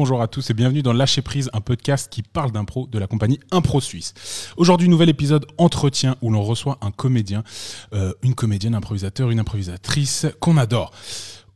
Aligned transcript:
bonjour 0.00 0.22
à 0.22 0.28
tous 0.28 0.48
et 0.48 0.54
bienvenue 0.54 0.80
dans 0.80 0.94
Lâcher 0.94 1.20
Prise, 1.20 1.50
un 1.52 1.60
podcast 1.60 2.10
qui 2.10 2.22
parle 2.22 2.52
d'impro 2.52 2.86
de 2.86 2.98
la 2.98 3.06
compagnie 3.06 3.38
Impro 3.50 3.82
Suisse. 3.82 4.14
Aujourd'hui, 4.56 4.88
nouvel 4.88 5.10
épisode 5.10 5.44
entretien 5.58 6.16
où 6.22 6.30
l'on 6.30 6.42
reçoit 6.42 6.78
un 6.80 6.90
comédien, 6.90 7.44
euh, 7.92 8.14
une 8.22 8.34
comédienne, 8.34 8.74
improvisateur, 8.74 9.30
une 9.30 9.40
improvisatrice 9.40 10.24
qu'on 10.40 10.56
adore. 10.56 10.92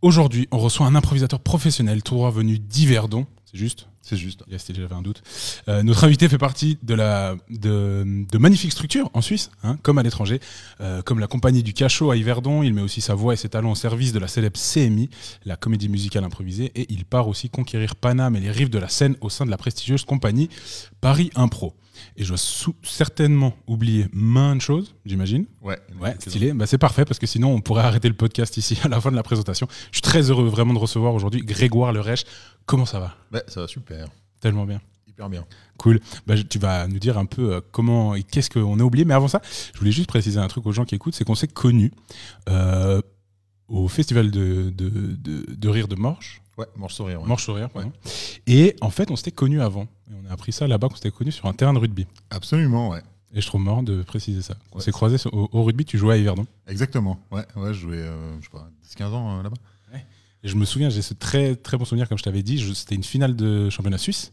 Aujourd'hui, 0.02 0.46
on 0.50 0.58
reçoit 0.58 0.86
un 0.86 0.94
improvisateur 0.94 1.40
professionnel, 1.40 2.02
tout 2.02 2.16
droit 2.16 2.30
venu 2.30 2.58
d'Yverdon, 2.58 3.26
c'est 3.46 3.56
juste 3.56 3.88
C'est 4.04 4.16
juste. 4.16 4.44
Yes, 4.50 4.66
j'avais 4.70 4.94
un 4.94 5.00
doute. 5.02 5.22
Euh, 5.68 5.82
notre 5.82 6.04
invité 6.04 6.28
fait 6.28 6.38
partie 6.38 6.78
de, 6.82 6.94
la, 6.94 7.36
de, 7.48 8.04
de 8.30 8.38
magnifiques 8.38 8.72
structures 8.72 9.10
en 9.14 9.22
Suisse, 9.22 9.50
hein, 9.62 9.78
comme 9.82 9.96
à 9.96 10.02
l'étranger, 10.02 10.40
euh, 10.80 11.00
comme 11.00 11.18
la 11.18 11.26
compagnie 11.26 11.62
du 11.62 11.72
Cachot 11.72 12.10
à 12.10 12.16
Yverdon. 12.16 12.62
Il 12.62 12.74
met 12.74 12.82
aussi 12.82 13.00
sa 13.00 13.14
voix 13.14 13.32
et 13.32 13.36
ses 13.36 13.48
talents 13.48 13.72
au 13.72 13.76
service 13.76 14.12
de 14.12 14.18
la 14.18 14.28
célèbre 14.28 14.60
CMI, 14.60 15.08
la 15.46 15.56
comédie 15.56 15.88
musicale 15.88 16.24
improvisée, 16.24 16.70
et 16.74 16.86
il 16.92 17.06
part 17.06 17.28
aussi 17.28 17.48
conquérir 17.48 17.96
Paname 17.96 18.36
et 18.36 18.40
les 18.40 18.50
rives 18.50 18.70
de 18.70 18.78
la 18.78 18.88
Seine 18.88 19.16
au 19.22 19.30
sein 19.30 19.46
de 19.46 19.50
la 19.50 19.56
prestigieuse 19.56 20.04
compagnie 20.04 20.50
Paris 21.00 21.30
Impro. 21.34 21.74
Et 22.16 22.24
je 22.24 22.28
dois 22.28 22.74
certainement 22.82 23.54
oublier 23.66 24.06
maintes 24.12 24.60
choses, 24.60 24.94
j'imagine. 25.06 25.46
Ouais. 25.62 25.78
Ouais, 26.00 26.14
stylé. 26.18 26.52
Bah, 26.52 26.66
c'est 26.66 26.78
parfait 26.78 27.04
parce 27.04 27.18
que 27.18 27.26
sinon 27.26 27.52
on 27.52 27.60
pourrait 27.60 27.84
arrêter 27.84 28.08
le 28.08 28.14
podcast 28.14 28.56
ici 28.56 28.78
à 28.82 28.88
la 28.88 29.00
fin 29.00 29.10
de 29.10 29.16
la 29.16 29.22
présentation. 29.22 29.66
Je 29.90 29.96
suis 29.96 30.02
très 30.02 30.30
heureux 30.30 30.48
vraiment 30.48 30.74
de 30.74 30.78
recevoir 30.78 31.14
aujourd'hui 31.14 31.42
Grégoire 31.42 31.92
Lerèche. 31.92 32.24
Comment 32.66 32.86
ça 32.86 32.98
va? 32.98 33.14
Ouais, 33.32 33.42
ça 33.46 33.60
va 33.60 33.68
super. 33.68 33.93
Tellement 34.40 34.64
bien. 34.66 34.80
Hyper 35.06 35.28
bien. 35.28 35.44
Cool. 35.78 36.00
Bah, 36.26 36.34
tu 36.42 36.58
vas 36.58 36.86
nous 36.88 36.98
dire 36.98 37.18
un 37.18 37.24
peu 37.26 37.54
euh, 37.54 37.60
comment 37.72 38.14
et 38.14 38.22
qu'est-ce 38.22 38.50
qu'on 38.50 38.78
a 38.80 38.82
oublié. 38.82 39.04
Mais 39.04 39.14
avant 39.14 39.28
ça, 39.28 39.40
je 39.72 39.78
voulais 39.78 39.92
juste 39.92 40.08
préciser 40.08 40.38
un 40.38 40.48
truc 40.48 40.66
aux 40.66 40.72
gens 40.72 40.84
qui 40.84 40.94
écoutent, 40.94 41.14
c'est 41.14 41.24
qu'on 41.24 41.34
s'est 41.34 41.48
connus 41.48 41.92
euh, 42.48 43.00
au 43.68 43.88
festival 43.88 44.30
de, 44.30 44.70
de, 44.76 44.88
de, 44.88 45.46
de 45.54 45.68
rire 45.68 45.88
de 45.88 45.94
Morges. 45.94 46.40
Ouais, 46.58 46.66
mange 46.76 46.92
sourire. 46.94 47.20
Ouais. 47.22 47.26
Morges 47.28 47.42
sur 47.42 47.54
rire, 47.56 47.70
pardon. 47.70 47.92
Et 48.46 48.76
en 48.80 48.90
fait, 48.90 49.10
on 49.10 49.16
s'était 49.16 49.32
connus 49.32 49.60
avant. 49.60 49.84
Et 50.10 50.14
on 50.24 50.28
a 50.30 50.32
appris 50.32 50.52
ça 50.52 50.66
là-bas 50.68 50.88
qu'on 50.88 50.94
s'était 50.96 51.10
connus 51.10 51.32
sur 51.32 51.46
un 51.46 51.52
terrain 51.52 51.72
de 51.72 51.78
rugby. 51.78 52.06
Absolument, 52.30 52.90
ouais. 52.90 53.02
Et 53.36 53.40
je 53.40 53.46
trouve 53.48 53.62
marrant 53.62 53.82
de 53.82 54.02
préciser 54.02 54.42
ça. 54.42 54.54
On 54.70 54.76
Ouais. 54.76 54.82
s'est 54.84 54.92
croisés 54.92 55.16
au, 55.32 55.48
au 55.50 55.64
rugby, 55.64 55.84
tu 55.84 55.98
jouais 55.98 56.14
à 56.14 56.16
Yverdon. 56.16 56.46
Exactement. 56.68 57.18
Ouais, 57.32 57.44
ouais, 57.56 57.74
je 57.74 57.80
jouais, 57.80 57.96
euh, 57.98 58.36
je 58.40 58.44
sais 58.44 58.50
pas, 58.50 58.68
10-15 58.88 59.12
ans 59.12 59.38
euh, 59.38 59.42
là-bas. 59.42 59.56
Et 60.44 60.48
je 60.48 60.56
me 60.56 60.66
souviens, 60.66 60.90
j'ai 60.90 61.02
ce 61.02 61.14
très 61.14 61.56
très 61.56 61.78
bon 61.78 61.86
souvenir, 61.86 62.06
comme 62.08 62.18
je 62.18 62.22
t'avais 62.22 62.42
dit, 62.42 62.62
c'était 62.74 62.94
une 62.94 63.02
finale 63.02 63.34
de 63.34 63.70
championnat 63.70 63.96
suisse, 63.96 64.32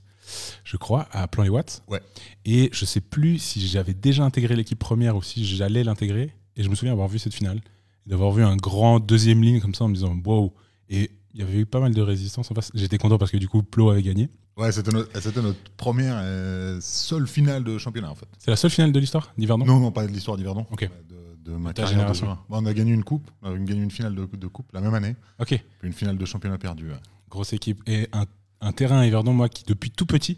je 0.65 0.75
crois, 0.75 1.07
à 1.11 1.27
Plan-les-Watts. 1.27 1.83
Ouais. 1.87 2.01
Et 2.43 2.69
je 2.73 2.83
sais 2.83 2.99
plus 2.99 3.39
si 3.39 3.65
j'avais 3.65 3.93
déjà 3.93 4.23
intégré 4.23 4.57
l'équipe 4.57 4.77
première 4.77 5.15
ou 5.15 5.23
si 5.23 5.45
j'allais 5.45 5.85
l'intégrer. 5.85 6.33
Et 6.57 6.63
je 6.63 6.69
me 6.69 6.75
souviens 6.75 6.91
avoir 6.91 7.07
vu 7.07 7.17
cette 7.17 7.33
finale, 7.33 7.61
d'avoir 8.05 8.33
vu 8.33 8.43
un 8.43 8.57
grand 8.57 8.99
deuxième 8.99 9.41
ligne 9.41 9.61
comme 9.61 9.73
ça 9.73 9.85
en 9.85 9.87
me 9.87 9.95
disant 9.95 10.13
wow. 10.25 10.53
Et 10.89 11.11
il 11.33 11.39
y 11.39 11.43
avait 11.43 11.59
eu 11.59 11.65
pas 11.65 11.79
mal 11.79 11.93
de 11.93 12.01
résistance 12.01 12.51
en 12.51 12.55
face. 12.55 12.71
J'étais 12.73 12.97
content 12.97 13.17
parce 13.17 13.31
que 13.31 13.37
du 13.37 13.47
coup, 13.47 13.63
Plo 13.63 13.89
avait 13.89 14.03
gagné. 14.03 14.29
Ouais, 14.57 14.71
c'était 14.73 14.91
notre, 14.91 15.57
première 15.77 16.15
euh, 16.17 16.77
seule 16.81 17.25
finale 17.25 17.63
de 17.63 17.77
championnat 17.77 18.11
en 18.11 18.15
fait. 18.15 18.27
C'est 18.37 18.51
la 18.51 18.57
seule 18.57 18.69
finale 18.69 18.91
de 18.91 18.99
l'histoire 18.99 19.33
d'Yverdon? 19.37 19.65
Non, 19.65 19.79
non, 19.79 19.91
pas 19.91 20.05
de 20.05 20.11
l'histoire 20.11 20.35
d'Yverdon. 20.35 20.65
Ok. 20.71 20.89
De, 21.09 21.15
de 21.43 21.51
ma 21.53 21.73
ta 21.73 21.83
carrière 21.83 22.11
de. 22.11 22.19
Bon, 22.19 22.37
on 22.49 22.65
a 22.65 22.73
gagné 22.73 22.91
une 22.93 23.03
coupe, 23.03 23.29
on 23.41 23.53
a 23.53 23.57
gagné 23.57 23.81
une 23.81 23.91
finale 23.91 24.15
de, 24.15 24.25
de 24.25 24.47
coupe 24.47 24.71
la 24.73 24.81
même 24.81 24.93
année, 24.93 25.15
Ok, 25.39 25.47
puis 25.47 25.87
une 25.87 25.93
finale 25.93 26.17
de 26.17 26.25
championnat 26.25 26.57
perdu. 26.57 26.89
ouais. 26.89 26.99
grosse 27.29 27.53
équipe. 27.53 27.81
Et 27.87 28.07
un, 28.13 28.25
un 28.61 28.71
terrain 28.71 28.99
à 28.99 29.05
Yverdon, 29.07 29.33
moi, 29.33 29.49
qui 29.49 29.63
depuis 29.65 29.89
tout 29.91 30.05
petit 30.05 30.37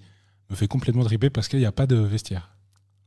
me 0.49 0.55
fait 0.55 0.67
complètement 0.67 1.03
triper 1.03 1.29
parce 1.29 1.47
qu'il 1.47 1.59
n'y 1.59 1.65
a 1.65 1.71
pas 1.71 1.87
de 1.87 1.95
vestiaire. 1.95 2.49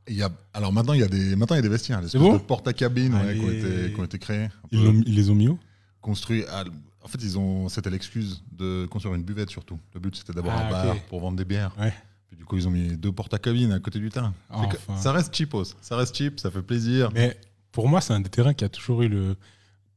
Il 0.08 0.14
y 0.16 0.22
a, 0.22 0.30
alors 0.54 0.72
maintenant, 0.72 0.92
il 0.92 1.00
y 1.00 1.04
a 1.04 1.08
des, 1.08 1.34
maintenant, 1.36 1.56
il 1.56 1.58
y 1.58 1.60
a 1.60 1.62
des 1.62 1.68
vestiaires, 1.68 2.00
des 2.00 2.08
C'est 2.08 2.18
bon 2.18 2.34
de 2.34 2.38
porte 2.38 2.68
à 2.68 2.72
cabine 2.72 3.14
ouais, 3.14 3.34
qui, 3.34 3.40
ont 3.44 3.50
été, 3.50 3.92
qui 3.92 4.00
ont 4.00 4.04
été 4.04 4.18
créés. 4.18 4.44
un 4.44 4.50
Ils, 4.70 5.14
les 5.14 5.30
ont 5.30 5.34
mis 5.34 5.48
où? 5.48 5.58
construits. 6.00 6.44
à- 6.44 6.64
en 7.02 7.08
fait, 7.08 7.18
ils 7.22 7.38
ont, 7.38 7.68
c'était 7.68 7.90
l'excuse 7.90 8.42
de 8.52 8.86
construire 8.86 9.14
une 9.14 9.22
buvette 9.22 9.50
surtout. 9.50 9.78
Le 9.94 10.00
but, 10.00 10.14
c'était 10.16 10.32
d'avoir 10.32 10.56
Ah, 10.58 10.66
un 10.66 10.70
bar 10.70 10.96
pour 11.08 11.20
vendre 11.20 11.36
des 11.36 11.44
bières. 11.44 11.72
Ouais. 11.78 11.92
Puis 12.28 12.36
du 12.36 12.44
coup, 12.44 12.56
ils 12.56 12.66
ont 12.66 12.70
mis 12.72 12.96
deux 12.96 13.12
portes 13.12 13.32
à 13.34 13.38
cabine 13.38 13.70
à 13.72 13.78
côté 13.78 14.00
du 14.00 14.08
terrain. 14.10 14.34
Enfin. 14.50 14.96
Ça 14.96 15.12
reste 15.12 15.34
cheapos. 15.34 15.74
Ça 15.80 15.96
reste 15.96 16.16
cheap, 16.16 16.40
ça 16.40 16.50
fait 16.50 16.62
plaisir. 16.62 17.10
Mais 17.14 17.36
pour 17.76 17.90
moi, 17.90 18.00
c'est 18.00 18.14
un 18.14 18.20
des 18.20 18.30
terrains 18.30 18.54
qui 18.54 18.64
a 18.64 18.70
toujours 18.70 19.02
eu 19.02 19.08
le, 19.08 19.36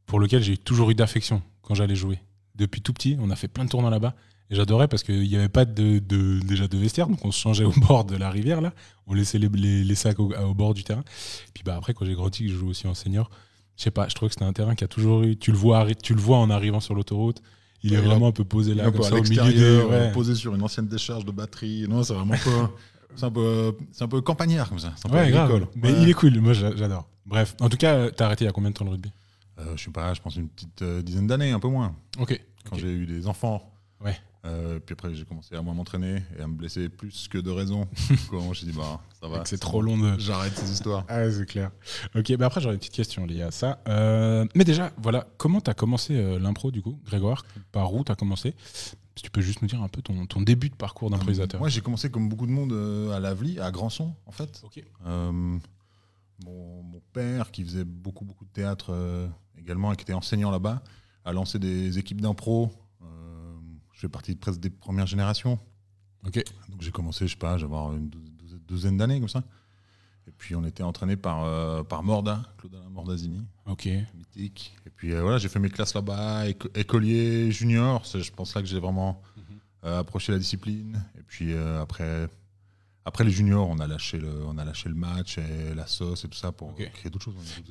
pour 0.06 0.19
lequel 0.19 0.44
j'ai 0.44 0.57
toujours 0.57 0.91
eu 0.91 0.95
d'affection 0.95 1.41
quand 1.62 1.75
j'allais 1.75 1.95
jouer. 1.95 2.19
Depuis 2.56 2.81
tout 2.81 2.91
petit, 2.91 3.16
on 3.22 3.29
a 3.29 3.38
fait 3.38 3.47
plein 3.47 3.63
de 3.63 3.69
tournois 3.69 3.90
là-bas. 3.90 4.16
Et 4.50 4.56
j'adorais 4.56 4.90
parce 4.90 5.01
qu'il 5.01 5.22
n'y 5.22 5.38
avait 5.38 5.47
pas 5.47 5.63
de, 5.63 6.00
de- 6.00 6.40
déjà 6.41 6.67
de 6.67 6.78
vestiaire, 6.78 7.07
donc 7.07 7.23
on 7.23 7.31
se 7.31 7.40
changeait 7.40 7.63
au 7.63 7.72
bord 7.88 8.03
de 8.03 8.17
la 8.17 8.29
rivière 8.29 8.59
là. 8.59 8.73
On 9.07 9.13
laissait 9.13 9.38
les, 9.40 9.47
les- 9.47 9.85
les 9.85 9.95
sacs 9.95 10.19
au, 10.19 10.34
au 10.34 10.53
bord 10.53 10.73
du 10.73 10.84
terrain. 10.84 11.06
Puis 11.53 11.63
bah 11.63 11.75
après, 11.78 11.94
quand 11.94 12.03
j'ai 12.03 12.16
grandi, 12.16 12.44
que 12.47 12.51
je 12.51 12.57
joue 12.57 12.67
aussi 12.67 12.85
en 12.85 12.94
senior. 12.94 13.29
Je 13.78 13.84
sais 13.84 13.91
pas, 13.91 14.09
je 14.09 14.13
trouvais 14.16 14.28
que 14.28 14.34
c'était 14.34 14.44
un 14.44 14.51
terrain 14.51 14.75
qui 14.75 14.84
a 14.84 14.90
toujours 14.90 15.23
eu. 15.23 15.38
Tu 15.38 15.51
le 15.53 15.57
vois, 15.57 15.88
tu 16.03 16.13
le 16.13 16.19
vois 16.19 16.38
en 16.40 16.50
arrivant 16.50 16.81
sur 16.81 16.96
l'autoroute. 16.96 17.41
Il 17.81 17.94
est 17.94 18.01
vraiment 18.01 18.28
un 18.28 18.31
peu 18.34 18.44
posé 18.44 18.73
là, 18.73 18.84
comme 18.91 19.03
ça, 19.03 19.16
au 19.16 19.23
milieu 19.23 19.53
des. 19.53 19.84
ouais. 19.90 20.11
posé 20.11 20.35
sur 20.35 20.53
une 20.53 20.63
ancienne 20.63 20.88
décharge 20.88 21.23
de 21.23 21.31
batterie. 21.31 21.85
Non, 21.88 22.03
c'est 22.03 22.13
vraiment 22.13 22.35
peu, 22.44 22.50
c'est 23.16 23.25
un 23.25 23.31
peu, 23.31 23.75
c'est 23.92 24.03
un 24.03 24.08
peu 24.08 24.22
campagnard 24.22 24.70
comme 24.70 24.80
ça. 24.80 24.94
C'est 24.96 25.08
un 25.08 25.09
peu 25.12 25.18
Ouais, 25.18 25.31
grave. 25.31 25.50
agricole. 25.52 25.68
Mais 25.75 25.92
Ouais. 25.92 26.02
il 26.03 26.09
est 26.09 26.14
cool, 26.14 26.40
moi 26.40 26.53
j'a- 26.53 26.75
j'adore. 26.75 27.08
Bref, 27.25 27.56
en 27.59 27.70
tout 27.70 27.78
cas, 27.78 28.09
t'as 28.12 28.25
arrêté 28.25 28.46
il 28.46 28.47
y 28.47 28.50
a 28.50 28.53
combien 28.53 28.70
de 28.72 28.75
temps 28.75 28.86
le 28.86 28.92
rugby? 28.92 29.12
Euh, 29.59 29.75
je 29.75 29.84
sais 29.84 29.92
pas, 29.92 30.14
je 30.14 30.22
pense 30.22 30.36
une 30.38 30.50
petite 30.50 30.81
euh, 30.81 31.02
dizaine 31.02 31.28
d'années, 31.28 31.52
un 31.52 31.59
peu 31.59 31.68
moins. 31.68 31.96
Ok. 32.20 32.40
Quand 32.70 32.78
j'ai 32.78 32.92
eu 32.92 33.06
des 33.06 33.28
enfants. 33.28 33.72
Ouais. 34.03 34.18
Euh, 34.46 34.80
puis 34.80 34.94
après, 34.94 35.14
j'ai 35.14 35.25
commencé 35.25 35.53
à 35.53 35.62
moins 35.62 35.74
m'entraîner 35.74 36.24
et 36.38 36.42
à 36.42 36.47
me 36.47 36.53
blesser 36.53 36.88
plus 36.88 37.28
que 37.28 37.38
de 37.38 37.50
raison. 37.52 37.86
Quand 38.31 38.53
j'ai 38.53 38.68
dit, 38.68 38.72
bah, 38.72 39.02
ça 39.22 39.28
va. 39.28 39.44
C'est 39.46 39.58
trop 39.58 39.81
long 39.81 39.97
de. 39.97 40.18
J'arrête 40.18 40.56
ces 40.58 40.72
histoires. 40.72 41.03
Ah, 41.09 41.30
c'est 41.30 41.46
clair. 41.46 41.72
Ok, 42.16 42.34
bah 42.38 42.46
après, 42.46 42.62
j'aurais 42.62 42.76
une 42.76 42.80
petite 42.80 42.94
question 42.94 43.26
liée 43.26 43.41
à 43.41 43.52
ça. 43.52 43.81
Euh, 43.90 44.46
mais 44.56 44.64
déjà, 44.64 44.91
voilà, 44.97 45.28
comment 45.38 45.59
tu 45.59 45.70
as 45.70 45.74
commencé 45.74 46.16
euh, 46.16 46.40
l'impro, 46.40 46.72
du 46.72 46.81
coup, 46.81 46.97
Grégoire 47.06 47.44
Par 47.74 47.94
où 47.94 48.02
tu 48.06 48.14
as 48.14 48.16
commencé? 48.16 48.56
Si 49.19 49.24
tu 49.24 49.31
peux 49.31 49.41
juste 49.41 49.62
nous 49.62 49.68
dire 49.68 49.84
un 49.84 49.90
peu 49.90 50.02
ton, 50.02 50.25
ton 50.28 50.40
début 50.40 50.69
de 50.69 50.75
parcours 50.75 51.09
d'improvisateur. 51.09 51.59
Moi, 51.59 51.68
j'ai 51.68 51.81
commencé 51.81 52.09
comme 52.09 52.30
beaucoup 52.30 52.46
de 52.46 52.53
monde 52.53 52.72
euh, 52.72 53.12
à 53.12 53.19
Lavely, 53.19 53.59
à 53.59 53.69
Grandson, 53.69 54.16
en 54.25 54.31
fait. 54.31 54.63
Euh, 55.06 55.31
mon, 56.46 56.84
mon 56.84 57.02
père, 57.12 57.52
qui 57.52 57.66
faisait 57.66 57.84
beaucoup, 57.84 58.24
beaucoup 58.24 58.46
de 58.46 58.50
théâtre 58.50 58.94
euh, 58.94 59.28
également 59.58 59.91
et 59.91 59.97
qui 59.97 60.03
était 60.03 60.13
enseignant 60.13 60.52
là-bas, 60.52 60.81
a 61.25 61.34
lancé 61.34 61.59
des 61.59 62.00
équipes 62.00 62.22
d'impro. 62.22 62.72
Euh, 63.02 63.58
je 63.91 64.00
fais 64.00 64.08
partie 64.08 64.35
de 64.35 64.40
presque 64.40 64.62
des 64.62 64.69
premières 64.69 65.08
générations. 65.08 65.59
Ok. 66.25 66.41
Donc 66.69 66.81
j'ai 66.81 66.91
commencé, 66.91 67.28
je 67.28 67.34
sais 67.34 67.38
pas, 67.38 67.58
j'avais 67.58 67.75
une 67.75 68.09
douzaine 68.69 68.96
d'années 68.96 69.19
comme 69.19 69.28
ça. 69.28 69.44
Et 70.29 70.31
puis 70.38 70.56
on 70.56 70.63
était 70.63 70.84
entraîné 70.84 71.17
par, 71.17 71.44
euh, 71.44 71.81
par 71.84 72.03
Morda, 72.03 72.44
Claude-Alain 72.59 72.88
Mordazini, 72.90 73.41
Ok. 73.66 73.90
mythique. 74.16 74.75
Et 74.85 74.91
puis 74.91 75.12
euh, 75.13 75.22
voilà, 75.23 75.40
j'ai 75.40 75.50
fait 75.50 75.57
mes 75.59 75.69
classes 75.72 75.95
là-bas, 75.95 76.47
éco- 76.47 76.69
écolier, 76.75 77.51
junior. 77.51 78.06
C'est, 78.06 78.22
je 78.22 78.31
pense 78.31 78.53
là 78.53 78.62
que 78.62 78.67
j'ai 78.67 78.79
vraiment 78.79 79.22
Mhm. 79.38 79.44
euh, 79.85 80.00
approché 80.00 80.31
la 80.31 80.38
discipline. 80.38 81.03
Et 81.17 81.23
puis 81.23 81.53
après, 81.56 82.29
après 83.06 83.23
les 83.23 83.31
juniors, 83.31 83.67
on 83.67 83.79
a 83.79 83.88
lâché 83.88 84.19
le, 84.19 84.45
on 84.45 84.57
a 84.59 84.66
lâché 84.66 84.88
le 84.88 84.95
match 84.95 85.40
et 85.40 85.73
la 85.73 85.88
sauce 85.88 86.23
et 86.25 86.28
tout 86.28 86.38
ça 86.38 86.51
pour 86.51 86.75
créer 86.75 87.09
d'autres 87.09 87.25
choses, 87.25 87.34
d'autres 87.35 87.69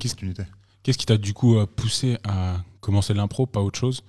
Qu'est-ce- 0.83 0.99
qui 0.99 1.07
t'a 1.07 1.17
du 1.17 1.33
coup 1.35 1.57
poussé 1.77 2.19
à 2.25 2.57
commencer 2.81 3.15
l'impro, 3.15 3.47
pas 3.47 3.61
autre 3.61 3.79
chose? 3.79 4.03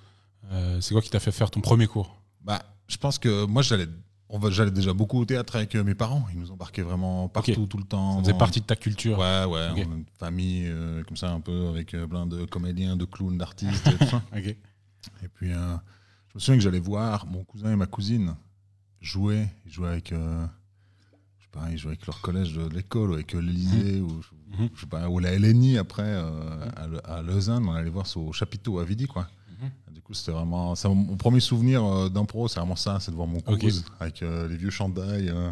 C'est 0.80 0.94
quoi 0.96 1.02
qui 1.04 1.12
t'a 1.12 1.20
fait 1.20 1.32
faire 1.32 1.52
ton 1.52 1.62
premier 1.62 1.86
cours? 1.88 2.20
Bah, 2.42 2.64
je 2.88 2.98
pense 2.98 3.20
que 3.20 3.46
moi 3.46 3.62
j'allais, 3.62 3.86
j'allais 4.50 4.72
déjà 4.72 4.94
beaucoup 4.94 5.20
au 5.20 5.26
théâtre 5.26 5.56
avec 5.56 5.76
euh, 5.76 5.84
mes 5.84 5.96
parents. 5.96 6.26
Ils 6.34 6.40
nous 6.40 6.52
embarquaient 6.52 6.82
vraiment 6.84 7.28
partout, 7.28 7.66
tout 7.66 7.78
le 7.78 7.84
temps. 7.84 8.16
Ça 8.18 8.20
faisait 8.22 8.32
dans- 8.34 8.38
partie 8.38 8.62
de 8.62 8.66
ta 8.66 8.76
culture. 8.76 9.18
Ouais, 9.18 9.46
ouais, 9.46 9.70
on 9.72 9.92
a 9.92 9.96
une 9.96 10.06
famille 10.20 10.66
euh, 10.68 11.04
comme 11.04 11.18
ça 11.18 11.32
un 11.32 11.40
peu 11.40 11.68
avec 11.68 11.94
euh, 11.94 12.06
plein 12.08 12.26
de 12.26 12.46
comédiens, 12.46 12.96
de 12.96 13.06
clowns, 13.06 13.38
d'artistes 13.38 13.88
et 13.88 13.94
tout 13.98 14.06
ça. 14.06 14.22
Et 14.36 15.28
puis, 15.34 15.52
euh, 15.52 15.76
je 16.30 16.36
me 16.36 16.40
souviens 16.40 16.56
que 16.58 16.64
j'allais 16.64 16.80
voir 16.80 17.26
mon 17.26 17.44
cousin 17.44 17.72
et 17.72 17.76
ma 17.76 17.88
cousine 17.88 18.36
jouer. 19.02 19.48
Ils 19.66 19.72
jouaient 19.72 19.88
avec, 19.90 20.10
je 20.12 20.16
sais 21.44 21.50
pas, 21.52 21.68
ils 21.72 21.78
jouaient 21.78 21.92
avec 21.94 22.06
leur 22.06 22.22
collège 22.22 22.54
de, 22.54 22.68
l'école, 22.70 23.12
ou 23.12 23.14
avec 23.14 23.34
l'Élysée, 23.34 24.02
ou, 24.02 24.22
Mhm. 24.52 24.70
je 24.76 24.82
sais 24.82 24.88
pas, 24.88 25.08
ou 25.10 25.20
la 25.20 25.32
LNI 25.38 25.78
après, 25.78 26.12
à, 26.16 26.88
à 27.06 27.22
Lausanne. 27.22 27.66
On 27.68 27.72
allait 27.74 27.90
voir 27.90 28.06
au 28.18 28.34
chapiteau 28.34 28.80
à 28.80 28.84
Vidi, 28.84 29.06
quoi. 29.08 29.28
Mhm. 29.62 29.94
Du 29.94 30.02
coup, 30.02 30.14
c'était 30.14 30.32
vraiment. 30.32 30.74
mon 30.86 31.18
premier 31.18 31.40
souvenir 31.40 31.84
euh, 31.84 32.10
d'impro, 32.10 32.48
c'est 32.48 32.60
vraiment 32.60 32.76
ça, 32.76 33.00
c'est 33.00 33.12
de 33.12 33.16
voir 33.16 33.28
mon 33.28 33.40
Ok. 33.40 33.60
cousin 33.60 33.82
avec 34.00 34.22
euh, 34.24 34.48
les 34.48 34.58
vieux 34.58 34.70
chandails. 34.70 35.30
euh, 35.30 35.52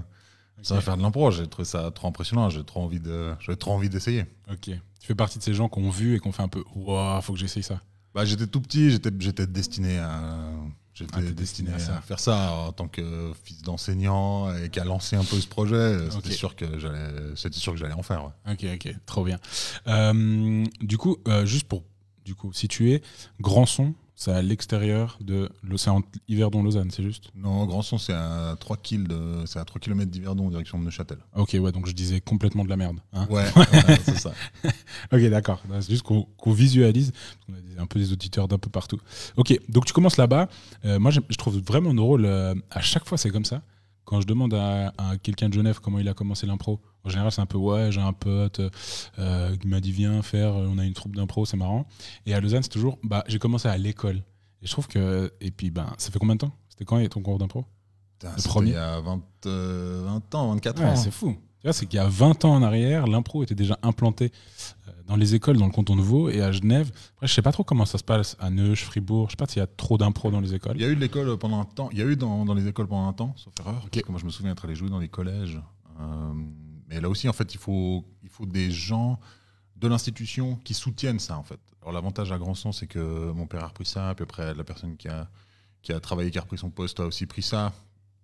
ça 0.63 0.73
va 0.75 0.81
faire 0.81 0.97
de 0.97 1.03
l'impro, 1.03 1.29
j'ai 1.29 1.45
trouvé 1.47 1.65
ça 1.65 1.91
trop 1.91 2.07
impressionnant, 2.07 2.49
j'ai 2.49 2.63
trop 2.63 2.81
envie 2.81 2.99
de, 2.99 3.33
j'avais 3.39 3.57
trop 3.57 3.73
envie 3.73 3.89
d'essayer. 3.89 4.25
Ok. 4.51 4.61
Tu 4.71 4.79
fais 5.01 5.13
partie 5.15 5.37
de 5.37 5.43
ces 5.43 5.53
gens 5.53 5.69
qui 5.69 5.77
ont 5.79 5.89
vu 5.91 6.15
et 6.15 6.19
qui 6.19 6.27
ont 6.27 6.31
fait 6.31 6.41
un 6.41 6.47
peu 6.47 6.63
Waouh, 6.75 7.21
faut 7.21 7.33
que 7.33 7.39
j'essaye 7.39 7.61
ça. 7.63 7.79
Bah, 8.15 8.25
j'étais 8.25 8.47
tout 8.47 8.59
petit, 8.61 8.89
j'étais, 8.89 9.11
j'étais 9.19 9.45
destiné 9.45 9.99
à. 9.99 10.49
J'étais 10.95 11.11
Ah, 11.15 11.21
destiné, 11.21 11.69
destiné 11.69 11.95
à 11.95 12.01
faire 12.01 12.19
ça 12.19 12.53
en 12.53 12.71
tant 12.71 12.87
que 12.87 13.31
fils 13.43 13.61
d'enseignant 13.61 14.51
et 14.55 14.69
qui 14.71 14.79
a 14.79 14.83
lancé 14.83 15.15
un 15.15 15.23
peu 15.23 15.39
ce 15.39 15.45
projet. 15.47 16.09
C'était 16.09 16.31
sûr 16.31 16.55
que 16.55 16.79
j'allais, 16.79 17.11
c'était 17.35 17.59
sûr 17.59 17.73
que 17.73 17.77
j'allais 17.77 17.93
en 17.93 18.01
faire. 18.01 18.25
ouais. 18.47 18.53
Ok, 18.53 18.65
ok, 18.73 18.95
trop 19.05 19.23
bien. 19.23 19.37
Euh, 19.87 20.65
du 20.81 20.97
coup, 20.97 21.17
euh, 21.27 21.45
juste 21.45 21.67
pour 21.67 21.83
du 22.27 22.35
coup 22.35 22.51
situer, 22.53 23.01
Grandson, 23.39 23.93
c'est 24.19 24.31
à 24.31 24.41
l'extérieur 24.41 25.17
de 25.21 25.49
l'océan 25.63 26.01
Yverdon-Lausanne, 26.27 26.89
c'est 26.91 27.03
juste? 27.03 27.29
Non, 27.35 27.65
Grandson, 27.65 27.97
c'est 27.97 28.13
à 28.13 28.55
3 28.59 28.75
km 28.77 29.07
de, 29.15 29.45
c'est 29.45 29.59
à 29.59 29.63
3 29.65 29.79
km 29.79 30.11
d'Yverdon, 30.11 30.47
en 30.47 30.49
direction 30.49 30.77
de 30.79 30.83
Neuchâtel. 30.83 31.19
Ok, 31.35 31.55
ouais, 31.59 31.71
donc 31.71 31.87
je 31.87 31.93
disais 31.93 32.19
complètement 32.19 32.65
de 32.65 32.69
la 32.69 32.75
merde. 32.77 32.97
hein. 33.13 33.27
Ouais, 33.29 33.45
ouais, 33.55 33.97
c'est 34.03 34.17
ça. 34.19 34.33
Ok, 35.13 35.21
d'accord. 35.29 35.61
C'est 35.79 35.89
juste 35.91 36.03
qu'on 36.03 36.27
visualise. 36.51 37.13
qu'on 37.45 37.53
a 37.53 37.81
un 37.81 37.85
peu 37.85 37.99
des 37.99 38.11
auditeurs 38.11 38.47
d'un 38.47 38.57
peu 38.57 38.69
partout. 38.69 38.99
Ok, 39.37 39.57
donc 39.69 39.85
tu 39.85 39.93
commences 39.93 40.17
là-bas. 40.17 40.49
Euh, 40.83 40.99
moi, 40.99 41.11
je 41.11 41.19
trouve 41.37 41.57
vraiment 41.59 41.93
nos 41.93 42.05
rôles, 42.05 42.25
euh, 42.25 42.53
à 42.71 42.81
chaque 42.81 43.05
fois, 43.05 43.17
c'est 43.17 43.29
comme 43.29 43.45
ça. 43.45 43.61
Quand 44.07 44.21
je 44.21 44.25
demande 44.25 44.53
à, 44.53 44.93
à 44.97 45.17
quelqu'un 45.21 45.49
de 45.49 45.53
Genève 45.53 45.81
comment 45.81 45.99
il 45.99 46.07
a 46.07 46.13
commencé 46.13 46.47
l'impro, 46.47 46.79
en 47.03 47.09
général, 47.09 47.29
c'est 47.29 47.41
un 47.41 47.45
peu 47.45 47.57
ouais, 47.57 47.91
j'ai 47.91 47.99
un 47.99 48.13
pote 48.13 48.61
euh, 49.19 49.57
qui 49.57 49.67
m'a 49.67 49.81
dit 49.81 49.91
viens 49.91 50.21
faire, 50.21 50.53
euh, 50.55 50.65
on 50.69 50.77
a 50.77 50.85
une 50.85 50.93
troupe 50.93 51.13
d'impro, 51.13 51.45
c'est 51.45 51.57
marrant. 51.57 51.85
Et 52.25 52.33
à 52.33 52.39
Lausanne, 52.39 52.63
c'est 52.63 52.69
toujours 52.69 52.97
bah, 53.03 53.25
j'ai 53.27 53.37
commencé 53.37 53.67
à 53.67 53.77
l'école. 53.77 54.23
Et 54.61 54.65
je 54.65 54.71
trouve 54.71 54.87
que. 54.87 55.33
Et 55.41 55.51
puis, 55.51 55.71
ben, 55.71 55.93
ça 55.97 56.09
fait 56.09 56.19
combien 56.19 56.35
de 56.35 56.39
temps? 56.39 56.53
C'était 56.69 56.85
quand 56.85 57.05
ton 57.09 57.21
cours 57.21 57.37
d'impro? 57.37 57.65
Le 58.23 58.47
premier 58.47 58.69
Il 58.71 58.73
y 58.73 58.77
a 58.77 59.01
20, 59.01 59.21
euh, 59.47 60.01
20 60.05 60.35
ans, 60.35 60.53
24 60.53 60.79
Ouais, 60.81 60.85
ans. 60.89 60.95
c'est 60.95 61.11
fou. 61.11 61.35
Tu 61.59 61.67
vois, 61.67 61.73
c'est 61.73 61.87
qu'il 61.87 61.97
y 61.97 62.01
a 62.01 62.07
20 62.07 62.45
ans 62.45 62.53
en 62.53 62.61
arrière, 62.61 63.07
l'impro 63.07 63.41
était 63.41 63.55
déjà 63.55 63.79
implanté 63.81 64.31
euh, 64.87 64.91
dans 65.07 65.15
les 65.15 65.33
écoles, 65.33 65.57
dans 65.57 65.65
le 65.65 65.71
canton 65.71 65.95
de 65.95 66.01
Vaud 66.01 66.29
et 66.29 66.41
à 66.41 66.51
Genève. 66.51 66.91
Après, 67.15 67.27
je 67.27 67.33
sais 67.33 67.41
pas 67.41 67.51
trop 67.51 67.63
comment 67.63 67.85
ça 67.85 67.97
se 67.97 68.03
passe 68.03 68.37
à 68.39 68.51
Neuch, 68.51 68.83
Fribourg. 68.83 69.27
Je 69.27 69.31
sais 69.31 69.37
pas 69.37 69.47
s'il 69.47 69.59
y 69.59 69.63
a 69.63 69.67
trop 69.67 69.97
d'impro 69.97 70.29
dans 70.29 70.39
les 70.39 70.53
écoles. 70.53 70.75
Il 70.75 70.81
y 70.83 70.85
a 70.85 70.89
eu 70.89 70.95
de 70.95 71.01
l'école 71.01 71.35
pendant 71.37 71.59
un 71.59 71.65
temps. 71.65 71.89
Il 71.91 71.97
y 71.97 72.01
a 72.01 72.05
eu 72.05 72.15
dans, 72.15 72.45
dans 72.45 72.53
les 72.53 72.67
écoles 72.67 72.87
pendant 72.87 73.07
un 73.07 73.13
temps, 73.13 73.33
sauf 73.37 73.53
erreur. 73.59 73.81
Ok. 73.85 73.89
Parce 73.91 74.03
que 74.03 74.11
moi, 74.11 74.19
je 74.19 74.25
me 74.25 74.29
souviens 74.29 74.51
être 74.51 74.65
allé 74.65 74.75
jouer 74.75 74.89
dans 74.89 74.99
les 74.99 75.09
collèges. 75.09 75.59
Euh, 75.99 76.33
mais 76.87 77.01
là 77.01 77.09
aussi, 77.09 77.27
en 77.27 77.33
fait, 77.33 77.53
il 77.55 77.59
faut, 77.59 78.05
il 78.21 78.29
faut 78.29 78.45
des 78.45 78.69
gens 78.69 79.19
de 79.77 79.87
l'institution 79.87 80.59
qui 80.63 80.75
soutiennent 80.75 81.19
ça, 81.19 81.37
en 81.37 81.43
fait. 81.43 81.59
Alors, 81.81 81.93
l'avantage 81.93 82.31
à 82.31 82.37
Grandson, 82.37 82.71
c'est 82.71 82.87
que 82.87 83.31
mon 83.31 83.47
père 83.47 83.63
a 83.63 83.67
repris 83.67 83.85
ça. 83.85 84.13
Puis 84.15 84.23
après, 84.23 84.53
la 84.53 84.63
personne 84.63 84.95
qui 84.95 85.07
a, 85.07 85.27
qui 85.81 85.91
a 85.91 85.99
travaillé, 85.99 86.29
qui 86.29 86.37
a 86.37 86.41
repris 86.41 86.57
son 86.59 86.69
poste, 86.69 86.99
a 86.99 87.05
aussi 87.05 87.25
pris 87.25 87.41
ça. 87.41 87.73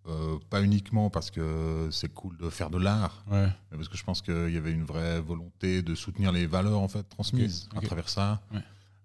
Euh, 0.06 0.38
pas 0.50 0.62
uniquement 0.62 1.10
parce 1.10 1.32
que 1.32 1.88
c'est 1.90 2.10
cool 2.14 2.36
de 2.36 2.50
faire 2.50 2.70
de 2.70 2.78
l'art, 2.78 3.24
Ouais. 3.32 3.48
mais 3.72 3.78
parce 3.78 3.88
que 3.88 3.96
je 3.96 4.04
pense 4.04 4.22
qu'il 4.22 4.50
y 4.52 4.58
avait 4.58 4.74
une 4.74 4.84
vraie 4.84 5.22
volonté 5.22 5.82
de 5.82 5.96
soutenir 5.96 6.34
les 6.34 6.46
valeurs 6.46 6.80
en 6.82 6.90
fait 6.90 7.04
transmises 7.08 7.70
à 7.74 7.80
travers 7.80 8.10
ça. 8.10 8.42
Ouais. 8.54 8.60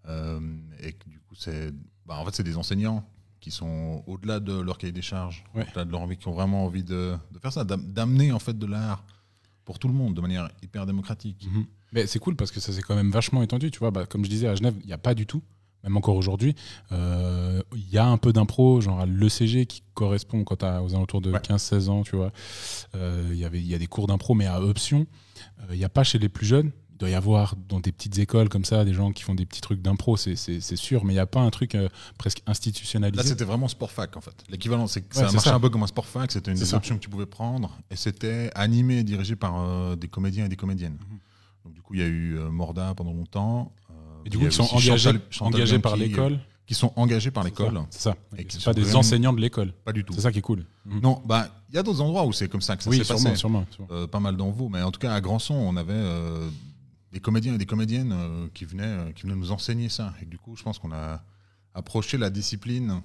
Euh, 0.08 0.40
et 0.80 0.92
que 0.94 1.08
du 1.08 1.20
coup, 1.20 1.36
c'est 1.36 1.72
bah, 2.04 2.16
en 2.18 2.24
fait 2.24 2.34
c'est 2.34 2.42
des 2.42 2.56
enseignants 2.56 3.04
qui 3.38 3.52
sont 3.52 4.02
au-delà 4.08 4.40
de 4.40 4.58
leur 4.60 4.76
cahier 4.76 4.92
des 4.92 5.02
charges, 5.02 5.44
Ouais. 5.54 5.64
au-delà 5.68 5.84
de 5.84 5.92
leur 5.92 6.00
envie, 6.00 6.16
qui 6.16 6.26
ont 6.26 6.32
vraiment 6.32 6.64
envie 6.64 6.82
de, 6.82 7.14
de 7.30 7.38
faire 7.38 7.52
ça, 7.52 7.62
d'am- 7.62 7.92
d'amener 7.92 8.32
en 8.32 8.40
fait 8.40 8.58
de 8.58 8.66
l'art 8.66 9.04
pour 9.64 9.78
tout 9.78 9.86
le 9.86 9.94
monde 9.94 10.14
de 10.14 10.20
manière 10.20 10.50
hyper 10.62 10.84
démocratique. 10.84 11.46
Mhm. 11.48 11.64
Mais 11.92 12.06
c'est 12.08 12.18
cool 12.18 12.34
parce 12.34 12.50
que 12.50 12.58
ça 12.58 12.72
s'est 12.72 12.82
quand 12.82 12.96
même 12.96 13.12
vachement 13.12 13.42
étendu. 13.42 13.70
Tu 13.70 13.78
vois, 13.78 13.92
bah, 13.92 14.04
comme 14.06 14.24
je 14.24 14.30
disais, 14.30 14.48
à 14.48 14.54
Genève, 14.56 14.74
il 14.80 14.86
n'y 14.86 14.92
a 14.92 14.98
pas 14.98 15.14
du 15.14 15.26
tout. 15.26 15.42
Même 15.84 15.96
encore 15.96 16.16
aujourd'hui, 16.16 16.54
Euh, 16.92 17.62
il 17.74 17.88
y 17.90 17.98
a 17.98 18.06
un 18.06 18.18
peu 18.18 18.32
d'impro, 18.32 18.80
genre 18.80 19.00
à 19.00 19.06
l'ECG 19.06 19.66
qui 19.66 19.82
correspond 19.94 20.44
quand 20.44 20.56
t'as 20.56 20.80
aux 20.80 20.94
alentours 20.94 21.20
de 21.20 21.30
Ouais. 21.32 21.40
15-16 21.40 21.88
ans, 21.88 22.02
tu 22.02 22.16
vois. 22.16 22.32
Euh, 22.94 23.28
Il 23.30 23.36
y 23.36 23.44
il 23.58 23.66
y 23.66 23.74
a 23.74 23.78
des 23.78 23.86
cours 23.86 24.06
d'impro, 24.06 24.34
mais 24.34 24.46
à 24.46 24.60
option. 24.60 25.06
Euh, 25.60 25.64
Il 25.72 25.78
n'y 25.78 25.84
a 25.84 25.88
pas 25.88 26.04
chez 26.04 26.18
les 26.18 26.28
plus 26.28 26.46
jeunes. 26.46 26.72
Il 26.92 26.98
doit 26.98 27.10
y 27.10 27.14
avoir 27.14 27.54
dans 27.68 27.78
des 27.78 27.92
petites 27.92 28.18
écoles 28.18 28.48
comme 28.48 28.64
ça 28.64 28.84
des 28.84 28.92
gens 28.92 29.12
qui 29.12 29.22
font 29.22 29.36
des 29.36 29.46
petits 29.46 29.60
trucs 29.60 29.80
d'impro, 29.80 30.16
c'est- 30.16 30.34
sûr, 30.76 31.04
mais 31.04 31.12
il 31.12 31.16
n'y 31.16 31.20
a 31.20 31.26
pas 31.26 31.38
un 31.40 31.50
truc 31.50 31.76
euh, 31.76 31.88
presque 32.18 32.38
Là, 32.38 32.50
institutionnalisé. 32.50 33.22
c'était 33.22 33.44
vraiment 33.44 33.68
sport 33.68 33.92
fac 33.92 34.16
en 34.16 34.20
fait. 34.20 34.34
L'équivalent, 34.48 34.88
c'est 34.88 35.02
que 35.02 35.16
Ouais, 35.16 35.24
ça 35.26 35.30
marchait 35.32 35.50
ça. 35.50 35.54
un 35.54 35.60
peu 35.60 35.70
comme 35.70 35.84
un 35.84 35.86
sport 35.86 36.06
fac. 36.06 36.32
C'était 36.32 36.50
une 36.50 36.58
des 36.58 36.74
options 36.74 36.96
que 36.96 37.00
tu 37.00 37.08
pouvais 37.08 37.26
prendre, 37.26 37.78
et 37.92 37.94
c'était 37.96 38.50
animé 38.56 38.98
et 38.98 39.04
dirigé 39.04 39.36
par 39.36 39.60
euh, 39.60 39.94
des 39.94 40.08
comédiens 40.08 40.46
et 40.46 40.48
des 40.48 40.56
comédiennes. 40.56 40.98
Mhm. 41.08 41.18
Donc 41.66 41.74
du 41.74 41.82
coup, 41.82 41.94
il 41.94 42.00
y 42.00 42.02
a 42.02 42.06
eu 42.06 42.36
euh, 42.36 42.50
Morda 42.50 42.94
pendant 42.96 43.12
longtemps. 43.12 43.72
Euh, 44.18 44.22
Et 44.26 44.30
du 44.30 44.38
coup, 44.38 44.44
ils 44.44 44.52
sont 44.52 44.64
engagés, 44.74 44.96
Chantal- 44.98 45.20
Chantal 45.30 45.54
engagés 45.54 45.78
par 45.78 45.94
Bianchi, 45.94 46.10
l'école. 46.10 46.40
qui 46.66 46.74
sont 46.74 46.92
engagés 46.96 47.30
par 47.30 47.44
l'école. 47.44 47.80
C'est 47.90 48.00
ça. 48.02 48.16
Et 48.36 48.44
qui 48.44 48.62
pas 48.62 48.74
des 48.74 48.82
vraiment- 48.82 48.98
enseignants 49.00 49.32
de 49.32 49.40
l'école. 49.40 49.72
Pas 49.84 49.92
du 49.92 50.04
tout. 50.04 50.12
C'est 50.14 50.20
ça 50.22 50.32
qui 50.32 50.38
est 50.38 50.42
cool. 50.42 50.64
Mhm. 50.86 51.00
Non, 51.00 51.22
bah 51.24 51.48
il 51.70 51.74
y 51.74 51.78
a 51.78 51.82
d'autres 51.82 52.00
endroits 52.00 52.24
où 52.26 52.32
c'est 52.32 52.48
comme 52.48 52.60
ça 52.60 52.76
que 52.76 52.82
ça 52.82 52.90
oui, 52.90 52.98
s'est 52.98 53.04
passé. 53.12 53.34
sûrement, 53.36 53.64
sûrement. 53.70 53.88
Euh, 53.90 54.06
pas 54.06 54.20
mal 54.20 54.36
dans 54.36 54.50
vous, 54.50 54.68
mais 54.68 54.82
en 54.82 54.90
tout 54.90 55.00
cas 55.00 55.14
à 55.14 55.20
Grandson, 55.20 55.54
on 55.54 55.76
avait 55.76 55.92
euh, 55.94 56.48
des 57.12 57.20
comédiens 57.20 57.54
et 57.54 57.58
des 57.58 57.66
comédiennes 57.66 58.12
euh, 58.12 58.48
qui 58.54 58.64
venaient, 58.66 58.82
euh, 58.84 59.12
qui 59.12 59.22
venaient 59.22 59.34
nous 59.36 59.50
enseigner 59.52 59.88
ça. 59.88 60.12
Et 60.22 60.26
du 60.26 60.38
coup, 60.38 60.56
je 60.56 60.62
pense 60.62 60.78
qu'on 60.78 60.92
a 60.92 61.22
approché 61.74 62.18
la 62.18 62.28
discipline 62.30 63.00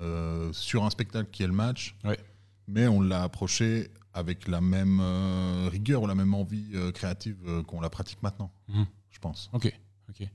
euh, 0.00 0.52
sur 0.52 0.84
un 0.84 0.90
spectacle 0.90 1.28
qui 1.32 1.42
est 1.42 1.46
le 1.46 1.52
match, 1.52 1.96
Ouais. 2.04 2.18
mais 2.66 2.86
on 2.86 3.00
l'a 3.00 3.22
approché 3.24 3.88
avec 4.14 4.48
la 4.48 4.60
même 4.60 4.98
euh, 5.00 5.68
rigueur 5.70 6.02
ou 6.02 6.06
la 6.06 6.14
même 6.14 6.34
envie 6.34 6.66
euh, 6.74 6.92
créative 6.92 7.36
euh, 7.46 7.62
qu'on 7.62 7.80
la 7.80 7.90
pratique 7.90 8.22
maintenant, 8.22 8.50
Mhm. 8.68 8.86
je 9.10 9.18
pense. 9.18 9.48
Ok, 9.52 9.72
ok. 10.08 10.28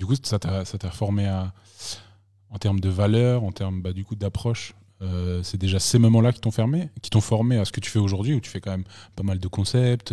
Du 0.00 0.06
coup, 0.06 0.14
ça 0.22 0.38
t'a 0.38 0.64
ça 0.64 0.78
t'a 0.78 0.90
formé 0.90 1.26
à, 1.26 1.52
en 2.48 2.56
termes 2.58 2.80
de 2.80 2.88
valeur, 2.88 3.44
en 3.44 3.52
termes 3.52 3.82
bah, 3.82 3.92
du 3.92 4.02
coup 4.02 4.16
d'approche. 4.16 4.72
euh, 5.02 5.42
c'est 5.42 5.58
déjà 5.58 5.78
ces 5.78 5.98
moments-là 5.98 6.32
qui 6.32 6.40
t'ont 6.40 6.50
formé, 6.50 6.88
qui 7.02 7.10
t'ont 7.10 7.20
formé 7.20 7.58
à 7.58 7.66
ce 7.66 7.70
que 7.72 7.80
tu 7.80 7.90
fais 7.90 7.98
aujourd'hui, 7.98 8.32
où 8.34 8.40
tu 8.40 8.48
fais 8.50 8.62
quand 8.62 8.70
même 8.70 8.84
pas 9.14 9.22
mal 9.22 9.38
de 9.38 9.46
concepts. 9.48 10.12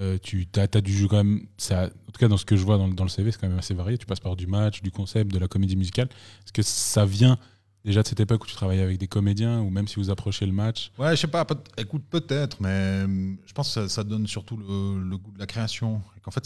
euh, 0.00 0.18
tu 0.22 0.46
as, 0.56 0.66
du 0.82 0.92
jeu 0.94 1.08
quand 1.08 1.16
même. 1.24 1.46
Ça, 1.56 1.84
en 1.84 2.12
tout 2.12 2.18
cas, 2.18 2.28
dans 2.28 2.36
ce 2.36 2.44
que 2.44 2.56
je 2.56 2.62
vois 2.64 2.76
dans, 2.76 2.88
le- 2.88 2.94
dans 2.94 3.04
le 3.04 3.08
CV, 3.10 3.32
c'est 3.32 3.40
quand 3.40 3.48
même 3.48 3.58
assez 3.58 3.72
varié. 3.74 3.96
Tu 3.98 4.04
passes 4.06 4.20
par 4.20 4.36
du 4.36 4.46
match, 4.46 4.82
du 4.82 4.90
concept, 4.90 5.32
de 5.32 5.38
la 5.38 5.48
comédie 5.48 5.76
musicale. 5.76 6.08
Est-ce 6.44 6.52
que 6.52 6.62
ça 6.62 7.06
vient 7.06 7.38
déjà 7.84 8.02
de 8.02 8.08
cette 8.08 8.20
époque 8.20 8.44
où 8.44 8.46
tu 8.46 8.54
travaillais 8.54 8.82
avec 8.82 8.98
des 8.98 9.08
comédiens, 9.08 9.60
ou 9.60 9.70
même 9.70 9.88
si 9.88 9.96
vous 9.96 10.10
approchez 10.10 10.44
le 10.46 10.52
match? 10.52 10.92
Ouais, 10.98 11.16
je 11.16 11.20
sais 11.22 11.26
pas, 11.26 11.44
peut- 11.44 11.56
écoute, 11.78 12.04
peut-être, 12.10 12.60
mais 12.60 13.02
je 13.46 13.52
pense 13.54 13.68
que 13.68 13.82
ça, 13.82 13.88
ça 13.88 14.04
donne 14.04 14.26
surtout 14.26 14.56
le, 14.56 15.02
le 15.08 15.16
goût 15.18 15.32
de 15.32 15.38
la 15.38 15.46
création. 15.46 16.02
Et 16.16 16.20
qu'en 16.20 16.30
fait, 16.30 16.44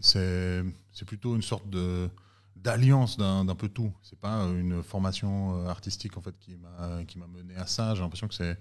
c'est. 0.00 0.62
C'est 0.92 1.04
plutôt 1.04 1.34
une 1.34 1.42
sorte 1.42 1.68
de 1.68 2.08
d'alliance 2.56 3.16
d'un 3.16 3.54
peu 3.56 3.68
tout. 3.68 3.92
C'est 4.02 4.18
pas 4.18 4.44
une 4.44 4.82
formation 4.82 5.56
euh, 5.56 5.68
artistique 5.68 6.16
en 6.16 6.20
fait 6.20 6.38
qui 6.38 6.56
m'a 6.56 7.04
qui 7.04 7.18
m'a 7.18 7.26
mené 7.26 7.56
à 7.56 7.66
ça. 7.66 7.94
J'ai 7.94 8.02
l'impression 8.02 8.28
que 8.28 8.34
c'est 8.34 8.58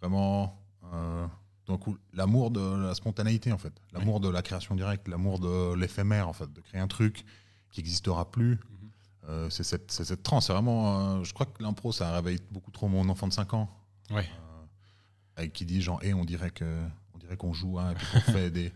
vraiment 0.00 0.58
euh, 0.92 1.26
l'amour 2.12 2.50
de 2.50 2.60
la 2.60 2.94
spontanéité 2.94 3.52
en 3.52 3.58
fait, 3.58 3.72
l'amour 3.92 4.20
de 4.20 4.28
la 4.28 4.42
création 4.42 4.74
directe, 4.74 5.08
l'amour 5.08 5.38
de 5.38 5.74
l'éphémère 5.74 6.28
en 6.28 6.32
fait, 6.32 6.52
de 6.52 6.60
créer 6.60 6.80
un 6.80 6.88
truc 6.88 7.24
qui 7.70 7.80
n'existera 7.80 8.30
plus. 8.30 8.58
Euh, 9.28 9.48
c'est 9.48 9.64
cette, 9.64 9.90
cette 9.90 10.22
transe. 10.22 10.46
C'est 10.46 10.52
vraiment. 10.52 11.16
euh, 11.18 11.24
je 11.24 11.32
crois 11.32 11.46
que 11.46 11.62
l'impro, 11.62 11.92
ça 11.92 12.12
réveille 12.12 12.38
beaucoup 12.50 12.70
trop 12.70 12.88
mon 12.88 13.08
enfant 13.08 13.26
de 13.26 13.32
5 13.32 13.54
ans. 13.54 13.70
Ouais. 14.10 14.28
Avec 15.36 15.54
qui 15.54 15.64
dit 15.64 15.80
genre, 15.80 15.98
et 16.04 16.12
on 16.12 16.24
dirait 16.26 16.50
que 16.50 16.82
on 17.14 17.18
dirait 17.18 17.36
qu'on 17.38 17.54
joue, 17.54 17.78
hein, 17.78 17.92
et 17.92 17.94
puis 17.94 18.06
qu'on 18.12 18.20
fait 18.32 18.50
des. 18.50 18.72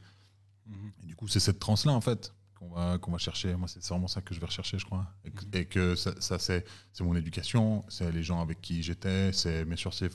Et 1.03 1.07
du 1.07 1.15
coup, 1.17 1.29
c'est 1.29 1.41
cette 1.41 1.59
transe 1.59 1.85
là 1.85 1.93
en 1.93 2.01
fait 2.01 2.33
qu'on 2.79 2.91
va 2.91 2.99
qu'on 2.99 3.11
va 3.13 3.19
chercher. 3.19 3.55
Moi, 3.57 3.69
c'est 3.69 3.85
vraiment 3.87 4.09
ça 4.09 4.21
que 4.21 4.35
je 4.35 4.41
vais 4.41 4.47
rechercher, 4.47 4.79
je 4.79 4.85
crois. 4.85 5.07
Et 5.25 5.31
que, 5.31 5.57
et 5.57 5.67
que 5.67 5.95
ça, 5.95 6.13
ça, 6.21 6.39
c'est 6.39 6.65
mon 7.01 7.15
éducation, 7.17 7.85
c'est 7.89 8.11
les 8.13 8.23
gens 8.23 8.41
avec 8.41 8.61
qui 8.61 8.83
j'étais, 8.83 9.33
c'est 9.33 9.65
bien 9.65 9.77
sûr 9.77 9.93
ces, 9.95 10.09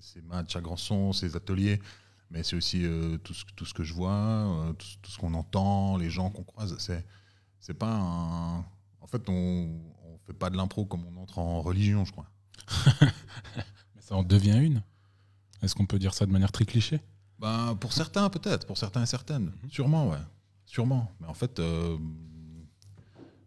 ces, 0.00 0.22
matchs 0.22 0.56
à 0.56 0.60
Grandson, 0.60 1.12
ces 1.12 1.36
ateliers, 1.36 1.80
mais 2.30 2.42
c'est 2.42 2.56
aussi 2.56 2.84
euh, 2.84 3.18
tout, 3.18 3.34
ce, 3.34 3.44
tout 3.56 3.64
ce 3.64 3.74
que 3.74 3.84
je 3.84 3.94
vois, 3.94 4.10
euh, 4.10 4.72
tout, 4.72 4.86
tout 5.02 5.10
ce 5.10 5.18
qu'on 5.18 5.34
entend, 5.34 5.96
les 5.96 6.10
gens 6.10 6.30
qu'on 6.30 6.44
croise. 6.44 6.76
C'est 7.60 7.74
pas 7.74 7.92
un. 7.92 8.58
En 9.00 9.06
fait, 9.06 9.28
on 9.28 9.80
on 10.04 10.18
fait 10.26 10.32
pas 10.32 10.50
de 10.50 10.56
l'impro 10.56 10.84
comme 10.84 11.04
on 11.06 11.22
entre 11.22 11.38
en 11.38 11.62
religion, 11.62 12.04
je 12.04 12.12
crois. 12.12 12.30
Mais 13.00 14.02
ça 14.02 14.14
en 14.16 14.22
devient 14.22 14.58
une 14.58 14.82
Est-ce 15.62 15.74
qu'on 15.74 15.86
peut 15.86 15.98
dire 15.98 16.14
ça 16.14 16.26
de 16.26 16.32
manière 16.32 16.52
très 16.52 16.64
cliché? 16.64 17.00
Ben, 17.38 17.76
pour 17.76 17.92
certains, 17.92 18.28
peut-être. 18.28 18.66
Pour 18.66 18.76
certains 18.76 19.02
et 19.02 19.06
certaines. 19.06 19.52
Sûrement, 19.70 20.08
ouais. 20.10 20.18
Sûrement. 20.68 21.10
Mais 21.18 21.26
en 21.26 21.34
fait, 21.34 21.58
euh, 21.60 21.96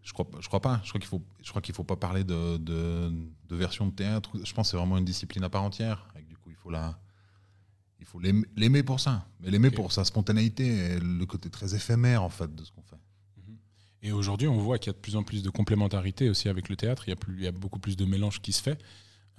je 0.02 0.12
crois, 0.12 0.28
je 0.40 0.48
crois 0.48 0.60
pas. 0.60 0.82
Je 0.84 0.90
crois 0.90 1.00
qu'il 1.00 1.08
faut, 1.08 1.22
je 1.44 1.50
crois 1.52 1.62
qu'il 1.62 1.76
faut 1.76 1.84
pas 1.84 1.96
parler 1.96 2.24
de, 2.24 2.58
de, 2.58 3.14
de 3.48 3.56
version 3.56 3.86
de 3.86 3.92
théâtre. 3.92 4.32
Je 4.44 4.52
pense 4.54 4.68
que 4.68 4.72
c'est 4.72 4.78
vraiment 4.78 4.98
une 4.98 5.06
discipline 5.06 5.44
à 5.44 5.50
part 5.50 5.62
entière. 5.62 6.08
Et 6.20 6.24
du 6.24 6.36
coup, 6.36 6.50
il 6.50 6.56
faut 6.56 6.72
la, 6.72 7.00
il 8.00 8.08
faut 8.08 8.20
l'aimer 8.20 8.82
pour 8.82 9.00
ça. 9.00 9.28
Mais 9.40 9.52
l'aimer 9.52 9.70
pour 9.70 9.92
sa 9.92 10.04
spontanéité 10.04 10.66
et 10.66 11.00
le 11.00 11.26
côté 11.28 11.52
très 11.52 11.76
éphémère, 11.76 12.24
en 12.24 12.30
fait, 12.30 12.54
de 12.56 12.64
ce 12.64 12.72
qu'on 12.72 12.82
fait. 12.82 12.98
Et 14.02 14.12
aujourd'hui, 14.12 14.48
on 14.48 14.58
voit 14.58 14.80
qu'il 14.80 14.88
y 14.92 14.96
a 14.96 14.98
de 14.98 15.02
plus 15.02 15.16
en 15.16 15.22
plus 15.22 15.44
de 15.44 15.52
complémentarité 15.52 16.28
aussi 16.28 16.50
avec 16.50 16.70
le 16.70 16.76
théâtre. 16.76 17.04
Il 17.06 17.12
y 17.12 17.14
a, 17.14 17.16
plus, 17.16 17.36
il 17.38 17.44
y 17.44 17.48
a 17.48 17.52
beaucoup 17.52 17.78
plus 17.78 17.96
de 17.96 18.06
mélange 18.06 18.42
qui 18.42 18.52
se 18.52 18.64
fait. 18.64 18.82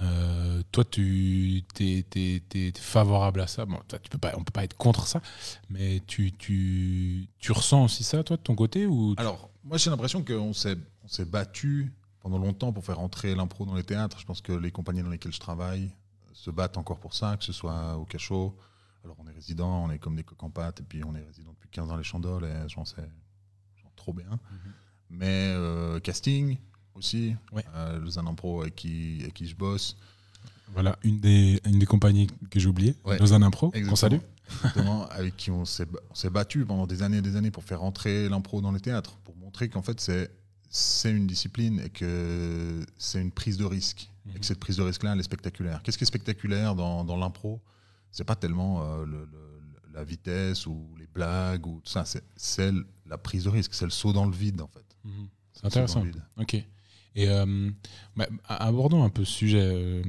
Euh, 0.00 0.62
toi, 0.72 0.84
tu 0.84 1.64
es, 1.80 2.72
favorable 2.76 3.40
à 3.40 3.46
ça. 3.46 3.64
Bon, 3.66 3.78
toi, 3.86 3.98
tu 3.98 4.10
peux 4.10 4.18
pas, 4.18 4.32
on 4.36 4.44
peut 4.44 4.52
pas 4.52 4.64
être 4.64 4.76
contre 4.76 5.06
ça, 5.06 5.20
mais 5.70 6.00
tu, 6.06 6.32
tu, 6.32 7.28
tu 7.38 7.52
ressens 7.52 7.84
aussi 7.84 8.04
ça, 8.04 8.22
toi, 8.24 8.36
de 8.36 8.42
ton 8.42 8.54
côté 8.54 8.86
ou 8.86 9.14
Alors, 9.18 9.50
moi, 9.64 9.76
j'ai 9.76 9.90
l'impression 9.90 10.24
qu'on 10.24 10.52
s'est, 10.52 10.76
battu 11.26 11.92
pendant 12.20 12.38
longtemps 12.38 12.72
pour 12.72 12.84
faire 12.84 13.00
entrer 13.00 13.34
l'impro 13.34 13.64
dans 13.64 13.74
les 13.74 13.84
théâtres. 13.84 14.18
Je 14.18 14.24
pense 14.24 14.40
que 14.40 14.52
les 14.52 14.70
compagnies 14.70 15.02
dans 15.02 15.10
lesquelles 15.10 15.32
je 15.32 15.40
travaille 15.40 15.90
se 16.32 16.50
battent 16.50 16.78
encore 16.78 16.98
pour 16.98 17.14
ça, 17.14 17.36
que 17.36 17.44
ce 17.44 17.52
soit 17.52 17.96
au 17.96 18.04
cachot. 18.04 18.56
Alors, 19.04 19.16
on 19.18 19.26
est 19.28 19.32
résident, 19.32 19.84
on 19.84 19.90
est 19.90 19.98
comme 19.98 20.16
des 20.16 20.24
coques 20.24 20.42
en 20.42 20.50
pâte, 20.50 20.80
et 20.80 20.84
puis 20.84 21.04
on 21.04 21.14
est 21.14 21.22
résident 21.22 21.52
depuis 21.52 21.68
15 21.68 21.90
ans 21.90 21.96
les 21.96 22.04
Chandoles, 22.04 22.44
et 22.44 22.68
j'en 22.68 22.84
sais 22.84 23.02
genre, 23.76 23.92
trop 23.94 24.12
bien. 24.12 24.38
Mais 25.10 25.52
euh, 25.54 26.00
casting 26.00 26.56
aussi, 26.94 27.34
Ouais. 27.52 27.64
euh, 27.74 27.98
Lausanne 27.98 28.28
Impro 28.28 28.62
avec 28.62 28.74
qui, 28.76 29.18
avec 29.22 29.34
qui 29.34 29.46
je 29.46 29.54
bosse. 29.56 29.96
Voilà, 30.72 30.98
une 31.02 31.20
des, 31.20 31.60
une 31.66 31.78
des 31.78 31.86
compagnies 31.86 32.28
que 32.50 32.58
j'ai 32.58 32.68
oubliées, 32.68 32.94
Ouais. 33.04 33.18
Lausanne 33.18 33.42
Impro, 33.42 33.70
qu'on 33.70 33.96
salue. 33.96 34.16
Exactement, 34.48 35.06
avec 35.10 35.36
qui 35.36 35.50
on 35.50 35.64
s'est 35.64 35.86
battu 36.30 36.64
pendant 36.64 36.86
des 36.86 37.02
années 37.02 37.18
et 37.18 37.22
des 37.22 37.36
années 37.36 37.50
pour 37.50 37.64
faire 37.64 37.82
entrer 37.82 38.28
l'impro 38.28 38.60
dans 38.60 38.72
les 38.72 38.80
théâtres, 38.80 39.16
pour 39.24 39.36
montrer 39.36 39.68
qu'en 39.68 39.82
fait 39.82 40.00
c'est 40.70 41.10
une 41.10 41.26
discipline 41.26 41.80
et 41.80 41.90
que 41.90 42.84
c'est 42.96 43.20
une 43.20 43.30
prise 43.32 43.56
de 43.58 43.64
risque. 43.64 44.08
Et 44.26 44.34
Mhm. 44.34 44.38
que 44.38 44.46
cette 44.46 44.60
prise 44.60 44.76
de 44.76 44.82
risque-là, 44.82 45.12
elle 45.14 45.18
est 45.20 45.24
spectaculaire. 45.24 45.82
Qu'est-ce 45.82 45.98
qui 45.98 46.04
est 46.04 46.06
spectaculaire 46.06 46.74
dans, 46.76 47.04
dans 47.04 47.16
l'impro? 47.16 47.60
C'est 48.12 48.24
pas 48.24 48.36
tellement 48.36 48.82
euh, 48.82 49.04
le- 49.04 49.24
le- 49.30 49.92
la 49.92 50.04
vitesse 50.04 50.66
ou 50.66 50.86
les 50.98 51.06
blagues 51.12 51.66
ou 51.66 51.80
tout 51.84 51.90
ça. 51.90 52.04
C'est- 52.36 52.72
la 53.06 53.18
prise 53.18 53.44
de 53.44 53.48
risque, 53.50 53.74
c'est 53.74 53.84
le 53.84 53.90
saut 53.90 54.12
dans 54.14 54.24
le 54.24 54.32
vide, 54.32 54.60
en 54.62 54.68
fait. 54.68 54.84
Mhm. 55.04 55.28
C'est 55.52 55.62
le 55.64 55.66
intéressant. 55.66 56.02
le. 56.04 56.12
Ok. 56.38 56.64
Et 57.14 57.28
euh, 57.28 57.70
bah, 58.16 58.26
abordons 58.48 59.02
un 59.04 59.10
peu 59.10 59.24
ce 59.24 59.32
sujet, 59.32 59.60
euh, 59.60 60.02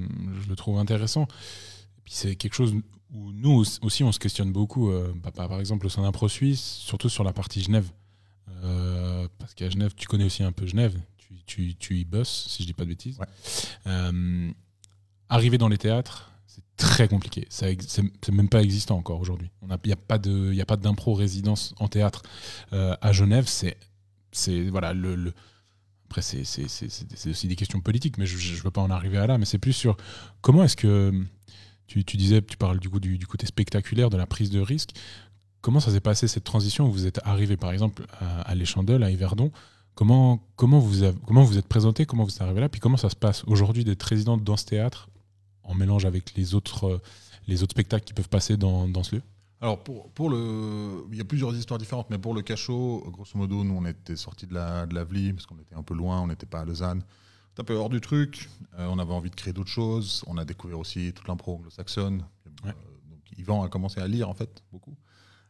je 0.43 0.49
le 0.49 0.55
trouve 0.55 0.77
intéressant. 0.79 1.23
Et 1.23 2.01
puis 2.05 2.13
c'est 2.13 2.35
quelque 2.35 2.53
chose 2.55 2.73
où 3.13 3.31
nous 3.33 3.63
aussi 3.81 4.03
on 4.03 4.11
se 4.11 4.19
questionne 4.19 4.51
beaucoup, 4.51 4.89
euh, 4.89 5.13
bah, 5.21 5.31
par 5.31 5.59
exemple 5.59 5.85
au 5.85 5.89
sein 5.89 6.01
d'Impro 6.01 6.27
Suisse, 6.29 6.61
surtout 6.79 7.09
sur 7.09 7.23
la 7.23 7.33
partie 7.33 7.61
Genève. 7.61 7.89
Parce 9.39 9.53
qu'à 9.55 9.69
Genève, 9.69 9.93
tu 9.95 10.07
connais 10.07 10.23
aussi 10.23 10.41
un 10.43 10.53
peu 10.53 10.65
Genève, 10.65 10.95
tu, 11.17 11.33
tu, 11.45 11.75
tu 11.75 11.97
y 11.99 12.05
bosses, 12.05 12.45
si 12.47 12.63
je 12.63 12.67
dis 12.67 12.73
pas 12.73 12.83
de 12.85 12.89
bêtises. 12.89 13.19
Ouais. 13.19 14.51
Arriver 15.29 15.57
dans 15.57 15.67
les 15.67 15.77
théâtres, 15.77 16.31
c'est 16.45 16.63
très 16.77 17.07
compliqué. 17.07 17.47
C'est 17.49 18.31
même 18.31 18.49
pas 18.49 18.61
existant 18.61 18.97
encore 18.97 19.19
aujourd'hui. 19.19 19.49
Il 19.61 19.67
n'y 19.87 19.91
a 19.91 20.61
a 20.61 20.65
pas 20.65 20.77
d'impro 20.77 21.13
résidence 21.13 21.73
en 21.79 21.87
théâtre 21.87 22.21
euh, 22.71 22.95
à 23.01 23.11
Genève. 23.11 23.47
C'est 23.47 23.77
c'est- 24.31 24.69
voilà 24.69 24.93
le, 24.93 25.15
le- 25.15 25.33
après 26.13 26.21
c'est 26.21 27.29
aussi 27.29 27.47
des 27.47 27.55
questions 27.55 27.81
politiques 27.81 28.19
mais 28.19 28.27
je 28.27 28.55
ne 28.55 28.61
veux 28.61 28.71
pas 28.71 28.81
en 28.81 28.91
arriver 28.91 29.17
à 29.17 29.25
là 29.25 29.39
mais 29.39 29.45
c'est 29.45 29.57
plus 29.57 29.73
sur 29.73 29.97
comment 30.41 30.63
est-ce 30.63 30.75
que 30.75 31.11
tu, 31.87 32.03
disais 32.17 32.41
tu 32.41 32.55
parles 32.57 32.79
du 32.79 32.89
côté 33.27 33.45
spectaculaire 33.45 34.09
de 34.09 34.17
la 34.17 34.25
prise 34.25 34.49
de 34.49 34.59
risque. 34.59 34.91
Comment 35.61 35.79
ça 35.79 35.91
s'est 35.91 35.99
passé 35.99 36.27
cette 36.27 36.43
transition? 36.43 36.87
Où 36.87 36.91
vous 36.91 37.05
êtes 37.07 37.19
arrivé 37.23 37.57
par 37.57 37.71
exemple 37.71 38.05
à, 38.19 38.41
à 38.41 38.55
l'Échandel 38.55 39.03
à 39.03 39.11
Yverdon. 39.11 39.51
Comment 39.95 40.43
comment 40.55 40.79
vous 40.79 41.11
comment 41.25 41.43
vous 41.43 41.57
êtes 41.57 41.67
présenté? 41.67 42.05
Comment 42.05 42.23
vous 42.23 42.31
êtes 42.31 42.41
arrivé 42.41 42.61
là? 42.61 42.69
Puis 42.69 42.79
comment 42.79 42.97
ça 42.97 43.09
se 43.09 43.15
passe 43.15 43.43
aujourd'hui 43.45 43.83
d'être 43.83 44.03
résident 44.03 44.37
dans 44.37 44.57
ce 44.57 44.65
théâtre 44.65 45.09
en 45.63 45.73
mélange 45.73 46.05
avec 46.05 46.35
les 46.35 46.53
autres 46.55 47.01
les 47.47 47.63
autres 47.63 47.73
spectacles 47.73 48.05
qui 48.05 48.13
peuvent 48.13 48.29
passer 48.29 48.57
dans 48.57 49.03
ce 49.03 49.15
lieu? 49.15 49.21
Alors, 49.63 49.81
pour, 49.81 50.09
pour 50.11 50.29
le. 50.29 51.05
Il 51.11 51.17
y 51.17 51.21
a 51.21 51.23
plusieurs 51.23 51.55
histoires 51.55 51.77
différentes, 51.79 52.09
mais 52.09 52.17
pour 52.17 52.33
le 52.33 52.41
cachot, 52.41 53.01
grosso 53.11 53.37
modo, 53.37 53.63
nous, 53.63 53.75
on 53.75 53.85
était 53.85 54.17
sortis 54.17 54.45
de 54.45 54.53
la, 54.53 54.85
de 54.85 54.93
la 54.93 55.05
Vlie, 55.05 55.31
parce 55.31 55.45
qu'on 55.45 55.57
était 55.57 55.73
un 55.75 55.83
peu 55.83 55.93
loin, 55.93 56.19
on 56.19 56.27
n'était 56.27 56.45
pas 56.45 56.59
à 56.59 56.65
Lausanne. 56.65 57.01
C'est 57.55 57.61
un 57.61 57.63
peu 57.63 57.75
hors 57.75 57.89
du 57.89 58.01
truc. 58.01 58.49
euh, 58.77 58.87
on 58.89 58.99
avait 58.99 59.13
envie 59.13 59.29
de 59.29 59.35
créer 59.35 59.53
d'autres 59.53 59.69
choses. 59.69 60.21
On 60.27 60.37
a 60.37 60.43
découvert 60.43 60.79
aussi 60.79 61.13
toute 61.13 61.27
l'impro 61.29 61.55
anglo-saxonne. 61.55 62.25
Ouais. 62.65 62.71
Euh, 62.71 63.09
donc, 63.09 63.21
Yvan 63.37 63.63
a 63.63 63.69
commencé 63.69 64.01
à 64.01 64.07
lire, 64.07 64.27
en 64.27 64.33
fait, 64.33 64.61
beaucoup. 64.69 64.95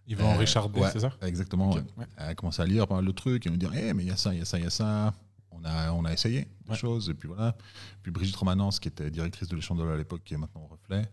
Yvan 0.05 0.35
Euh, 0.35 0.37
Richard 0.37 0.69
B 0.69 0.77
ouais, 0.77 0.91
c'est 0.91 0.99
ça? 0.99 1.13
Exactement. 1.23 1.71
Ok, 1.71 1.83
ouais. 1.97 2.05
a 2.17 2.35
commencé 2.35 2.61
à 2.61 2.65
lire 2.65 2.87
pas 2.87 2.95
mal 2.95 3.05
de 3.05 3.11
trucs 3.11 3.47
et 3.47 3.49
nous 3.49 3.57
dire 3.57 3.71
Eh, 3.73 3.93
mais 3.95 4.03
il 4.03 4.09
y 4.09 4.11
a 4.11 4.17
ça, 4.17 4.31
il 4.31 4.37
y 4.37 4.41
a 4.41 4.45
ça, 4.45 4.59
il 4.59 4.63
y 4.63 4.67
a 4.67 4.69
ça. 4.69 5.13
On 5.49 5.63
a, 5.65 5.91
on 5.93 6.05
a 6.05 6.13
essayé 6.13 6.47
des 6.69 6.75
choses. 6.75 7.09
Et 7.09 7.15
puis 7.15 7.29
voilà. 7.29 7.55
Puis 8.03 8.11
Brigitte 8.11 8.35
Romanence, 8.35 8.79
qui 8.79 8.89
était 8.89 9.09
directrice 9.09 9.47
de 9.47 9.55
l'Échandol 9.55 9.89
à 9.91 9.97
l'époque, 9.97 10.21
qui 10.23 10.33
est 10.35 10.37
maintenant 10.37 10.61
au 10.61 10.67
Reflet, 10.67 11.09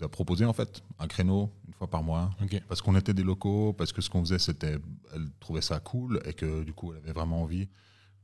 nous 0.00 0.04
a 0.06 0.08
proposé 0.08 0.44
en 0.44 0.52
fait 0.52 0.82
un 0.98 1.06
créneau 1.06 1.50
une 1.66 1.74
fois 1.74 1.88
par 1.88 2.02
mois. 2.02 2.30
Parce 2.68 2.82
qu'on 2.82 2.96
était 2.96 3.14
des 3.14 3.22
locaux, 3.22 3.72
parce 3.72 3.92
que 3.92 4.00
ce 4.02 4.10
qu'on 4.10 4.20
faisait, 4.20 4.38
c'était. 4.38 4.78
Elle 5.14 5.28
trouvait 5.40 5.60
ça 5.62 5.80
cool 5.80 6.20
et 6.24 6.32
que 6.34 6.62
du 6.64 6.72
coup, 6.72 6.92
elle 6.92 6.98
avait 6.98 7.12
vraiment 7.12 7.42
envie 7.42 7.68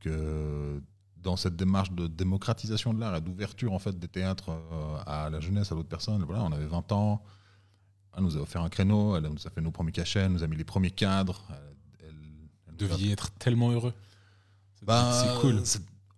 que 0.00 0.80
dans 1.16 1.36
cette 1.36 1.56
démarche 1.56 1.90
de 1.92 2.06
démocratisation 2.06 2.92
de 2.92 3.00
l'art 3.00 3.16
et 3.16 3.20
d'ouverture 3.20 3.72
en 3.72 3.78
fait 3.78 3.98
des 3.98 4.08
théâtres 4.08 4.50
euh, 4.50 4.96
à 5.06 5.30
la 5.30 5.40
jeunesse, 5.40 5.72
à 5.72 5.74
d'autres 5.74 5.88
personnes, 5.88 6.22
voilà, 6.24 6.42
on 6.44 6.52
avait 6.52 6.66
20 6.66 6.92
ans. 6.92 7.22
Elle 8.16 8.22
nous 8.24 8.36
a 8.36 8.40
offert 8.40 8.62
un 8.62 8.68
créneau, 8.68 9.16
elle 9.16 9.24
nous 9.24 9.46
a 9.46 9.50
fait 9.50 9.60
nos 9.62 9.70
premiers 9.72 9.90
cachets, 9.90 10.20
elle 10.20 10.32
nous 10.32 10.42
a 10.42 10.46
mis 10.46 10.56
les 10.56 10.64
premiers 10.64 10.90
cadres. 10.90 11.42
Elle, 12.00 12.08
elle- 12.10 12.74
a- 12.74 12.76
deviez 12.76 13.12
être 13.12 13.30
tellement 13.32 13.70
heureux 13.72 13.94
C'est- 14.78 14.84
Ben, 14.84 15.12
c'est 15.12 15.40
cool 15.40 15.62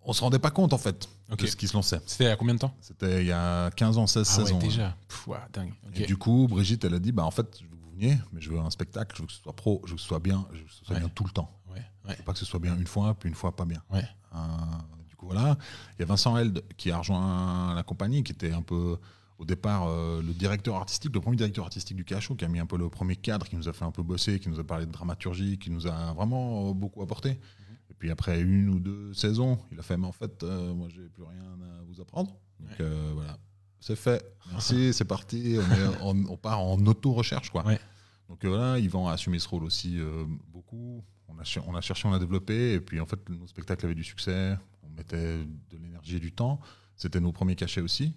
On 0.03 0.13
se 0.13 0.21
rendait 0.21 0.39
pas 0.39 0.51
compte 0.51 0.73
en 0.73 0.77
fait 0.77 1.09
Ok. 1.31 1.39
de 1.41 1.47
ce 1.47 1.55
qui 1.55 1.67
se 1.67 1.73
lançait. 1.73 1.99
C'était 2.05 2.23
il 2.25 2.27
y 2.27 2.31
a 2.31 2.35
combien 2.37 2.53
de 2.55 2.59
temps 2.59 2.73
C'était 2.81 3.21
il 3.21 3.27
y 3.27 3.31
a 3.31 3.69
15 3.71 3.97
ans, 3.97 4.07
16, 4.07 4.27
Ah 4.29 4.35
16 4.35 4.45
ouais, 4.45 4.53
ans. 4.53 4.59
déjà. 4.59 4.95
Pff, 5.07 5.27
ouais, 5.27 5.37
dingue. 5.53 5.73
Et 5.95 6.05
du 6.05 6.15
coup, 6.17 6.47
Brigitte, 6.49 6.83
elle 6.85 6.93
a 6.93 6.99
dit, 6.99 7.11
bah 7.11 7.25
en 7.25 7.31
fait, 7.31 7.57
je 7.59 7.65
veux 7.65 7.75
que 7.75 7.83
vous 7.83 7.91
veniez, 7.91 8.17
mais 8.31 8.39
je 8.41 8.49
veux 8.49 8.59
un 8.59 8.69
spectacle, 8.69 9.15
je 9.17 9.21
veux 9.23 9.27
que 9.27 9.33
ce 9.33 9.41
soit 9.41 9.53
pro, 9.55 9.81
je 9.85 9.89
veux 9.91 9.95
que 9.95 10.01
ce 10.01 10.07
soit 10.07 10.19
bien, 10.19 10.45
je 10.53 10.59
veux 10.59 10.63
que 10.65 10.71
ce 10.71 10.85
soit 10.85 10.93
Ouais. 10.95 10.99
bien 11.01 11.09
tout 11.09 11.23
le 11.25 11.31
temps. 11.31 11.51
Ouais, 11.69 11.81
ouais. 12.07 12.15
Faut 12.15 12.23
pas 12.23 12.33
que 12.33 12.39
ce 12.39 12.45
soit 12.45 12.59
bien 12.59 12.75
une 12.77 12.87
fois, 12.87 13.13
puis 13.15 13.27
une 13.29 13.35
fois 13.35 13.55
pas 13.55 13.65
bien. 13.65 13.81
Ouais. 13.91 14.07
Euh, 14.35 14.37
du 15.09 15.15
coup, 15.15 15.25
voilà. 15.27 15.57
Il 15.97 16.01
y 16.01 16.03
a 16.03 16.05
Vincent 16.05 16.37
Held 16.37 16.63
qui 16.77 16.91
a 16.91 16.97
rejoint 16.99 17.73
la 17.75 17.83
compagnie, 17.83 18.23
qui 18.23 18.31
était 18.31 18.53
un 18.53 18.61
peu, 18.61 18.97
au 19.37 19.45
départ, 19.45 19.87
euh, 19.89 20.21
le 20.21 20.31
directeur 20.33 20.75
artistique, 20.77 21.13
le 21.13 21.19
premier 21.21 21.35
directeur 21.35 21.65
artistique 21.65 21.97
du 21.97 22.05
Cachot, 22.05 22.35
qui 22.35 22.45
a 22.45 22.47
mis 22.47 22.59
un 22.59 22.65
peu 22.65 22.77
le 22.77 22.89
premier 22.89 23.15
cadre, 23.17 23.47
qui 23.47 23.55
nous 23.57 23.67
a 23.67 23.73
fait 23.73 23.83
un 23.85 23.91
peu 23.91 24.01
bosser, 24.03 24.39
qui 24.39 24.47
nous 24.49 24.59
a 24.59 24.63
parlé 24.63 24.85
de 24.85 24.91
dramaturgie, 24.91 25.57
qui 25.59 25.71
nous 25.71 25.87
a 25.87 26.13
vraiment 26.13 26.69
euh, 26.69 26.73
beaucoup 26.73 27.01
apporté. 27.01 27.37
Et 27.89 27.93
puis 27.93 28.11
après 28.11 28.41
une 28.41 28.69
ou 28.69 28.79
deux 28.79 29.13
saisons, 29.13 29.57
il 29.71 29.79
a 29.79 29.81
fait, 29.81 29.97
mais 29.97 30.07
en 30.07 30.11
fait, 30.11 30.43
euh, 30.43 30.73
moi, 30.73 30.87
j'ai 30.89 31.07
plus 31.09 31.23
rien 31.23 31.43
à 31.79 31.83
vous 31.83 32.01
apprendre. 32.01 32.31
Donc 32.59 32.69
Ouais. 32.71 32.75
euh, 32.81 33.11
voilà. 33.15 33.37
C'est 33.79 33.95
fait. 33.95 34.23
Merci, 34.51 34.93
c'est 34.93 35.05
parti. 35.05 35.57
On, 35.57 35.71
est- 35.73 35.97
on- 36.01 36.31
on 36.33 36.37
part 36.37 36.59
en 36.59 36.77
auto-recherche, 36.85 37.49
quoi. 37.49 37.65
Ouais. 37.65 37.79
Donc 38.29 38.43
euh, 38.43 38.49
voilà, 38.49 38.79
Yvan 38.79 39.07
a 39.07 39.13
assumé 39.13 39.39
ce 39.39 39.47
rôle 39.47 39.63
aussi 39.63 39.99
euh, 39.99 40.25
beaucoup. 40.49 41.03
On 41.29 41.37
a, 41.39 41.43
cher- 41.43 41.63
on 41.67 41.75
a 41.75 41.81
cherché, 41.81 42.07
on 42.07 42.13
a 42.13 42.19
développé. 42.19 42.73
Et 42.73 42.81
puis 42.81 42.99
en 42.99 43.05
fait, 43.05 43.29
nos 43.29 43.47
spectacles 43.47 43.85
avaient 43.85 43.95
du 43.95 44.03
succès. 44.03 44.57
On 44.83 44.89
mettait 44.89 45.37
de 45.69 45.77
l'énergie 45.81 46.17
et 46.17 46.19
du 46.19 46.31
temps. 46.31 46.59
C'était 46.95 47.19
nos 47.19 47.31
premiers 47.31 47.55
cachets 47.55 47.81
aussi. 47.81 48.15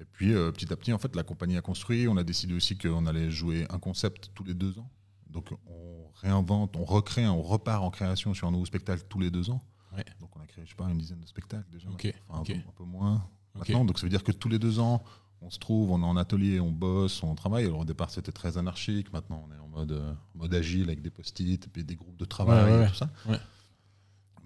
Et 0.00 0.04
puis 0.04 0.34
euh, 0.34 0.50
petit 0.50 0.72
à 0.72 0.76
petit, 0.76 0.92
en 0.92 0.98
fait, 0.98 1.14
la 1.14 1.22
compagnie 1.22 1.56
a 1.56 1.62
construit. 1.62 2.08
On 2.08 2.16
a 2.16 2.24
décidé 2.24 2.54
aussi 2.54 2.76
qu'on 2.76 3.06
allait 3.06 3.30
jouer 3.30 3.66
un 3.70 3.78
concept 3.78 4.30
tous 4.34 4.44
les 4.44 4.54
deux 4.54 4.78
ans. 4.78 4.90
Donc 5.30 5.50
on 5.66 6.08
réinvente, 6.14 6.76
on 6.76 6.84
recrée, 6.84 7.26
on 7.26 7.42
repart 7.42 7.82
en 7.82 7.90
création 7.90 8.32
sur 8.34 8.48
un 8.48 8.50
nouveau 8.50 8.64
spectacle 8.66 9.02
tous 9.08 9.18
les 9.20 9.30
deux 9.30 9.50
ans. 9.50 9.62
Ouais. 9.94 10.04
Donc 10.20 10.34
on 10.36 10.40
a 10.40 10.46
créé, 10.46 10.64
je 10.64 10.70
sais 10.70 10.76
pas, 10.76 10.88
une 10.88 10.98
dizaine 10.98 11.20
de 11.20 11.26
spectacles 11.26 11.68
déjà. 11.70 11.88
Enfin, 12.28 12.40
un 12.40 12.44
peu- 12.44 12.68
un 12.68 12.72
peu 12.72 12.84
moins 12.84 13.28
maintenant. 13.54 13.84
Donc 13.84 13.98
ça 13.98 14.04
veut 14.06 14.10
dire 14.10 14.22
que 14.24 14.32
tous 14.32 14.48
les 14.48 14.58
deux 14.58 14.78
ans, 14.78 15.02
on 15.42 15.50
se 15.50 15.58
trouve, 15.58 15.90
on 15.90 16.00
est 16.00 16.04
en 16.06 16.16
atelier, 16.16 16.60
on 16.60 16.70
bosse, 16.72 17.22
on 17.22 17.34
travaille. 17.34 17.64
Alors 17.66 17.80
au 17.80 17.84
départ, 17.84 18.10
c'était 18.10 18.32
très 18.32 18.56
anarchique. 18.58 19.12
Maintenant, 19.12 19.44
on 19.48 19.54
est 19.54 19.58
en 19.58 19.68
mode, 19.68 19.92
euh, 19.92 20.12
mode 20.34 20.54
agile 20.54 20.84
avec 20.84 21.02
des 21.02 21.10
post-it 21.10 21.68
des 21.74 21.96
groupes 21.96 22.16
de 22.16 22.24
travail 22.24 22.64
Ouais, 22.72 22.78
ouais, 22.78 22.86
et 22.86 22.88
tout 22.88 22.94
ça. 22.94 23.10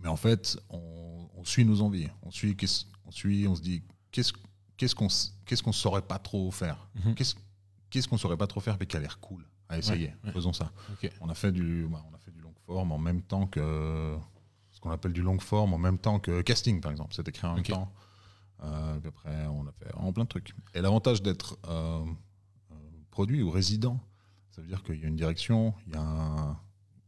Mais 0.03 0.09
en 0.09 0.17
fait, 0.17 0.59
on, 0.71 1.29
on 1.37 1.45
suit 1.45 1.65
nos 1.65 1.83
envies. 1.83 2.09
On 2.23 2.31
suit, 2.31 2.57
on 3.05 3.11
suit, 3.11 3.47
on 3.47 3.55
se 3.55 3.61
dit, 3.63 3.83
qu'est-ce 4.11 4.33
qu'est-ce 4.77 4.95
qu'on 4.95 5.09
qu'on 5.65 5.73
saurait 5.73 6.03
pas 6.03 6.19
trop 6.19 6.51
faire? 6.51 6.89
Mhm. 7.05 7.15
Qu'est-ce 7.15 7.35
qu'est-ce 7.91 8.09
qu'on 8.09 8.17
saurait 8.19 8.37
pas 8.39 8.47
trop 8.47 8.61
faire 8.61 8.77
mais 8.81 8.87
qui 8.87 8.97
a 8.97 9.01
l'air 9.01 9.19
cool? 9.21 9.45
Ouais, 9.71 9.81
ouais. 10.25 10.33
Faisons 10.33 10.53
ça. 10.53 10.73
On 11.21 11.29
a 11.29 11.35
fait 11.35 11.53
du, 11.53 11.87
bah, 11.91 12.05
on 12.11 12.15
a 12.15 12.19
fait 12.19 12.31
du 12.33 12.41
long 12.41 12.55
forme 12.67 12.93
en 12.93 12.99
même 12.99 13.23
temps 13.23 13.47
que 13.47 14.17
ce 14.71 14.81
qu'on 14.81 14.91
appelle 14.91 15.13
du 15.13 15.23
long 15.23 15.39
forme 15.39 15.75
en 15.75 15.79
même 15.79 15.99
temps 15.99 16.19
que 16.19 16.43
casting 16.43 16.81
par 16.81 16.91
exemple. 16.91 17.15
C'était 17.15 17.33
créé 17.33 17.51
en 17.51 17.55
même 17.55 17.65
temps. 17.65 17.93
Euh, 18.63 18.99
puis 18.99 19.09
après, 19.09 19.47
on 19.47 19.67
a 19.67 19.73
fait 19.73 19.93
en 19.95 20.13
plein 20.13 20.25
de 20.25 20.29
trucs. 20.29 20.53
Et 20.75 20.81
l'avantage 20.83 21.23
d'être 21.23 21.59
euh, 21.69 22.05
euh, 22.73 22.75
produit 23.11 23.43
ou 23.43 23.51
résident, 23.51 23.99
ça 24.51 24.61
veut 24.61 24.69
dire 24.69 24.83
qu'il 24.83 25.01
y 25.01 25.05
a 25.05 25.09
une 25.09 25.17
direction, 25.17 25.73
il 25.87 25.95
y 25.95 25.97
a 25.97 26.01
un- 26.03 26.59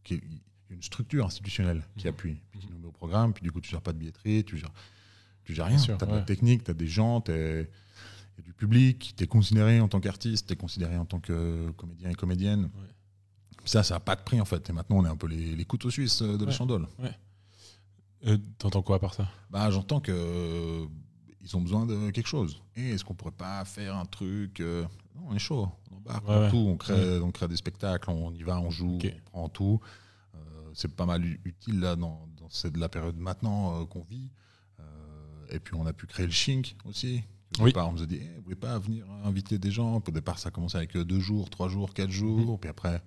qui- 0.02 0.14
il 0.24 0.30
y 0.70 0.72
a 0.72 0.74
une 0.76 0.82
structure 0.82 1.26
institutionnelle 1.26 1.82
qui 1.98 2.06
Mhm. 2.06 2.10
appuie, 2.14 2.40
puis 2.50 2.60
qui 2.60 2.68
nous 2.70 2.78
met 2.78 2.86
au 2.86 2.92
programme, 2.92 3.34
puis 3.34 3.42
du 3.42 3.52
coup 3.52 3.60
tu 3.60 3.68
gères 3.70 3.82
pas 3.82 3.92
de 3.92 3.98
billetterie, 3.98 4.44
tu 4.44 4.56
gères, 4.56 4.72
tu 5.44 5.52
gères 5.54 5.66
rien. 5.66 5.76
Tu 5.76 5.90
as 5.92 5.96
de 5.96 6.04
ouais. 6.06 6.12
la 6.12 6.22
technique, 6.22 6.64
tu 6.64 6.70
as 6.70 6.74
des 6.74 6.86
gens, 6.86 7.20
tu 7.20 7.32
il 7.32 7.68
y 8.38 8.40
a 8.40 8.42
du 8.44 8.52
public, 8.54 9.14
tu 9.16 9.24
es 9.24 9.26
considéré 9.26 9.80
en 9.80 9.88
tant 9.88 10.00
qu'artiste, 10.00 10.46
tu 10.46 10.52
es 10.52 10.56
considéré 10.56 10.96
en 10.96 11.04
tant 11.04 11.20
que 11.20 11.70
comédien 11.72 12.10
et 12.10 12.14
comédienne. 12.14 12.70
Ça, 13.64 13.82
ça 13.82 13.94
n'a 13.94 14.00
pas 14.00 14.16
de 14.16 14.22
prix 14.22 14.40
en 14.40 14.44
fait. 14.44 14.68
Et 14.68 14.72
maintenant, 14.72 14.96
on 14.98 15.04
est 15.04 15.08
un 15.08 15.16
peu 15.16 15.26
les, 15.28 15.54
les 15.54 15.64
couteaux 15.64 15.90
suisses 15.90 16.22
de 16.22 16.36
Ouais. 16.36 16.46
l'échandole. 16.46 16.88
Euh, 18.26 18.38
T'entends 18.58 18.82
quoi 18.82 18.98
par 19.00 19.14
ça? 19.14 19.28
Bah, 19.50 19.70
j'entends 19.70 20.00
que 20.00 20.12
euh, 20.12 20.86
ils 21.40 21.56
ont 21.56 21.60
besoin 21.60 21.86
de 21.86 22.10
quelque 22.10 22.26
chose. 22.28 22.62
Et 22.76 22.90
est-ce 22.90 23.04
qu'on 23.04 23.14
pourrait 23.14 23.32
pas 23.32 23.64
faire 23.64 23.96
un 23.96 24.04
truc 24.04 24.60
euh, 24.60 24.84
Non, 25.14 25.22
on 25.30 25.34
est 25.34 25.38
chaud. 25.40 25.68
On 25.90 25.96
embarque 25.96 26.28
Ouais, 26.28 26.34
on 26.36 26.40
ouais. 26.42 26.50
tout. 26.50 26.56
On 26.56 26.76
crée, 26.76 27.20
on 27.20 27.30
crée 27.32 27.48
des 27.48 27.56
spectacles, 27.56 28.10
on 28.10 28.32
y 28.32 28.42
va, 28.42 28.60
on 28.60 28.70
joue, 28.70 28.98
on 29.02 29.30
prend 29.30 29.48
tout. 29.48 29.80
Euh, 30.34 30.38
c'est 30.74 30.94
pas 30.94 31.06
mal 31.06 31.24
utile 31.44 31.80
là 31.80 31.96
dans, 31.96 32.28
dans 32.40 32.48
cette, 32.48 32.76
la 32.76 32.88
période 32.88 33.16
maintenant 33.16 33.80
euh, 33.82 33.86
qu'on 33.86 34.02
vit. 34.02 34.30
Euh, 34.80 35.46
et 35.50 35.58
puis 35.58 35.74
on 35.74 35.84
a 35.86 35.92
pu 35.92 36.06
créer 36.06 36.26
le 36.26 36.32
Shink 36.32 36.76
aussi. 36.84 37.22
Au 37.58 37.64
Oui. 37.64 37.70
départ, 37.70 37.88
on 37.88 37.92
nous 37.92 38.02
a 38.02 38.06
dit, 38.06 38.18
Eh, 38.20 38.36
vous 38.38 38.42
voulez 38.44 38.56
pas 38.56 38.78
venir 38.78 39.04
inviter 39.24 39.58
des 39.58 39.70
gens 39.70 39.96
Au 40.06 40.10
départ, 40.10 40.38
ça 40.38 40.48
a 40.48 40.50
commencé 40.52 40.76
avec 40.76 40.96
euh, 40.96 41.04
deux 41.04 41.20
jours, 41.20 41.50
trois 41.50 41.68
jours, 41.68 41.92
quatre 41.94 42.10
jours. 42.10 42.58
Puis 42.58 42.70
après, 42.70 43.02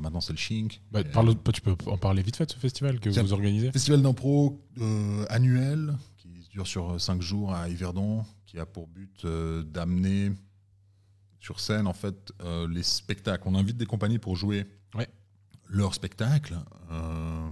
maintenant 0.00 0.20
c'est 0.20 0.32
le 0.32 0.38
Shink. 0.38 0.80
Bah, 0.90 1.04
parle- 1.04 1.36
Tu 1.52 1.60
peux 1.60 1.76
en 1.86 1.96
parler 1.98 2.22
vite 2.22 2.36
fait 2.36 2.50
ce 2.50 2.56
festival 2.58 2.98
que 3.00 3.08
vous 3.10 3.32
organisez 3.32 3.70
Festival 3.72 4.02
d'impro 4.02 4.60
euh, 4.80 5.24
annuel 5.28 5.96
qui 6.16 6.48
dure 6.50 6.66
sur 6.66 7.00
5 7.00 7.22
jours 7.22 7.52
à 7.54 7.68
Yverdon, 7.68 8.24
qui 8.46 8.58
a 8.58 8.66
pour 8.66 8.86
but 8.88 9.24
euh, 9.24 9.62
d'amener 9.62 10.32
sur 11.40 11.60
scène 11.60 11.86
en 11.86 11.92
fait 11.92 12.32
euh, 12.42 12.66
les 12.68 12.82
spectacles. 12.82 13.42
On 13.46 13.54
invite 13.54 13.76
des 13.76 13.86
compagnies 13.86 14.18
pour 14.18 14.34
jouer 14.36 14.66
Ouais. 14.94 15.08
leurs 15.68 15.94
spectacles. 15.94 16.58
Euh, 16.90 17.48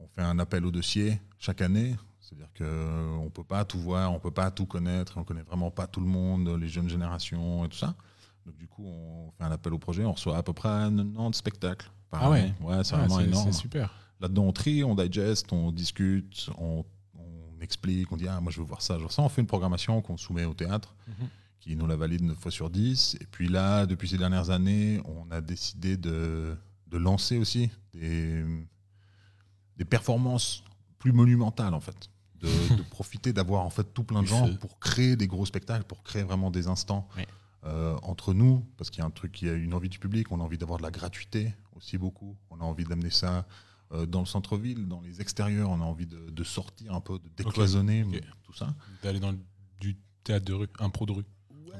on 0.00 0.06
fait 0.08 0.22
un 0.22 0.38
appel 0.38 0.66
au 0.66 0.70
dossier 0.70 1.20
chaque 1.38 1.60
année. 1.62 1.94
C'est-à-dire 2.34 2.52
qu'on 2.56 3.24
ne 3.24 3.28
peut 3.30 3.44
pas 3.44 3.64
tout 3.64 3.78
voir, 3.78 4.10
on 4.10 4.14
ne 4.14 4.20
peut 4.20 4.30
pas 4.30 4.50
tout 4.50 4.66
connaître, 4.66 5.14
on 5.16 5.20
ne 5.20 5.24
connaît 5.24 5.42
vraiment 5.42 5.70
pas 5.70 5.86
tout 5.86 6.00
le 6.00 6.06
monde, 6.06 6.48
les 6.60 6.68
jeunes 6.68 6.88
générations 6.88 7.64
et 7.64 7.68
tout 7.68 7.76
ça. 7.76 7.94
Donc 8.46 8.56
du 8.56 8.66
coup, 8.66 8.84
on 8.86 9.30
fait 9.36 9.44
un 9.44 9.50
appel 9.52 9.72
au 9.74 9.78
projet, 9.78 10.04
on 10.04 10.12
reçoit 10.12 10.36
à 10.36 10.42
peu 10.42 10.52
près 10.52 10.68
90 10.68 11.36
spectacles 11.36 11.90
par 12.10 12.24
Ah 12.24 12.30
ouais. 12.30 12.40
année. 12.40 12.54
Ouais, 12.60 12.82
c'est 12.84 12.94
Ah, 12.94 12.98
vraiment 12.98 13.20
énorme. 13.20 13.52
C'est 13.52 13.58
super. 13.58 13.92
Là-dedans, 14.20 14.44
on 14.44 14.52
trie, 14.52 14.82
on 14.84 14.94
digeste, 14.94 15.52
on 15.52 15.70
discute, 15.72 16.48
on, 16.58 16.84
on 17.18 17.60
explique, 17.60 18.10
on 18.12 18.16
dit 18.16 18.26
Ah, 18.28 18.40
moi 18.40 18.50
je 18.50 18.60
veux 18.60 18.66
voir 18.66 18.82
ça, 18.82 18.98
je 18.98 19.02
veux 19.04 19.10
ça. 19.10 19.22
On 19.22 19.28
fait 19.28 19.40
une 19.42 19.46
programmation 19.46 20.00
qu'on 20.00 20.16
soumet 20.16 20.44
au 20.44 20.54
théâtre, 20.54 20.94
Mhm. 21.08 21.28
qui 21.60 21.76
nous 21.76 21.86
la 21.86 21.96
valide 21.96 22.22
9 22.22 22.36
fois 22.38 22.50
sur 22.50 22.70
10. 22.70 23.16
Et 23.20 23.26
puis 23.26 23.48
là, 23.48 23.86
depuis 23.86 24.08
ces 24.08 24.18
dernières 24.18 24.50
années, 24.50 25.00
on 25.04 25.30
a 25.30 25.40
décidé 25.40 25.96
de, 25.96 26.56
de 26.88 26.98
lancer 26.98 27.36
aussi 27.38 27.70
des, 27.92 28.44
des 29.76 29.84
performances 29.84 30.64
plus 30.98 31.12
monumentales, 31.12 31.74
en 31.74 31.80
fait. 31.80 32.08
De, 32.42 32.76
de 32.76 32.82
profiter 32.90 33.32
d'avoir 33.32 33.62
en 33.62 33.70
fait 33.70 33.84
tout 33.94 34.04
plein 34.04 34.22
de 34.22 34.26
gens 34.26 34.46
pour 34.58 34.78
créer 34.80 35.16
des 35.16 35.26
gros 35.28 35.46
spectacles, 35.46 35.84
pour 35.84 36.02
créer 36.02 36.22
vraiment 36.24 36.50
des 36.50 36.66
instants 36.68 37.08
euh, 37.64 37.96
entre 38.02 38.34
nous, 38.34 38.66
parce 38.76 38.90
qu'il 38.90 38.98
y 39.00 39.02
a 39.02 39.06
un 39.06 39.10
truc, 39.10 39.40
il 39.42 39.48
y 39.48 39.50
a 39.50 39.54
une 39.54 39.72
envie 39.74 39.88
du 39.88 39.98
public, 40.00 40.30
on 40.32 40.40
a 40.40 40.42
envie 40.42 40.58
d'avoir 40.58 40.78
de 40.78 40.82
la 40.82 40.90
gratuité 40.90 41.54
aussi 41.76 41.96
beaucoup, 41.98 42.36
on 42.50 42.60
a 42.60 42.64
envie 42.64 42.84
d'amener 42.84 43.10
ça 43.10 43.46
euh, 43.92 44.04
dans 44.06 44.20
le 44.20 44.26
centre-ville, 44.26 44.88
dans 44.88 45.00
les 45.00 45.20
extérieurs, 45.20 45.70
on 45.70 45.80
a 45.80 45.84
envie 45.84 46.06
de, 46.06 46.30
de 46.30 46.44
sortir 46.44 46.92
un 46.94 47.00
peu, 47.00 47.18
de 47.20 47.28
décloisonner 47.36 48.04
tout 48.42 48.52
ça. 48.54 48.74
D'aller 49.02 49.20
dans 49.20 49.34
du 49.80 49.96
théâtre 50.24 50.44
de 50.46 50.52
rue, 50.54 50.66
impro 50.80 51.06
de 51.06 51.12
rue. 51.12 51.24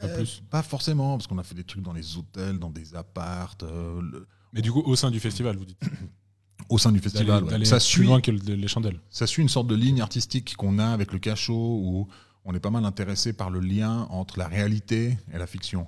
peu 0.00 0.06
Ouais, 0.06 0.14
plus. 0.14 0.42
Pas 0.50 0.62
forcément, 0.62 1.16
parce 1.16 1.26
qu'on 1.26 1.38
a 1.38 1.42
fait 1.42 1.54
des 1.56 1.64
trucs 1.64 1.82
dans 1.82 1.92
les 1.92 2.16
hôtels, 2.16 2.58
dans 2.58 2.70
des 2.70 2.94
appartes, 2.94 3.62
euh, 3.64 4.00
le- 4.00 4.28
Mais 4.52 4.62
du 4.62 4.70
coup, 4.70 4.82
au 4.82 4.94
sein 4.96 5.10
du 5.10 5.18
festival, 5.20 5.56
vous 5.56 5.64
dites. 5.64 5.80
au 6.68 6.78
sein 6.78 6.92
du 6.92 7.00
festival. 7.00 7.44
ouais. 7.44 7.64
Ça 7.64 7.80
suit, 7.80 8.04
loin 8.06 8.20
que 8.20 8.30
le- 8.30 8.54
les 8.54 8.68
chandelles. 8.68 9.00
ça 9.10 9.26
suit 9.26 9.42
une 9.42 9.48
sorte 9.48 9.66
de 9.68 9.74
ligne 9.74 10.00
artistique 10.00 10.56
qu'on 10.56 10.78
a 10.78 10.86
avec 10.88 11.12
le 11.12 11.18
cachot, 11.18 11.54
où 11.82 12.08
on 12.44 12.54
est 12.54 12.60
pas 12.60 12.70
mal 12.70 12.84
intéressé 12.84 13.32
par 13.32 13.50
le 13.50 13.60
lien 13.60 14.06
entre 14.10 14.38
la 14.38 14.48
réalité 14.48 15.16
et 15.32 15.38
la 15.38 15.46
fiction. 15.46 15.86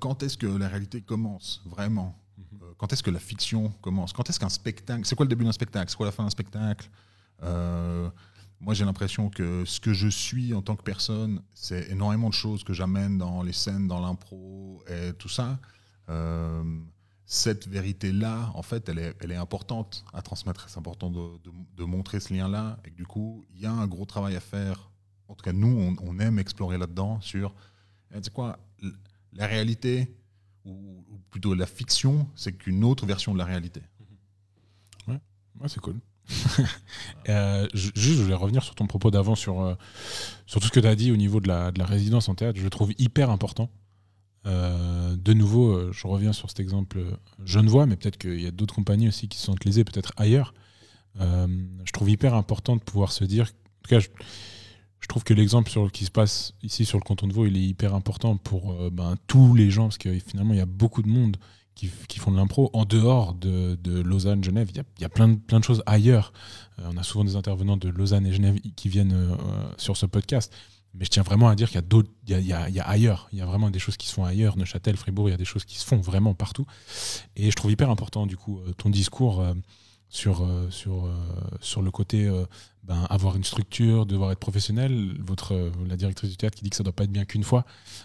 Quand 0.00 0.22
est-ce 0.22 0.36
que 0.38 0.46
la 0.46 0.68
réalité 0.68 1.00
commence 1.00 1.62
vraiment? 1.66 2.16
Mhm. 2.38 2.44
Euh, 2.62 2.66
Quand 2.78 2.92
est-ce 2.92 3.02
que 3.02 3.10
la 3.10 3.18
fiction 3.18 3.72
commence? 3.82 4.12
Quand 4.12 4.28
est-ce 4.30 4.38
qu'un 4.40 4.48
spectacle 4.48 5.02
C'est 5.04 5.14
quoi 5.16 5.24
le 5.24 5.30
début 5.30 5.44
d'un 5.44 5.52
spectacle? 5.52 5.90
C'est 5.90 5.96
quoi 5.96 6.06
la 6.06 6.12
fin 6.12 6.22
d'un 6.24 6.30
spectacle? 6.30 6.88
Euh, 7.42 8.08
Moi, 8.60 8.74
j'ai 8.74 8.84
l'impression 8.84 9.28
que 9.28 9.64
ce 9.64 9.80
que 9.80 9.92
je 9.92 10.06
suis 10.06 10.54
en 10.54 10.62
tant 10.62 10.76
que 10.76 10.84
personne, 10.84 11.42
c'est 11.52 11.90
énormément 11.90 12.28
de 12.28 12.34
choses 12.34 12.62
que 12.62 12.72
j'amène 12.72 13.18
dans 13.18 13.42
les 13.42 13.52
scènes, 13.52 13.88
dans 13.88 13.98
l'impro 14.00 14.84
et 14.88 15.12
tout 15.14 15.28
ça. 15.28 15.58
Euh, 16.08 16.62
cette 17.32 17.66
vérité-là, 17.66 18.52
en 18.54 18.60
fait, 18.60 18.90
elle 18.90 19.30
est, 19.30 19.36
importante 19.36 20.04
à 20.12 20.20
transmettre. 20.20 20.68
C'est 20.68 20.76
important 20.76 21.10
de, 21.10 21.84
montrer 21.84 22.20
ce 22.20 22.34
lien-là. 22.34 22.78
Et 22.84 22.90
du 22.90 23.06
coup, 23.06 23.46
il 23.54 23.62
y 23.62 23.64
a 23.64 23.72
un 23.72 23.86
gros 23.86 24.04
travail 24.04 24.36
à 24.36 24.40
faire. 24.40 24.90
En 25.28 25.34
tout 25.34 25.42
cas, 25.42 25.54
nous, 25.54 25.96
on, 26.02 26.18
aime 26.18 26.38
explorer 26.38 26.76
là-dedans 26.76 27.22
sur, 27.22 27.54
eh, 28.10 28.18
tu 28.18 28.24
sais 28.24 28.30
quoi, 28.30 28.58
la 29.32 29.46
réalité, 29.46 30.14
ou, 30.66 31.02
plutôt 31.30 31.54
la 31.54 31.64
fiction, 31.64 32.28
c'est 32.34 32.52
qu'une 32.52 32.84
autre 32.84 33.06
version 33.06 33.32
de 33.32 33.38
la 33.38 33.46
réalité. 33.46 33.80
Ouais, 35.08 35.68
c'est 35.68 35.80
cool. 35.80 35.98
Euh, 37.28 37.68
ju- 37.72 37.92
juste, 37.94 38.18
je 38.18 38.22
voulais 38.24 38.34
revenir 38.34 38.64
sur 38.64 38.74
ton 38.74 38.86
propos 38.86 39.10
d'avant, 39.10 39.36
sur, 39.36 39.62
euh, 39.62 39.74
sur 40.44 40.60
tout 40.60 40.66
ce 40.66 40.72
que 40.72 40.80
tu 40.80 40.86
as 40.86 40.96
dit 40.96 41.12
au 41.12 41.16
niveau 41.16 41.40
de 41.40 41.46
la, 41.46 41.70
de 41.70 41.78
la 41.78 41.86
résidence 41.86 42.28
en 42.28 42.34
théâtre. 42.34 42.58
Je 42.58 42.64
le 42.64 42.70
trouve 42.70 42.92
hyper 42.98 43.30
important. 43.30 43.70
Euh, 44.46 45.14
de 45.16 45.32
nouveau, 45.32 45.72
euh, 45.72 45.92
je 45.92 46.06
reviens 46.06 46.32
sur 46.32 46.48
cet 46.48 46.60
exemple 46.60 46.98
euh, 46.98 47.12
genevois, 47.44 47.86
mais 47.86 47.96
peut-être 47.96 48.18
qu'il 48.18 48.40
y 48.40 48.46
a 48.46 48.50
d'autres 48.50 48.74
compagnies 48.74 49.08
aussi 49.08 49.28
qui 49.28 49.38
se 49.38 49.44
sentent 49.44 49.64
lésées, 49.64 49.84
peut-être 49.84 50.12
ailleurs. 50.16 50.54
Je 51.18 51.92
trouve 51.92 52.08
hyper 52.08 52.34
important 52.34 52.74
de 52.74 52.80
pouvoir 52.80 53.12
se 53.12 53.24
dire. 53.24 53.44
En 53.44 53.82
tout 53.82 53.90
cas, 53.90 54.00
je, 54.00 55.08
trouve 55.08 55.24
que 55.24 55.34
l'exemple 55.34 55.70
sur 55.70 55.92
qui 55.92 56.06
se 56.06 56.10
passe 56.10 56.54
ici 56.62 56.86
sur 56.86 56.96
le 56.96 57.04
canton 57.04 57.26
de 57.26 57.34
Vaud, 57.34 57.44
il 57.44 57.56
est 57.56 57.62
hyper 57.62 57.94
important 57.94 58.38
pour 58.38 58.74
ben, 58.90 59.16
tous 59.26 59.54
les 59.54 59.70
gens, 59.70 59.84
parce 59.84 59.98
que 59.98 60.18
finalement, 60.20 60.54
il 60.54 60.56
y 60.56 60.62
a 60.62 60.66
beaucoup 60.66 61.02
de 61.02 61.08
monde 61.08 61.36
qui, 61.74 61.90
font 62.18 62.30
de 62.30 62.36
l'impro 62.36 62.70
en 62.72 62.86
dehors 62.86 63.34
de, 63.34 63.76
Lausanne, 64.00 64.42
Genève. 64.42 64.68
Il 64.70 64.76
y 64.76 64.80
a, 64.80 64.84
il 64.96 65.02
y 65.02 65.04
a 65.04 65.10
plein, 65.10 65.28
de, 65.28 65.34
plein 65.34 65.58
de 65.60 65.64
choses 65.64 65.82
ailleurs. 65.84 66.32
On 66.82 66.96
a 66.96 67.02
souvent 67.02 67.24
des 67.24 67.36
intervenants 67.36 67.76
de 67.76 67.90
Lausanne 67.90 68.26
et 68.26 68.32
Genève 68.32 68.58
qui 68.74 68.88
viennent 68.88 69.36
sur 69.76 69.98
ce 69.98 70.06
podcast. 70.06 70.50
Mais 70.94 71.04
je 71.06 71.10
tiens 71.10 71.22
vraiment 71.22 71.48
à 71.48 71.54
dire 71.54 71.68
qu'il 71.68 71.76
y 71.76 71.78
a 71.78 71.82
d'autres, 71.82 72.10
il 72.26 72.30
y 72.30 72.34
a, 72.34 72.40
il 72.40 72.46
y 72.46 72.52
a- 72.52 72.68
il 72.68 72.74
y 72.74 72.80
a 72.80 72.84
ailleurs. 72.88 73.28
Il 73.32 73.38
y 73.38 73.42
a 73.42 73.46
vraiment 73.46 73.70
des 73.70 73.78
choses 73.78 73.96
qui 73.96 74.06
se 74.06 74.12
font 74.14 74.24
ailleurs. 74.24 74.56
Neuchâtel, 74.58 74.96
Fribourg, 74.96 75.28
il 75.28 75.32
y 75.32 75.34
a 75.34 75.38
des 75.38 75.44
choses 75.46 75.64
qui 75.64 75.78
se 75.78 75.84
font 75.86 75.96
vraiment 75.98 76.34
partout. 76.34 76.66
Et 77.36 77.50
je 77.50 77.56
trouve 77.56 77.70
hyper 77.72 77.88
important, 77.90 78.26
du 78.26 78.36
coup, 78.36 78.60
euh, 78.60 78.72
ton 78.74 78.90
discours 78.90 79.40
euh, 79.40 79.54
sur, 80.10 80.42
euh, 80.42 80.68
sur, 80.70 81.08
sur 81.62 81.80
le 81.80 81.90
côté 81.90 82.30
ben, 82.82 83.06
avoir 83.08 83.36
une 83.36 83.44
structure, 83.44 84.04
devoir 84.04 84.32
être 84.32 84.38
professionnel. 84.40 85.16
Votre, 85.20 85.72
la 85.88 85.96
directrice 85.96 86.28
du 86.30 86.36
théâtre 86.36 86.56
qui 86.58 86.64
dit 86.64 86.68
que 86.70 86.76
ça 86.76 86.82
doit 86.82 86.92
pas 86.92 87.04
être 87.04 87.12
bien 87.12 87.24
qu'une 87.24 87.44
fois. 87.44 87.64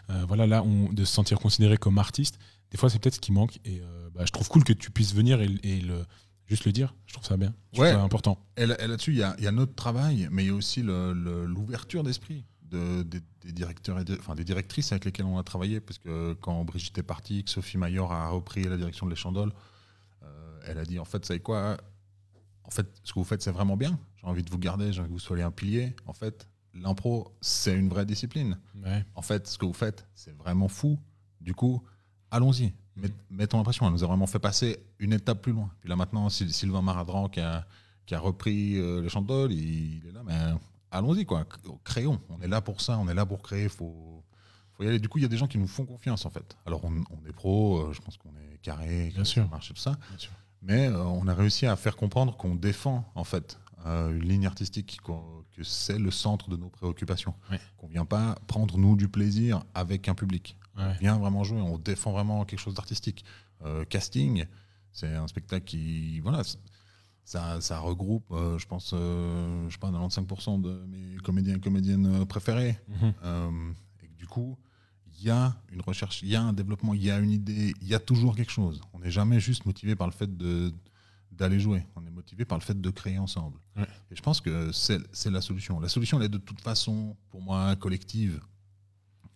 Euh, 0.09 0.23
voilà, 0.27 0.47
là, 0.47 0.63
on, 0.63 0.93
de 0.93 1.03
se 1.03 1.11
sentir 1.13 1.39
considéré 1.39 1.77
comme 1.77 1.97
artiste, 1.97 2.39
des 2.71 2.77
fois, 2.77 2.89
c'est 2.89 2.99
peut-être 2.99 3.15
ce 3.15 3.19
qui 3.19 3.31
manque. 3.33 3.57
Et 3.65 3.81
euh, 3.81 4.09
bah, 4.15 4.23
je 4.25 4.31
trouve 4.31 4.47
cool 4.47 4.63
que 4.63 4.71
tu 4.73 4.91
puisses 4.91 5.13
venir 5.13 5.41
et, 5.41 5.49
et 5.63 5.81
le, 5.81 6.05
juste 6.45 6.63
le 6.63 6.71
dire. 6.71 6.93
Je 7.07 7.13
trouve 7.13 7.25
ça 7.25 7.35
bien. 7.35 7.53
Je 7.73 7.79
trouve 7.79 7.85
Ouais. 7.87 7.91
ça 7.93 8.01
important. 8.01 8.37
Et 8.55 8.65
là- 8.65 8.81
et 8.81 8.87
là-dessus, 8.87 9.11
il 9.11 9.17
y 9.17 9.23
a, 9.23 9.35
y 9.39 9.47
a 9.47 9.51
notre 9.51 9.75
travail, 9.75 10.29
mais 10.31 10.43
il 10.45 10.47
y 10.47 10.51
a 10.51 10.53
aussi 10.55 10.81
le- 10.83 11.11
le- 11.13 11.45
l'ouverture 11.45 12.03
d'esprit 12.03 12.45
de, 12.69 13.03
des, 13.03 13.21
des 13.41 13.51
directeurs 13.51 13.99
et 13.99 14.03
enfin, 14.19 14.35
des 14.35 14.43
directrices 14.43 14.91
avec 14.91 15.05
lesquelles 15.05 15.25
on 15.25 15.37
a 15.37 15.43
travaillé. 15.43 15.79
Parce 15.79 15.97
que 15.97 16.33
quand 16.41 16.63
Brigitte 16.65 16.97
est 16.97 17.03
partie, 17.03 17.43
que 17.43 17.49
Sophie 17.49 17.77
Mayor 17.77 18.11
a 18.11 18.29
repris 18.29 18.63
la 18.63 18.77
direction 18.77 19.05
de 19.05 19.11
l'Échandole, 19.11 19.51
euh, 20.23 20.59
elle 20.67 20.77
a 20.77 20.85
dit 20.85 20.99
en 20.99 21.05
fait, 21.05 21.19
vous 21.19 21.25
savez 21.27 21.39
quoi 21.39 21.77
En 22.63 22.71
fait, 22.71 22.87
ce 23.03 23.13
que 23.13 23.19
vous 23.19 23.25
faites, 23.25 23.41
c'est 23.41 23.51
vraiment 23.51 23.77
bien. 23.77 23.97
J'ai 24.17 24.27
envie 24.27 24.43
de 24.43 24.49
vous 24.49 24.57
garder, 24.59 24.91
j'ai 24.91 24.99
envie 24.99 25.09
que 25.09 25.13
vous 25.13 25.19
soyez 25.19 25.43
un 25.43 25.51
pilier. 25.51 25.95
En 26.05 26.13
fait, 26.13 26.47
l'impro, 26.73 27.33
c'est 27.41 27.73
une 27.73 27.89
vraie 27.89 28.05
discipline. 28.05 28.57
Ouais. 28.83 29.05
En 29.15 29.21
fait, 29.21 29.47
ce 29.47 29.57
que 29.57 29.65
vous 29.65 29.73
faites, 29.73 30.07
c'est 30.15 30.35
vraiment 30.37 30.67
fou. 30.67 30.99
Du 31.39 31.53
coup, 31.53 31.81
allons-y. 32.31 32.73
Met- 32.95 33.13
Mettons 33.29 33.57
l'impression. 33.57 33.85
Elle 33.85 33.93
nous 33.93 34.03
a 34.03 34.07
vraiment 34.07 34.27
fait 34.27 34.39
passer 34.39 34.79
une 34.99 35.13
étape 35.13 35.41
plus 35.41 35.53
loin. 35.53 35.69
Puis 35.79 35.87
là, 35.89 35.95
maintenant, 35.95 36.27
Syl- 36.29 36.51
Sylvain 36.51 36.81
Maradran 36.81 37.29
qui 37.29 37.39
a, 37.39 37.65
qui 38.05 38.15
a 38.15 38.19
repris 38.19 38.77
euh, 38.77 39.01
le 39.01 39.07
Chantol, 39.09 39.53
il, 39.53 39.97
il 39.97 40.07
est 40.07 40.11
là, 40.11 40.23
mais 40.25 40.33
allons-y, 40.97 41.25
quoi. 41.25 41.45
Créons. 41.83 42.19
On 42.29 42.41
est 42.41 42.47
là 42.47 42.61
pour 42.61 42.81
ça, 42.81 42.97
on 42.97 43.07
est 43.07 43.13
là 43.13 43.25
pour 43.25 43.41
créer. 43.41 43.69
Faut, 43.69 44.23
faut 44.73 44.83
y 44.83 44.87
aller. 44.87 44.99
Du 44.99 45.09
coup, 45.09 45.17
il 45.17 45.21
y 45.21 45.25
a 45.25 45.29
des 45.29 45.37
gens 45.37 45.47
qui 45.47 45.57
nous 45.57 45.67
font 45.67 45.85
confiance, 45.85 46.25
en 46.25 46.29
fait. 46.29 46.57
Alors, 46.65 46.83
on, 46.85 46.91
on 47.11 47.27
est 47.27 47.33
pro, 47.33 47.79
euh, 47.79 47.93
je 47.93 48.01
pense 48.01 48.17
qu'on 48.17 48.29
est 48.37 48.57
carré, 48.61 49.09
Bien 49.13 49.23
que 49.23 49.27
sûr. 49.27 49.43
ça 49.43 49.49
marche 49.49 49.71
et 49.71 49.73
tout 49.73 49.79
ça. 49.81 49.97
Bien 50.09 50.17
sûr. 50.17 50.31
Mais 50.61 50.87
euh, 50.87 51.03
on 51.03 51.27
a 51.27 51.33
réussi 51.33 51.65
à 51.65 51.75
faire 51.75 51.95
comprendre 51.95 52.35
qu'on 52.35 52.55
défend, 52.55 53.05
en 53.15 53.23
fait, 53.23 53.59
euh, 53.85 54.09
une 54.15 54.27
ligne 54.27 54.45
artistique, 54.47 54.99
que 55.05 55.63
c'est 55.63 55.97
le 55.97 56.11
centre 56.11 56.49
de 56.49 56.57
nos 56.57 56.69
préoccupations. 56.69 57.33
Ouais. 57.51 57.59
Qu'on 57.77 57.87
vient 57.87 58.05
pas 58.05 58.35
prendre, 58.47 58.77
nous, 58.77 58.95
du 58.95 59.07
plaisir 59.07 59.63
avec 59.73 60.07
un 60.09 60.15
public 60.15 60.57
Ouais. 60.77 60.83
on 60.83 60.99
vient 60.99 61.17
vraiment 61.17 61.43
jouer, 61.43 61.59
on 61.59 61.79
défend 61.79 62.11
vraiment 62.11 62.45
quelque 62.45 62.59
chose 62.59 62.75
d'artistique. 62.75 63.25
Euh, 63.65 63.83
casting, 63.85 64.45
c'est 64.91 65.11
un 65.15 65.25
spectacle 65.27 65.65
qui, 65.65 66.19
voilà, 66.19 66.43
ça, 67.27 67.59
ça 67.59 67.79
regroupe, 67.79 68.31
euh, 68.31 68.57
je 68.57 68.65
pense, 68.65 68.91
euh, 68.93 69.67
je 69.67 69.73
sais 69.73 69.79
pas, 69.79 69.91
95% 69.91 70.61
de 70.61 70.81
mes 70.87 71.17
comédiens 71.17 71.57
et 71.57 71.59
comédiennes 71.59 72.21
euh, 72.21 72.25
préférés. 72.25 72.79
Mhm. 72.87 73.13
Euh, 73.21 73.71
et 74.01 74.07
du 74.17 74.25
coup, 74.25 74.57
il 75.05 75.25
y 75.25 75.29
a 75.29 75.53
une 75.73 75.81
recherche, 75.81 76.21
il 76.23 76.29
y 76.29 76.37
a 76.37 76.41
un 76.41 76.53
développement, 76.53 76.93
il 76.93 77.03
y 77.03 77.11
a 77.11 77.19
une 77.19 77.31
idée, 77.31 77.73
il 77.81 77.87
y 77.87 77.93
a 77.93 77.99
toujours 77.99 78.33
quelque 78.33 78.51
chose. 78.51 78.79
On 78.93 78.99
n'est 78.99 79.11
jamais 79.11 79.41
juste 79.41 79.65
motivé 79.65 79.93
par 79.97 80.07
le 80.07 80.13
fait 80.13 80.37
de 80.37 80.73
d'aller 81.29 81.59
jouer. 81.59 81.85
On 81.97 82.05
est 82.05 82.09
motivé 82.09 82.45
par 82.45 82.57
le 82.57 82.63
fait 82.63 82.79
de 82.79 82.89
créer 82.89 83.19
ensemble. 83.19 83.59
Ouais. 83.75 83.85
Et 84.09 84.15
je 84.15 84.21
pense 84.21 84.39
que 84.39 84.71
c'est 84.71 85.29
la 85.29 85.41
solution. 85.41 85.81
La 85.81 85.89
solution, 85.89 86.17
elle 86.17 86.25
est 86.25 86.29
de 86.29 86.39
toute 86.39 86.61
façon, 86.61 87.15
pour 87.29 87.41
moi, 87.41 87.75
collective. 87.75 88.39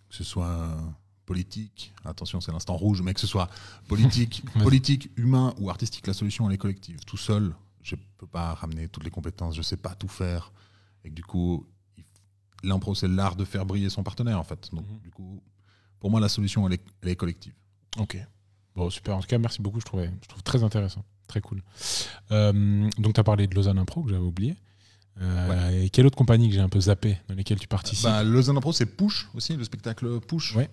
Que 0.09 0.15
ce 0.15 0.23
soit 0.23 0.77
politique, 1.25 1.93
attention, 2.03 2.41
c'est 2.41 2.51
l'instant 2.51 2.75
rouge, 2.75 3.01
mais 3.01 3.13
que 3.13 3.19
ce 3.19 3.27
soit 3.27 3.49
politique, 3.87 4.43
politique, 4.63 5.11
humain 5.15 5.53
ou 5.59 5.69
artistique, 5.69 6.07
la 6.07 6.13
solution, 6.13 6.49
elle 6.49 6.55
est 6.55 6.57
collective. 6.57 6.99
Tout 7.05 7.17
seul, 7.17 7.53
je 7.83 7.95
peux 8.17 8.27
pas 8.27 8.53
ramener 8.53 8.87
toutes 8.89 9.03
les 9.03 9.09
compétences, 9.09 9.55
je 9.55 9.61
sais 9.61 9.77
pas 9.77 9.95
tout 9.95 10.07
faire. 10.07 10.51
Et 11.03 11.09
que 11.09 11.15
du 11.15 11.23
coup, 11.23 11.65
l'impro, 12.63 12.93
c'est 12.95 13.07
l'art 13.07 13.35
de 13.35 13.45
faire 13.45 13.65
briller 13.65 13.89
son 13.89 14.03
partenaire, 14.03 14.39
en 14.39 14.43
fait. 14.43 14.69
Donc, 14.73 14.87
Mhm. 14.87 14.99
du 14.99 15.09
coup, 15.09 15.41
pour 15.99 16.11
moi, 16.11 16.19
la 16.19 16.29
solution, 16.29 16.67
elle 16.67 16.73
est, 16.73 16.83
elle 17.01 17.09
est 17.09 17.15
collective. 17.15 17.53
Ok. 17.99 18.17
Bon, 18.75 18.89
super. 18.89 19.15
En 19.17 19.21
tout 19.21 19.27
cas, 19.27 19.37
merci 19.37 19.61
beaucoup. 19.61 19.79
Je, 19.79 19.85
trouvais, 19.85 20.11
je 20.21 20.27
trouve 20.27 20.43
très 20.43 20.63
intéressant. 20.63 21.03
Très 21.27 21.41
cool. 21.41 21.61
Euh, 22.31 22.89
donc, 22.97 23.13
tu 23.13 23.19
as 23.19 23.23
parlé 23.23 23.47
de 23.47 23.55
Lausanne 23.55 23.77
Impro, 23.79 24.03
que 24.03 24.09
j'avais 24.09 24.21
oublié. 24.23 24.55
Euh, 25.19 25.81
Et 25.83 25.89
quelle 25.89 26.05
autre 26.05 26.17
compagnie 26.17 26.47
que 26.49 26.55
j'ai 26.55 26.61
un 26.61 26.69
peu 26.69 26.79
zappé, 26.79 27.17
dans 27.27 27.35
lesquelles 27.35 27.59
tu 27.59 27.67
participes? 27.67 28.05
Bah, 28.05 28.23
Lausanne 28.23 28.57
Impro, 28.57 28.71
c'est 28.73 28.85
Push 28.85 29.27
aussi, 29.33 29.55
le 29.57 29.63
spectacle 29.63 30.19
Push. 30.21 30.55
Ouais. 30.55 30.69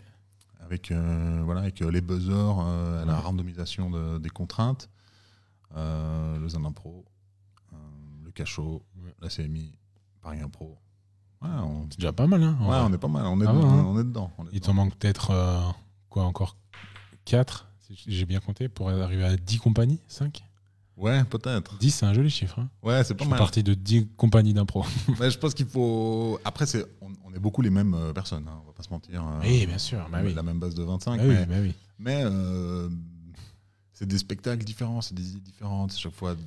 Avec, 0.60 0.90
euh, 0.90 1.40
voilà, 1.44 1.62
avec 1.62 1.80
les 1.80 2.00
buzzers, 2.00 3.04
la 3.06 3.18
randomisation 3.18 3.90
de- 3.90 4.18
des 4.18 4.28
contraintes. 4.30 4.88
Euh, 5.76 6.38
Lausanne 6.38 6.66
Impro, 6.66 7.04
euh, 7.72 7.76
le 8.24 8.30
Cachot, 8.32 8.82
Ouais. 9.04 9.14
la 9.20 9.28
CMI, 9.28 9.72
Paris 10.22 10.40
Impro. 10.40 10.78
Ouais, 11.42 11.48
on, 11.50 11.86
C'est 11.90 11.98
déjà 12.00 12.12
pas 12.12 12.26
mal, 12.26 12.42
hein 12.42 12.56
ouais, 12.60 12.66
vrai. 12.66 12.80
on 12.84 12.92
est 12.92 12.98
pas 12.98 13.08
mal, 13.08 13.24
on 13.26 13.40
est, 13.40 13.46
Ah 13.46 13.52
dedans, 13.52 13.68
hein. 13.70 13.84
on 13.86 14.00
est 14.00 14.04
dedans. 14.04 14.32
on 14.38 14.44
est 14.44 14.48
Il 14.52 14.54
dedans. 14.60 14.66
t'en 14.66 14.72
manque 14.74 14.96
peut-être, 14.96 15.30
euh, 15.30 15.60
quoi, 16.08 16.24
encore 16.24 16.56
4 17.26 17.68
J'ai 18.06 18.24
bien 18.24 18.40
compté, 18.40 18.68
pour 18.68 18.90
arriver 18.90 19.24
à 19.24 19.36
10 19.36 19.58
compagnies 19.58 20.00
5 20.08 20.42
Ouais, 20.96 21.22
peut-être. 21.22 21.78
10, 21.78 21.90
c'est 21.92 22.06
un 22.06 22.12
joli 22.12 22.28
chiffre. 22.28 22.58
Hein. 22.58 22.68
Ouais, 22.82 23.04
c'est 23.04 23.14
Je 23.14 23.18
pas 23.22 23.24
mal. 23.30 23.38
partie 23.38 23.62
de 23.62 23.72
10 23.72 24.08
compagnies 24.16 24.52
d'impro. 24.52 24.84
Mais 25.20 25.30
je 25.30 25.38
pense 25.38 25.54
qu'il 25.54 25.66
faut. 25.66 26.40
Après, 26.44 26.66
c'est, 26.66 26.84
on, 27.00 27.12
on 27.24 27.32
est 27.32 27.38
beaucoup 27.38 27.62
les 27.62 27.70
mêmes 27.70 27.96
personnes, 28.12 28.48
hein, 28.48 28.58
on 28.64 28.66
va 28.66 28.72
pas 28.72 28.82
se 28.82 28.90
mentir. 28.90 29.24
Oui, 29.44 29.64
bien 29.66 29.78
sûr, 29.78 30.04
bah 30.10 30.18
oui. 30.24 30.34
La 30.34 30.42
même 30.42 30.58
base 30.58 30.74
de 30.74 30.82
25. 30.82 31.18
Bah 31.18 31.22
oui, 31.24 31.34
mais 31.34 31.46
bah 31.46 31.54
oui. 31.62 31.74
mais 32.00 32.22
euh, 32.24 32.88
c'est 33.98 34.06
des 34.06 34.18
spectacles 34.18 34.64
différents, 34.64 35.00
c'est 35.00 35.14
des 35.14 35.30
idées 35.30 35.40
différentes, 35.40 35.92
chaque 35.96 36.14
fois 36.14 36.34
d'autres 36.34 36.44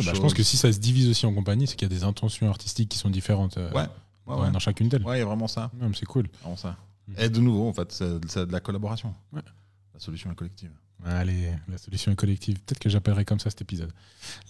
Ouais, 0.00 0.06
bah, 0.06 0.12
je 0.14 0.20
pense 0.20 0.32
que 0.32 0.42
si 0.44 0.56
ça 0.56 0.72
se 0.72 0.78
divise 0.78 1.08
aussi 1.10 1.26
en 1.26 1.34
compagnie, 1.34 1.66
c'est 1.66 1.74
qu'il 1.76 1.86
y 1.90 1.92
a 1.92 1.94
des 1.94 2.04
intentions 2.04 2.48
artistiques 2.48 2.88
qui 2.88 2.98
sont 2.98 3.10
différentes 3.10 3.58
euh, 3.58 3.70
Ouais, 3.72 3.86
ouais, 4.26 4.36
ouais. 4.42 4.50
dans 4.50 4.58
chacune 4.60 4.88
d'elles. 4.88 5.02
Ouais, 5.02 5.16
il 5.16 5.18
y 5.18 5.22
a 5.22 5.26
vraiment 5.26 5.48
ça. 5.48 5.70
C'est 5.94 6.06
cool. 6.06 6.28
Vraiment 6.40 6.56
ça. 6.56 6.76
Mhm. 7.08 7.14
Et 7.18 7.28
de 7.28 7.40
nouveau, 7.40 7.68
en 7.68 7.72
fait, 7.72 7.92
c'est 7.92 8.46
de 8.46 8.52
la 8.52 8.60
collaboration. 8.60 9.12
La 9.32 9.42
solution 9.98 10.30
est 10.30 10.34
collective. 10.36 10.70
Allez, 11.04 11.52
la 11.68 11.76
solution 11.76 12.12
est 12.12 12.16
collective. 12.16 12.58
Peut-être 12.60 12.78
que 12.78 12.88
j'appellerai 12.88 13.24
comme 13.26 13.40
ça 13.40 13.50
cet 13.50 13.60
épisode. 13.60 13.92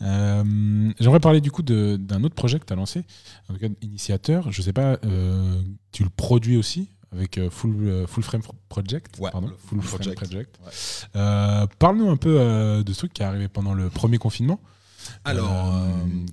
Euh, 0.03 0.93
J'aimerais 1.01 1.19
parler 1.19 1.41
du 1.41 1.51
coup 1.51 1.63
d'un 1.63 2.23
autre 2.23 2.35
projet 2.37 2.61
que 2.61 2.65
tu 2.65 2.73
as 2.73 2.77
lancé, 2.77 3.05
en 3.49 3.55
tout 3.55 3.61
cas 3.61 3.67
initiateur. 3.83 4.53
Je 4.53 4.63
sais 4.63 4.73
pas, 4.73 4.99
euh, 5.05 5.61
tu 5.91 6.05
le 6.05 6.11
produis 6.11 6.57
aussi 6.57 6.91
avec 7.15 7.39
euh, 7.39 7.51
Full, 7.51 7.77
euh, 7.83 8.07
Full 8.07 8.23
Frame 8.23 8.43
Project. 8.69 9.19
Ouais, 9.19 9.31
pardon, 9.31 9.49
le 9.49 9.57
Full 9.57 9.81
Full 9.81 10.01
Frame 10.01 10.15
Project. 10.15 10.57
Project. 10.59 10.59
Ouais. 11.15 11.67
Parle-nous 11.79 12.11
un 12.11 12.17
peu 12.17 12.37
euh, 12.41 12.83
de 12.83 12.93
ce 12.93 12.99
truc 12.99 13.13
qui 13.13 13.23
est 13.23 13.27
arrivé 13.27 13.49
pendant 13.49 13.75
le 13.75 13.91
premier 13.91 14.19
confinement. 14.19 14.61
Alors, 15.25 15.75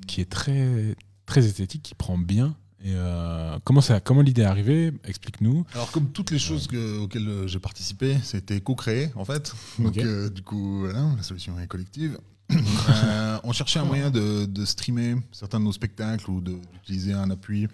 qui 0.08 0.22
est 0.22 0.30
très, 0.30 0.96
très 1.26 1.46
esthétique, 1.46 1.84
qui 1.84 1.96
prend 1.96 2.18
bien. 2.18 2.56
Et 2.84 2.94
euh, 2.96 3.60
comment 3.64 3.82
ça, 3.82 4.00
comment 4.00 4.22
l'idée 4.22 4.42
est 4.42 4.46
arrivée 4.46 4.92
Explique-nous. 5.04 5.66
Alors, 5.74 5.92
comme 5.92 6.10
toutes 6.12 6.32
les 6.32 6.40
choses 6.40 6.66
que- 6.68 7.00
auxquelles 7.00 7.44
j'ai 7.48 7.60
participé, 7.60 8.18
c'était 8.24 8.60
co-créé, 8.60 9.12
en 9.16 9.24
fait. 9.26 9.54
Donc, 9.78 9.98
euh, 9.98 10.30
du 10.30 10.42
coup, 10.42 10.80
voilà, 10.80 11.06
la 11.16 11.22
solution 11.24 11.60
est 11.60 11.68
collective. 11.68 12.18
Euh, 12.90 13.40
on 13.46 13.54
cherchait 13.54 13.80
un 13.80 13.86
moyen 13.86 14.10
de, 14.12 14.46
de 14.46 14.66
streamer 14.66 15.16
certains 15.32 15.60
de 15.60 15.66
nos 15.66 15.72
spectacles 15.72 16.30
ou 16.30 16.42
d'utiliser 16.42 17.14
un 17.14 17.30
appui. 17.32 17.68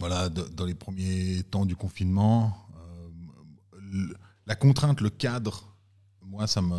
Voilà, 0.00 0.28
de- 0.28 0.48
dans 0.54 0.64
les 0.64 0.74
premiers 0.74 1.42
temps 1.50 1.66
du 1.66 1.74
confinement, 1.76 2.56
euh, 2.76 3.08
le- 3.90 4.16
la 4.46 4.54
contrainte, 4.54 5.00
le 5.00 5.10
cadre, 5.10 5.64
moi, 6.22 6.46
ça 6.46 6.62
me, 6.62 6.76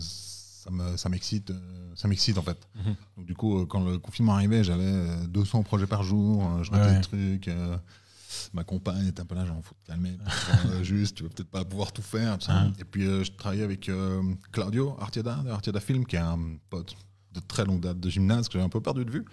ça 0.00 0.70
me, 0.70 0.96
ça 0.96 1.08
m'excite, 1.08 1.50
euh, 1.50 1.92
ça 1.94 2.08
m'excite 2.08 2.38
en 2.38 2.42
fait. 2.42 2.58
Mhm. 2.76 2.94
Donc 3.16 3.26
du 3.26 3.34
coup, 3.34 3.60
euh, 3.60 3.66
quand 3.66 3.80
le 3.84 3.98
confinement 3.98 4.34
arrivait, 4.34 4.64
j'avais 4.64 4.82
euh, 4.84 5.26
200 5.26 5.62
projets 5.62 5.86
par 5.86 6.02
jour, 6.02 6.62
je 6.64 6.70
notais 6.70 6.84
Ouais. 6.84 6.94
des 6.96 7.00
trucs. 7.00 7.48
euh, 7.48 7.76
ma 8.52 8.62
compagne 8.64 9.06
était 9.08 9.20
un 9.20 9.24
peu 9.26 9.34
là, 9.34 9.44
genre, 9.44 9.60
faut 9.62 9.74
te 9.82 9.86
calmer, 9.88 10.16
euh, 10.66 10.82
juste, 10.84 11.16
tu 11.16 11.22
vas 11.24 11.28
peut-être 11.30 11.50
pas 11.50 11.64
pouvoir 11.64 11.92
tout 11.92 12.02
faire. 12.02 12.38
tout 12.38 12.46
ça. 12.46 12.64
Mhm. 12.64 12.74
Et 12.78 12.84
puis, 12.84 13.06
euh, 13.06 13.24
je 13.24 13.32
travaillais 13.32 13.64
avec 13.64 13.90
Claudio 14.52 14.96
Artieda, 15.00 15.36
de 15.36 15.50
Artieda 15.50 15.80
Film, 15.80 16.04
qui 16.06 16.16
est 16.16 16.20
un 16.20 16.38
pote 16.68 16.94
de 17.32 17.40
très 17.40 17.64
longue 17.64 17.80
date 17.80 18.00
de 18.00 18.10
gymnase 18.10 18.48
que 18.48 18.54
j'avais 18.54 18.64
un 18.64 18.68
peu 18.68 18.80
perdu 18.80 19.04
de 19.04 19.10
vue. 19.10 19.24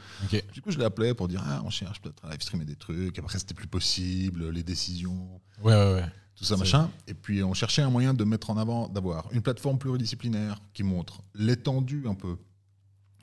Du 0.53 0.61
coup, 0.61 0.71
je 0.71 0.77
l'ai 0.77 0.85
appelé 0.85 1.13
pour 1.13 1.27
dire 1.27 1.43
Ah, 1.45 1.61
on 1.65 1.69
cherche 1.69 1.99
peut-être 2.01 2.23
à 2.25 2.29
live 2.31 2.41
streamer 2.41 2.65
des 2.65 2.75
trucs. 2.75 3.17
Après, 3.19 3.39
c'était 3.39 3.53
plus 3.55 3.67
possible, 3.67 4.49
les 4.49 4.63
décisions, 4.63 5.41
Ouais, 5.63 5.73
ouais, 5.73 5.93
ouais. 5.95 6.05
tout 6.35 6.43
ça, 6.43 6.57
machin. 6.57 6.89
Et 7.07 7.13
puis, 7.15 7.43
on 7.43 7.53
cherchait 7.55 7.81
un 7.81 7.89
moyen 7.89 8.13
de 8.13 8.23
mettre 8.23 8.49
en 8.51 8.57
avant, 8.57 8.87
d'avoir 8.87 9.31
une 9.31 9.41
plateforme 9.41 9.79
pluridisciplinaire 9.79 10.61
qui 10.73 10.83
montre 10.83 11.23
l'étendue 11.33 12.03
un 12.07 12.13
peu, 12.15 12.37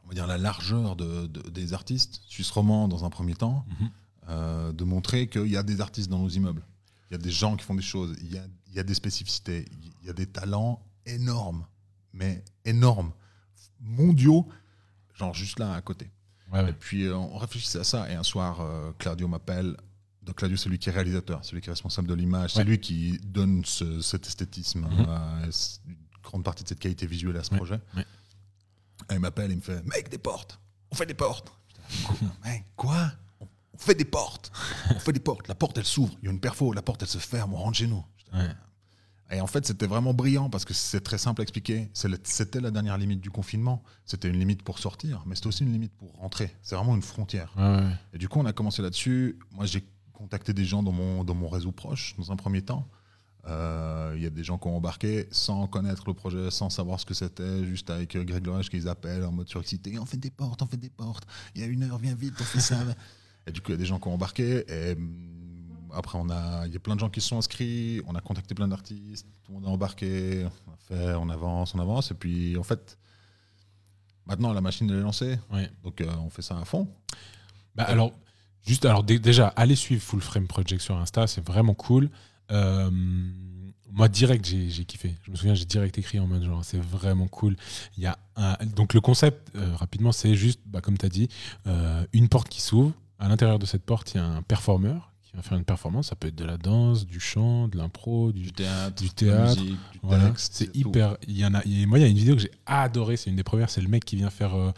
on 0.05 0.09
va 0.09 0.15
dire 0.15 0.27
la 0.27 0.39
largeur 0.39 0.97
de, 0.97 1.27
de- 1.27 1.51
des 1.51 1.73
artistes, 1.73 2.21
suisse 2.27 2.51
romand 2.51 2.89
dans 2.89 3.05
un 3.05 3.11
premier 3.11 3.35
temps, 3.35 3.65
Mhm. 3.81 3.91
euh, 4.31 4.73
de 4.73 4.85
montrer 4.85 5.29
qu'il 5.29 5.47
y 5.47 5.57
a 5.57 5.63
des 5.63 5.81
artistes 5.81 6.11
dans 6.11 6.19
nos 6.19 6.29
immeubles. 6.31 6.63
Il 7.11 7.15
y 7.15 7.17
a 7.17 7.19
des 7.19 7.31
gens 7.31 7.55
qui 7.57 7.65
font 7.65 7.75
des 7.77 7.83
choses, 7.83 8.17
il 8.23 8.33
y 8.33 8.39
a, 8.39 8.45
il 8.69 8.75
y 8.75 8.81
a 8.81 8.83
des 8.83 8.95
spécificités, 8.95 9.67
il 10.03 10.07
y 10.09 10.11
a 10.11 10.15
des 10.15 10.27
talents 10.27 10.85
énormes, 11.07 11.65
mais 12.13 12.43
énormes, 12.65 13.13
mondiaux, 13.81 14.49
genre 15.15 15.35
juste 15.35 15.59
là 15.59 15.73
à 15.75 15.81
côté. 15.83 16.11
Ouais, 16.53 16.63
ouais. 16.63 16.71
Et 16.71 16.73
puis 16.73 17.05
euh, 17.05 17.17
on 17.17 17.39
réfléchissait 17.39 17.81
à 17.81 17.85
ça. 17.85 18.11
Et 18.11 18.15
un 18.15 18.23
soir, 18.23 18.61
euh, 18.61 18.93
Claudio 18.99 19.27
m'appelle. 19.29 19.77
Donc 20.23 20.37
Claudio, 20.37 20.57
c'est 20.57 20.69
lui 20.69 20.79
qui 20.79 20.89
est 20.89 20.93
réalisateur, 20.93 21.45
c'est 21.45 21.53
lui 21.53 21.61
qui 21.61 21.69
est 21.69 21.73
responsable 21.73 22.09
de 22.09 22.15
l'image, 22.15 22.55
Ouais. 22.57 22.63
c'est 22.63 22.65
lui 22.65 22.79
qui 22.81 23.19
donne 23.23 23.63
ce- 23.65 24.01
cet 24.01 24.27
esthétisme, 24.27 24.81
Mhm. 24.81 25.07
euh, 25.09 25.51
une 25.87 25.97
grande 26.23 26.45
partie 26.45 26.63
de 26.65 26.69
cette 26.69 26.79
qualité 26.79 27.07
visuelle 27.07 27.37
à 27.37 27.45
ce 27.45 27.51
projet. 27.55 27.79
Et 29.11 29.15
il 29.15 29.21
m'appelle, 29.21 29.51
il 29.51 29.57
me 29.59 29.63
fait 29.63 29.83
Mec, 29.85 30.09
des 30.09 30.17
portes 30.19 30.59
On 30.91 30.95
fait 30.97 31.05
des 31.07 31.15
portes 31.15 31.53
Putain, 32.09 32.33
Mec, 32.45 32.65
quoi? 32.77 33.13
On, 33.41 33.47
fait 33.77 33.95
des 33.95 34.07
portes 34.07 34.51
On 34.95 34.99
fait 34.99 35.13
des 35.13 35.21
portes. 35.21 35.47
La 35.49 35.55
porte, 35.55 35.77
elle 35.77 35.85
s'ouvre. 35.85 36.15
Il 36.23 36.27
y 36.27 36.29
a 36.29 36.31
une 36.31 36.41
perfo, 36.41 36.73
la 36.73 36.81
porte, 36.81 37.03
elle 37.03 37.09
se 37.09 37.19
ferme, 37.19 37.53
on 37.53 37.59
rentre 37.59 37.77
chez 37.77 37.87
nous. 37.87 38.03
Ouais. 38.33 38.49
Et 39.31 39.41
en 39.41 39.47
fait, 39.47 39.67
c'était 39.67 39.87
vraiment 39.87 40.13
brillant 40.13 40.51
parce 40.51 40.65
que 40.65 40.75
c'est 40.75 41.01
très 41.01 41.19
simple 41.19 41.41
à 41.41 41.45
expliquer. 41.45 41.91
C'était 41.95 42.61
la 42.61 42.71
dernière 42.71 42.99
limite 42.99 43.21
du 43.21 43.31
confinement. 43.31 43.83
C'était 44.05 44.29
une 44.29 44.39
limite 44.39 44.63
pour 44.63 44.79
sortir, 44.79 45.23
mais 45.27 45.35
c'était 45.35 45.49
aussi 45.49 45.65
une 45.65 45.73
limite 45.73 45.93
pour 45.97 46.13
rentrer. 46.19 46.55
C'est 46.63 46.77
vraiment 46.77 46.95
une 46.95 47.03
frontière. 47.03 47.53
Ouais. 47.57 47.89
Et 48.13 48.19
du 48.19 48.29
coup, 48.29 48.39
on 48.39 48.47
a 48.47 48.53
commencé 48.53 48.83
là-dessus. 48.83 49.39
Moi, 49.53 49.65
j'ai 49.67 49.85
contacté 50.13 50.53
des 50.53 50.65
gens 50.65 50.83
dans 50.83 50.93
mon, 50.93 51.25
dans 51.25 51.35
mon 51.35 51.49
réseau 51.49 51.73
proche, 51.73 52.15
dans 52.19 52.33
un 52.33 52.37
premier 52.37 52.63
temps. 52.63 52.87
Euh, 53.47 54.15
Il 54.17 54.23
y 54.23 54.27
a 54.27 54.31
des 54.31 54.45
gens 54.45 54.59
qui 54.59 54.69
ont 54.69 54.77
embarqué 54.77 55.27
sans 55.31 55.67
connaître 55.67 56.05
le 56.07 56.15
projet, 56.15 56.51
sans 56.51 56.71
savoir 56.71 57.01
ce 57.01 57.07
que 57.07 57.15
c'était, 57.15 57.65
juste 57.65 57.91
avec 57.91 58.17
euh, 58.17 58.25
Greg 58.25 58.47
Lorage 58.47 58.71
qu'ils 58.71 58.89
appellent 58.89 59.25
en 59.25 59.33
mode 59.33 59.49
surexcité. 59.49 59.99
On 59.99 60.07
fait 60.07 60.17
des 60.17 60.31
portes, 60.31 60.63
on 60.63 60.67
fait 60.67 60.77
des 60.77 60.91
portes. 60.91 61.27
Il 61.55 61.61
y 61.61 61.65
a 61.65 61.67
une 61.67 61.83
heure, 61.83 61.99
viens 61.99 62.15
vite, 62.15 62.35
on 62.41 62.45
fait 62.45 62.61
ça. 62.61 62.79
et 63.47 63.53
du 63.53 63.61
coup, 63.61 63.71
il 63.71 63.73
y 63.73 63.75
a 63.75 63.79
des 63.79 63.87
gens 63.87 63.99
qui 63.99 64.09
ont 64.09 64.15
embarqué. 64.15 64.65
Et 64.69 64.97
après, 65.95 66.19
on 66.19 66.29
a, 66.31 66.67
il 66.67 66.73
y 66.73 66.77
a 66.77 66.81
plein 66.81 66.95
de 66.95 67.01
gens 67.01 67.09
qui 67.11 67.21
se 67.21 67.29
sont 67.29 67.39
inscrits. 67.39 68.01
On 68.07 68.15
a 68.15 68.21
contacté 68.21 68.55
plein 68.55 68.69
d'artistes. 68.69 69.27
Tout 69.45 69.53
le 69.53 69.55
monde 69.61 69.67
a 69.67 69.71
embarqué. 69.71 70.47
On 70.67 70.73
a 70.73 70.77
fait, 70.77 71.15
on 71.15 71.29
avance, 71.31 71.75
on 71.75 71.79
avance. 71.79 72.11
Et 72.11 72.15
puis, 72.15 72.57
en 72.57 72.63
fait, 72.63 72.99
maintenant, 74.27 74.53
la 74.53 74.61
machine 74.61 74.89
elle 74.91 74.99
est 74.99 75.03
lancée. 75.03 75.39
Donc, 75.83 76.01
euh, 76.01 76.11
on 76.25 76.31
fait 76.31 76.43
ça 76.43 76.59
à 76.59 76.65
fond. 76.65 76.89
Bah, 77.75 77.85
alors, 77.85 78.13
juste, 78.67 78.85
alors 78.85 79.03
dé- 79.05 79.19
déjà, 79.19 79.49
allez 79.49 79.77
suivre 79.77 80.03
Full 80.03 80.21
Frame 80.21 80.47
Project 80.47 80.81
sur 80.83 80.97
Insta, 80.97 81.27
c'est 81.27 81.45
vraiment 81.45 81.75
cool. 81.75 82.09
Euh, 82.51 82.91
moi, 83.91 84.09
direct, 84.09 84.45
j'ai 84.45 84.85
kiffé. 84.85 85.15
Je 85.23 85.31
me 85.31 85.37
souviens, 85.37 85.55
j'ai 85.55 85.65
direct 85.67 85.97
écrit 85.99 86.19
en 86.19 86.27
mode 86.27 86.43
genre, 86.45 86.65
c'est 86.65 86.81
vraiment 86.83 87.29
cool. 87.29 87.57
Il 87.97 88.03
y 88.03 88.07
a 88.07 88.19
un- 88.37 88.57
donc, 88.67 88.95
le 88.95 89.01
concept, 89.01 89.51
euh, 89.57 89.75
rapidement, 89.77 90.13
c'est 90.13 90.35
juste, 90.35 90.61
bah, 90.67 90.81
comme 90.81 90.99
tu 90.99 91.07
as 91.07 91.09
dit, 91.09 91.29
une 92.13 92.29
porte 92.29 92.49
qui 92.49 92.61
s'ouvre. 92.61 92.93
À 93.21 93.29
l'intérieur 93.29 93.59
de 93.61 93.65
cette 93.67 93.85
porte, 93.85 94.13
il 94.15 94.17
y 94.19 94.21
a 94.21 94.25
un 94.27 94.43
performeur 94.43 95.13
qui 95.35 95.37
va 95.39 95.43
faire 95.43 95.59
une 95.59 95.65
performance. 95.65 96.09
Ça 96.09 96.15
peut 96.17 96.29
être 96.29 96.37
de 96.37 96.45
la 96.45 96.57
danse, 96.57 97.07
du 97.07 97.19
chant, 97.19 97.67
de 97.69 97.77
l'impro, 97.77 98.31
du, 98.31 98.43
du 98.43 98.53
théâtre, 98.53 99.03
du 99.03 99.09
de 99.09 99.13
théâtre, 99.15 99.57
la 99.57 99.63
musique, 99.63 99.67
du 99.93 99.99
Voilà, 100.03 100.29
texte. 100.29 100.53
c'est 100.55 100.77
hyper. 100.77 101.17
Il 101.27 101.37
y 101.37 101.45
en 101.45 101.55
a. 101.55 101.63
moi, 101.87 101.99
il 101.99 102.03
y 102.03 102.05
a 102.05 102.09
une 102.09 102.17
vidéo 102.17 102.37
que 102.37 102.43
j'ai 102.43 102.51
adorée. 102.67 103.17
C'est 103.17 103.31
une 103.31 103.37
des 103.37 103.43
premières. 103.43 103.71
C'est 103.71 103.81
le 103.81 103.89
mec 103.89 104.05
qui 104.05 104.17
vient 104.17 104.31
faire. 104.31 104.55
euh, 104.55 104.71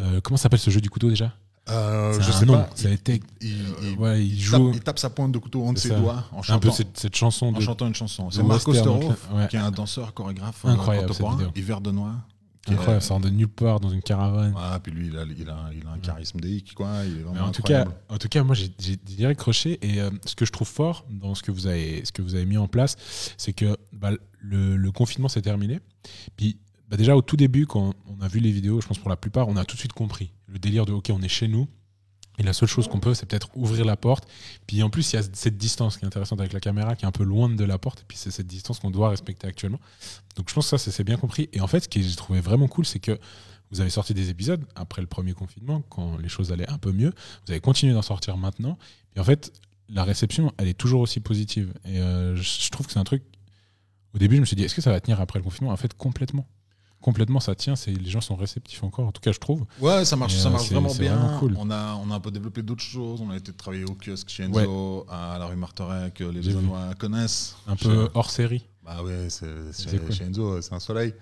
euh, 0.00 0.20
comment 0.22 0.36
s'appelle 0.36 0.58
ce 0.60 0.70
jeu 0.70 0.80
du 0.80 0.90
couteau 0.90 1.08
déjà? 1.08 1.32
Euh, 1.68 2.12
C'est 2.12 2.22
je 2.22 2.28
un 2.28 2.32
sais 2.32 2.46
nom, 2.46 2.52
pas. 2.54 2.70
Ça 2.76 2.88
a 2.88 2.92
été. 2.92 3.20
Il, 3.40 3.48
il- 3.82 3.98
ouais, 3.98 4.24
il 4.24 4.34
il 4.34 4.40
joue. 4.40 4.66
tape, 4.68 4.76
il 4.76 4.80
tape 4.82 4.98
sa 5.00 5.10
pointe 5.10 5.32
de 5.32 5.38
couteau 5.38 5.64
entre 5.64 5.80
ses 5.80 5.88
ça. 5.88 5.98
doigts 5.98 6.24
en 6.32 6.38
un 6.38 6.42
chantant, 6.42 6.60
peu 6.60 6.70
cette, 6.70 6.96
cette 6.98 7.16
chanson 7.16 7.52
en 7.54 7.60
chantant 7.60 7.88
une 7.88 7.94
chanson. 7.94 8.30
C'est 8.30 8.42
Marco 8.44 8.72
donc, 8.72 9.02
ouais. 9.34 9.48
qui 9.48 9.56
est 9.56 9.60
un 9.60 9.70
danseur 9.72 10.14
chorégraphe 10.14 10.64
euh, 10.64 10.68
Incroyable, 10.68 11.08
cette 11.12 11.22
contemporain, 11.22 11.48
vidéo. 11.48 11.62
hiver 11.64 11.80
de 11.80 11.90
noix. 11.90 12.12
Est- 12.70 12.74
Incroyable, 12.74 13.02
ça 13.02 13.08
sort 13.08 13.20
de 13.20 13.28
nulle 13.30 13.48
part 13.48 13.80
dans 13.80 13.90
une 13.90 14.02
caravane. 14.02 14.52
Ouais, 14.54 14.78
puis 14.82 14.92
lui, 14.92 15.06
il 15.08 15.16
a, 15.16 15.22
il 15.24 15.48
a, 15.48 15.70
il 15.72 15.86
a 15.86 15.90
un 15.92 15.98
charisme 15.98 16.40
déique, 16.40 16.74
quoi. 16.74 17.04
Il 17.04 17.12
est 17.12 17.16
Mais 17.16 17.22
vraiment 17.22 17.46
en 17.46 17.50
tout 17.52 17.62
cas, 17.62 17.84
en 18.08 18.18
tout 18.18 18.28
cas, 18.28 18.42
moi 18.42 18.54
j'ai 18.54 18.70
j'ai 18.78 18.96
direct 18.96 19.38
croché 19.40 19.78
et 19.82 20.00
euh, 20.00 20.10
ce 20.24 20.34
que 20.34 20.44
je 20.44 20.52
trouve 20.52 20.68
fort 20.68 21.04
dans 21.10 21.34
ce 21.34 21.42
que 21.42 21.50
vous 21.50 21.66
avez, 21.66 22.04
ce 22.04 22.12
que 22.12 22.22
vous 22.22 22.34
avez 22.34 22.46
mis 22.46 22.56
en 22.56 22.68
place, 22.68 22.96
c'est 23.36 23.52
que 23.52 23.76
bah, 23.92 24.10
le, 24.40 24.76
le 24.76 24.92
confinement 24.92 25.28
s'est 25.28 25.42
terminé. 25.42 25.80
Puis 26.36 26.58
bah, 26.88 26.96
déjà 26.96 27.16
au 27.16 27.22
tout 27.22 27.36
début, 27.36 27.66
quand 27.66 27.94
on 28.06 28.20
a 28.22 28.28
vu 28.28 28.40
les 28.40 28.50
vidéos, 28.52 28.80
je 28.80 28.86
pense 28.86 28.98
pour 28.98 29.10
la 29.10 29.16
plupart, 29.16 29.48
on 29.48 29.56
a 29.56 29.64
tout 29.64 29.74
de 29.76 29.80
suite 29.80 29.92
compris 29.92 30.32
le 30.46 30.58
délire 30.58 30.86
de 30.86 30.92
ok, 30.92 31.10
on 31.12 31.22
est 31.22 31.28
chez 31.28 31.48
nous. 31.48 31.66
Et 32.38 32.42
la 32.42 32.52
seule 32.52 32.68
chose 32.68 32.86
qu'on 32.88 33.00
peut, 33.00 33.14
c'est 33.14 33.26
peut-être 33.26 33.48
ouvrir 33.54 33.84
la 33.84 33.96
porte. 33.96 34.28
Puis 34.66 34.82
en 34.82 34.90
plus, 34.90 35.12
il 35.12 35.16
y 35.16 35.18
a 35.18 35.22
cette 35.32 35.56
distance 35.56 35.96
qui 35.96 36.04
est 36.04 36.06
intéressante 36.06 36.40
avec 36.40 36.52
la 36.52 36.60
caméra, 36.60 36.94
qui 36.94 37.04
est 37.04 37.08
un 37.08 37.12
peu 37.12 37.24
loin 37.24 37.48
de 37.48 37.64
la 37.64 37.78
porte. 37.78 38.00
Et 38.00 38.04
puis 38.06 38.18
c'est 38.18 38.30
cette 38.30 38.46
distance 38.46 38.78
qu'on 38.78 38.90
doit 38.90 39.08
respecter 39.08 39.46
actuellement. 39.46 39.80
Donc 40.36 40.48
je 40.48 40.54
pense 40.54 40.70
que 40.70 40.76
ça, 40.76 40.90
c'est- 40.90 41.04
bien 41.04 41.16
compris. 41.16 41.48
Et 41.52 41.60
en 41.60 41.66
fait, 41.66 41.80
ce 41.84 41.88
que 41.88 42.00
j'ai 42.00 42.14
trouvé 42.14 42.40
vraiment 42.40 42.68
cool, 42.68 42.84
c'est 42.84 42.98
que 43.00 43.18
vous 43.70 43.80
avez 43.80 43.90
sorti 43.90 44.12
des 44.14 44.28
épisodes 44.30 44.64
après 44.74 45.00
le 45.00 45.08
premier 45.08 45.32
confinement, 45.32 45.82
quand 45.88 46.18
les 46.18 46.28
choses 46.28 46.52
allaient 46.52 46.68
un 46.70 46.78
peu 46.78 46.92
mieux. 46.92 47.12
Vous 47.46 47.52
avez 47.52 47.60
continué 47.60 47.92
d'en 47.94 48.02
sortir 48.02 48.36
maintenant. 48.36 48.78
Et 49.16 49.20
en 49.20 49.24
fait, 49.24 49.52
la 49.88 50.04
réception, 50.04 50.52
elle 50.58 50.68
est 50.68 50.74
toujours 50.78 51.00
aussi 51.00 51.20
positive. 51.20 51.72
Et 51.84 52.00
euh, 52.00 52.36
je 52.36 52.70
trouve 52.70 52.86
que 52.86 52.92
c'est 52.92 52.98
un 52.98 53.04
truc. 53.04 53.22
Au 54.14 54.18
début, 54.18 54.36
je 54.36 54.40
me 54.40 54.46
suis 54.46 54.56
dit, 54.56 54.62
est-ce 54.64 54.74
que 54.74 54.80
ça 54.82 54.90
va 54.90 55.00
tenir 55.00 55.20
après 55.20 55.38
le 55.38 55.42
confinement? 55.42 55.72
En 55.72 55.76
fait, 55.76 55.94
complètement. 55.94 56.46
Complètement, 57.00 57.38
ça 57.40 57.54
tient. 57.54 57.76
C'est 57.76 57.92
les 57.92 58.10
gens 58.10 58.20
sont 58.20 58.34
réceptifs 58.36 58.82
encore. 58.82 59.06
En 59.06 59.12
tout 59.12 59.20
cas, 59.20 59.30
je 59.32 59.38
trouve. 59.38 59.64
Ouais, 59.80 60.04
ça 60.04 60.16
marche, 60.16 60.34
Et, 60.34 60.38
ça 60.38 60.48
euh, 60.48 60.52
marche 60.52 60.70
vraiment 60.70 60.92
bien. 60.94 61.14
vraiment 61.16 61.38
cool. 61.38 61.54
On, 61.58 61.70
a, 61.70 61.94
on 61.96 62.10
a 62.10 62.14
un 62.16 62.20
peu 62.20 62.30
développé 62.30 62.62
d'autres 62.62 62.82
choses. 62.82 63.20
On 63.20 63.30
a 63.30 63.36
été 63.36 63.52
travailler 63.52 63.84
au 63.84 63.94
kiosque 63.94 64.28
chez 64.28 64.42
Enzo, 64.44 65.06
à 65.08 65.36
la 65.38 65.46
rue 65.46 65.56
Martorey, 65.56 66.10
que 66.14 66.24
les. 66.24 66.42
Lausannois 66.42 66.94
connaissent. 66.98 67.56
Un 67.66 67.76
Chez- 67.76 67.88
peu 67.88 68.08
hors 68.14 68.30
série. 68.30 68.66
Bah 68.84 69.02
ouais, 69.04 69.26
c'est 69.28 69.46
C'est 69.72 69.90
chez, 69.90 69.98
cool. 69.98 70.12
chez 70.12 70.24
Enzo, 70.24 70.60
c'est 70.62 70.74
un 70.74 70.80
soleil. 70.80 71.14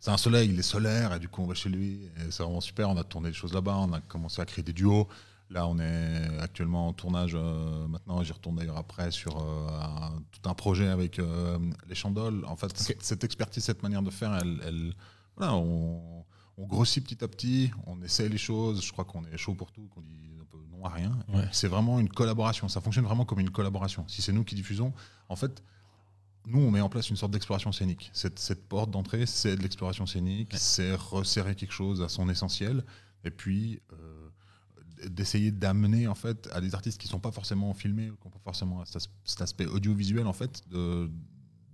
C'est 0.00 0.10
un 0.10 0.16
soleil, 0.16 0.50
il 0.52 0.58
est 0.58 0.62
solaire, 0.62 1.14
et 1.14 1.18
du 1.20 1.28
coup 1.28 1.42
on 1.42 1.46
va 1.46 1.54
chez 1.54 1.68
lui. 1.68 2.00
Et 2.18 2.30
c'est 2.30 2.42
vraiment 2.42 2.60
super. 2.60 2.90
On 2.90 2.96
a 2.96 3.04
tourné 3.04 3.28
des 3.28 3.34
choses 3.34 3.52
là-bas, 3.54 3.76
on 3.78 3.92
a 3.92 4.00
commencé 4.00 4.42
à 4.42 4.44
créer 4.44 4.64
des 4.64 4.72
duos. 4.72 5.06
Là, 5.52 5.66
on 5.66 5.78
est 5.78 6.38
actuellement 6.40 6.88
en 6.88 6.92
tournage 6.94 7.32
euh, 7.34 7.86
maintenant. 7.86 8.22
J'y 8.22 8.32
retourne 8.32 8.56
d'ailleurs 8.56 8.78
après 8.78 9.10
sur 9.10 9.36
euh, 9.36 9.68
un- 9.68 10.22
tout 10.32 10.48
un 10.48 10.54
projet 10.54 10.88
avec 10.88 11.18
euh, 11.18 11.58
les 11.88 11.94
chandoles. 11.94 12.44
En 12.46 12.56
fait, 12.56 12.76
cette 12.76 13.22
expertise, 13.24 13.62
cette 13.64 13.82
manière 13.82 14.02
de 14.02 14.10
faire, 14.10 14.34
elle, 14.40 14.60
elle- 14.66 14.94
voilà, 15.36 15.54
on, 15.54 16.24
on 16.56 16.66
grossit 16.66 17.04
petit 17.04 17.22
à 17.22 17.28
petit, 17.28 17.70
on 17.86 18.00
essaie 18.02 18.28
les 18.28 18.38
choses. 18.38 18.82
Je 18.84 18.92
crois 18.92 19.04
qu'on 19.04 19.24
est 19.26 19.36
chaud 19.36 19.54
pour 19.54 19.72
tout, 19.72 19.88
qu'on 19.94 20.00
dit 20.00 20.30
un 20.40 20.44
peu 20.46 20.58
non 20.70 20.84
à 20.84 20.88
rien. 20.88 21.12
Ouais. 21.34 21.46
C'est 21.52 21.68
vraiment 21.68 21.98
une 22.00 22.08
collaboration. 22.08 22.68
Ça 22.68 22.80
fonctionne 22.80 23.04
vraiment 23.04 23.24
comme 23.26 23.40
une 23.40 23.50
collaboration. 23.50 24.04
Si 24.08 24.22
c'est 24.22 24.32
nous 24.32 24.44
qui 24.44 24.54
diffusons, 24.54 24.92
en 25.28 25.36
fait, 25.36 25.62
nous, 26.46 26.60
on 26.60 26.70
met 26.70 26.80
en 26.80 26.88
place 26.88 27.08
une 27.10 27.16
sorte 27.16 27.32
d'exploration 27.32 27.72
scénique. 27.72 28.10
Cette, 28.12 28.38
cette 28.38 28.68
porte 28.68 28.90
d'entrée, 28.90 29.26
c'est 29.26 29.54
de 29.56 29.62
l'exploration 29.62 30.06
scénique, 30.06 30.52
c'est 30.56 30.94
resserrer 30.94 31.54
quelque 31.54 31.72
chose 31.72 32.02
à 32.02 32.08
son 32.08 32.28
essentiel, 32.28 32.84
et 33.24 33.30
puis 33.30 33.80
euh, 33.92 34.11
d'essayer 35.10 35.50
d'amener 35.50 36.06
en 36.08 36.14
fait 36.14 36.48
à 36.52 36.60
des 36.60 36.74
artistes 36.74 37.00
qui 37.00 37.08
sont 37.08 37.20
pas 37.20 37.32
forcément 37.32 37.72
filmés, 37.74 38.06
qui 38.20 38.24
n'ont 38.26 38.30
pas 38.30 38.40
forcément 38.44 38.84
cet, 38.84 38.96
as- 38.96 39.08
cet 39.24 39.40
aspect 39.42 39.66
audiovisuel 39.66 40.26
en 40.26 40.32
fait, 40.32 40.62
de, 40.70 41.10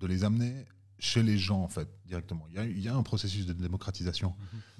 de 0.00 0.06
les 0.06 0.24
amener 0.24 0.64
chez 1.00 1.22
les 1.22 1.38
gens 1.38 1.62
en 1.62 1.68
fait 1.68 1.88
directement. 2.06 2.46
Il 2.48 2.54
y 2.56 2.58
a, 2.58 2.64
il 2.64 2.80
y 2.80 2.88
a 2.88 2.94
un 2.96 3.02
processus 3.02 3.46
de 3.46 3.52
démocratisation, 3.52 4.34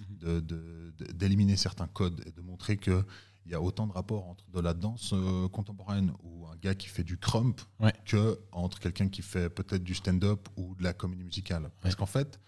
de- 0.08 0.40
de- 0.40 0.92
de- 0.98 1.12
d'éliminer 1.12 1.56
certains 1.56 1.86
codes 1.86 2.22
et 2.26 2.32
de 2.32 2.40
montrer 2.40 2.76
que 2.76 3.04
il 3.46 3.52
y 3.52 3.54
a 3.54 3.62
autant 3.62 3.86
de 3.86 3.92
rapports 3.92 4.28
entre 4.28 4.44
de 4.50 4.60
la 4.60 4.74
danse 4.74 5.12
euh, 5.14 5.48
contemporaine 5.48 6.12
ou 6.22 6.46
un 6.48 6.56
gars 6.56 6.74
qui 6.74 6.86
fait 6.88 7.04
du 7.04 7.16
crump 7.16 7.60
Ouais. 7.80 7.94
que 8.04 8.38
entre 8.52 8.78
quelqu'un 8.78 9.08
qui 9.08 9.22
fait 9.22 9.48
peut-être 9.48 9.82
du 9.82 9.94
stand-up 9.94 10.48
ou 10.56 10.74
de 10.74 10.82
la 10.82 10.92
comédie 10.92 11.24
musicale. 11.24 11.70
Parce 11.80 11.94
qu'en 11.94 12.04
fait, 12.04 12.38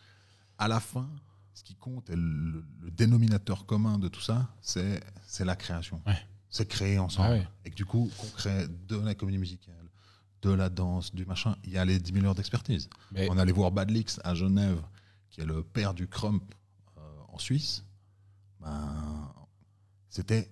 à 0.58 0.68
la 0.68 0.78
fin, 0.78 1.08
ce 1.54 1.62
qui 1.64 1.74
compte 1.74 2.08
et 2.10 2.16
le, 2.16 2.64
le 2.80 2.90
dénominateur 2.90 3.66
commun 3.66 3.98
de 3.98 4.08
tout 4.08 4.20
ça, 4.20 4.48
c'est 4.60 5.02
c'est 5.26 5.44
la 5.44 5.56
création. 5.56 6.00
Ouais. 6.06 6.18
C'est 6.48 6.66
créer 6.66 6.98
ensemble. 6.98 7.28
Ah 7.28 7.32
ouais. 7.34 7.48
Et 7.64 7.70
que 7.70 7.76
du 7.76 7.84
coup, 7.84 8.10
qu'on 8.18 8.26
crée 8.30 8.66
de 8.88 8.96
la 8.96 9.14
comédie 9.14 9.38
musicale, 9.38 9.74
de 10.42 10.50
la 10.50 10.68
danse, 10.68 11.14
du 11.14 11.24
machin, 11.26 11.54
il 11.64 11.70
y 11.70 11.78
a 11.78 11.84
les 11.84 12.00
10 12.00 12.12
000 12.12 12.26
heures 12.26 12.34
d'expertise. 12.34 12.88
On 13.28 13.38
allait 13.38 13.52
voir 13.52 13.70
Badlix 13.70 14.20
à 14.24 14.34
Genève, 14.34 14.82
qui 15.30 15.40
est 15.42 15.44
le 15.44 15.62
père 15.62 15.94
du 15.94 16.08
crump 16.08 16.42
euh, 16.98 17.00
en 17.28 17.38
Suisse. 17.38 17.84
Ben, 18.58 19.32
c'était, 20.08 20.50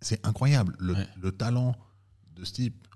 c'est 0.00 0.24
incroyable. 0.26 0.76
Le, 0.78 0.94
Ouais. 0.94 1.08
le 1.20 1.32
talent 1.32 1.76
de 2.34 2.44
ce 2.44 2.52
type, 2.52 2.86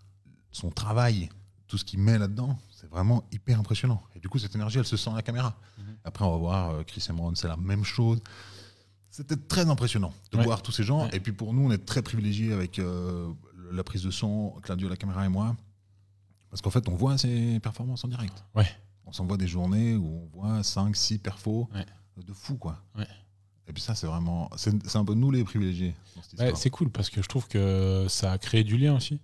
son 0.51 0.71
travail, 0.71 1.29
tout 1.69 1.79
ce 1.79 1.85
qu'il 1.85 2.01
met 2.01 2.19
là-dedans, 2.19 2.59
c'est 2.79 2.91
vraiment 2.91 3.25
hyper 3.33 3.59
impressionnant. 3.59 4.03
Et 4.15 4.21
du 4.21 4.29
coup, 4.29 4.39
cette 4.39 4.55
énergie, 4.55 4.79
elle 4.79 4.85
se 4.85 4.99
sent 4.99 5.09
à 5.11 5.15
la 5.15 5.23
caméra. 5.23 5.57
Mhm. 5.79 5.85
Après, 6.05 6.25
on 6.27 6.31
va 6.33 6.37
voir 6.37 6.71
euh, 6.71 6.83
Chris 6.85 7.05
Emerald, 7.09 7.35
c'est 7.37 7.49
la 7.49 7.57
même 7.57 7.85
chose. 7.85 8.21
C'était 9.11 9.37
très 9.37 9.69
impressionnant 9.71 10.13
de 10.31 10.37
Ouais. 10.37 10.45
voir 10.45 10.61
tous 10.63 10.73
ces 10.73 10.85
gens. 10.85 11.05
Ouais. 11.05 11.17
Et 11.17 11.21
puis 11.21 11.33
pour 11.33 11.55
nous, 11.55 11.63
on 11.67 11.71
est 11.73 11.87
très 11.87 12.03
privilégiés 12.03 12.53
avec 12.53 12.79
euh, 12.79 13.33
la 13.73 13.83
prise 13.83 14.03
de 14.03 14.11
son, 14.11 14.51
Claudio, 14.63 14.91
la 14.91 14.97
caméra 14.97 15.25
et 15.25 15.31
moi. 15.31 15.57
Parce 16.51 16.61
qu'en 16.61 16.71
fait, 16.71 16.87
on 16.89 16.95
voit 16.95 17.17
ces 17.17 17.59
performances 17.61 18.05
en 18.05 18.09
direct. 18.09 18.45
Ouais. 18.55 18.69
On 19.07 19.13
s'envoie 19.13 19.39
des 19.39 19.49
journées 19.49 19.95
où 19.97 20.29
on 20.35 20.39
voit 20.39 20.63
5, 20.63 20.95
6 20.95 21.19
perfos 21.19 21.69
Ouais. 21.75 21.87
de 22.23 22.33
fou, 22.35 22.57
quoi. 22.57 22.83
Ouais. 22.95 23.07
Et 23.69 23.73
puis 23.73 23.83
ça, 23.83 23.95
c'est 23.95 24.07
vraiment. 24.07 24.51
C'est 24.57 24.97
un 24.97 25.05
peu 25.05 25.15
nous 25.15 25.31
les 25.31 25.45
privilégiés 25.45 25.95
c'est 26.55 26.71
cool 26.71 26.91
parce 26.91 27.11
que 27.11 27.21
je 27.23 27.29
trouve 27.29 27.47
que 27.49 28.07
ça 28.09 28.33
a 28.33 28.39
créé 28.39 28.65
du 28.65 28.77
lien 28.77 28.95
aussi. 28.97 29.21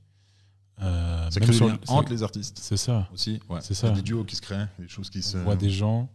Euh, 0.80 1.30
ça 1.30 1.38
même 1.40 1.52
sur 1.52 1.68
le- 1.68 1.74
ça- 1.84 1.92
entre 1.92 2.10
les 2.12 2.22
artistes 2.22 2.58
C'est 2.60 2.76
ça. 2.76 3.08
aussi. 3.12 3.40
Ouais. 3.48 3.60
C'est 3.60 3.70
Il 3.70 3.72
y 3.72 3.76
ça. 3.76 3.88
a 3.88 3.90
des 3.90 4.02
duos 4.02 4.24
qui 4.24 4.34
se 4.36 4.42
créent, 4.42 4.66
des 4.78 4.88
choses 4.88 5.10
qui 5.10 5.22
se. 5.22 5.36
On 5.36 5.44
voit 5.44 5.56
des 5.56 5.70
gens. 5.70 6.08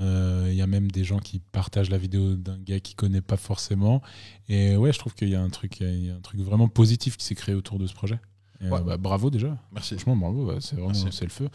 euh, 0.00 0.48
Il 0.50 0.54
y 0.56 0.62
a 0.62 0.66
même 0.66 0.90
des 0.90 1.04
gens 1.04 1.18
qui 1.18 1.38
partagent 1.38 1.90
la 1.90 1.98
vidéo 1.98 2.34
d'un 2.36 2.58
gars 2.58 2.80
qui 2.80 2.94
connaît 2.94 3.20
pas 3.20 3.36
forcément. 3.36 4.00
Et 4.48 4.76
ouais, 4.76 4.92
je 4.92 4.98
trouve 4.98 5.14
qu'il 5.14 5.28
y 5.28 5.34
a 5.34 5.40
un 5.42 5.50
truc, 5.50 5.80
il 5.80 6.06
y 6.06 6.10
a 6.10 6.14
un 6.14 6.20
truc 6.20 6.40
vraiment 6.40 6.68
positif 6.68 7.16
qui 7.16 7.24
s'est 7.24 7.34
créé 7.34 7.54
autour 7.54 7.78
de 7.78 7.86
ce 7.86 7.94
projet. 7.94 8.18
Et, 8.60 8.68
Ouais. 8.70 8.78
euh, 8.78 8.82
bah, 8.82 8.96
bravo 8.96 9.30
déjà. 9.30 9.58
Merci. 9.72 9.94
Franchement, 9.96 10.16
bravo. 10.16 10.46
ouais, 10.46 10.60
c'est 10.60 10.76
vraiment 10.76 10.94
c'est 10.94 11.24
le 11.24 11.28
feu. 11.30 11.48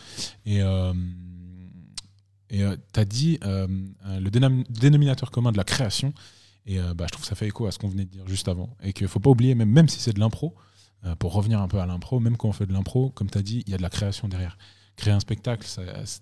Et 0.45 0.62
euh, 0.62 0.93
et 2.51 2.63
euh, 2.63 2.75
t'as 2.93 3.05
dit 3.05 3.39
euh, 3.43 3.67
le 4.19 4.29
dénom- 4.29 4.65
dénominateur 4.69 5.32
commun 5.32 5.51
de 5.51 5.58
la 5.58 5.63
création. 5.63 6.13
Et 6.65 6.79
euh, 6.79 6.93
bah, 6.93 7.05
je 7.08 7.13
trouve 7.13 7.23
que 7.23 7.27
ça 7.29 7.36
fait 7.36 7.47
écho 7.47 7.65
à 7.65 7.71
ce 7.71 7.79
qu'on 7.79 7.88
venait 7.89 8.05
de 8.05 8.10
dire 8.12 8.27
juste 8.27 8.47
avant. 8.47 8.75
Et 8.84 8.93
qu'il 8.93 9.08
faut 9.08 9.19
pas 9.19 9.29
oublier, 9.29 9.55
même, 9.55 9.69
même 9.71 9.88
si 9.88 9.99
c'est 9.99 10.13
de 10.13 10.19
l'impro, 10.19 10.53
euh, 11.06 11.16
pour 11.16 11.34
revenir 11.34 11.62
un 11.62 11.68
peu 11.68 11.80
à 11.80 11.86
l'impro, 11.86 12.20
même 12.20 12.38
quand 12.38 12.50
on 12.50 12.54
fait 12.54 12.66
de 12.66 12.74
l'impro, 12.74 13.10
comme 13.12 13.30
tu 13.30 13.38
as 13.38 13.42
dit, 13.42 13.64
il 13.66 13.72
y 13.72 13.74
a 13.74 13.78
de 13.78 13.82
la 13.82 13.90
création 13.90 14.28
derrière. 14.28 14.58
Créer 14.96 15.14
un 15.14 15.20
spectacle 15.20 15.66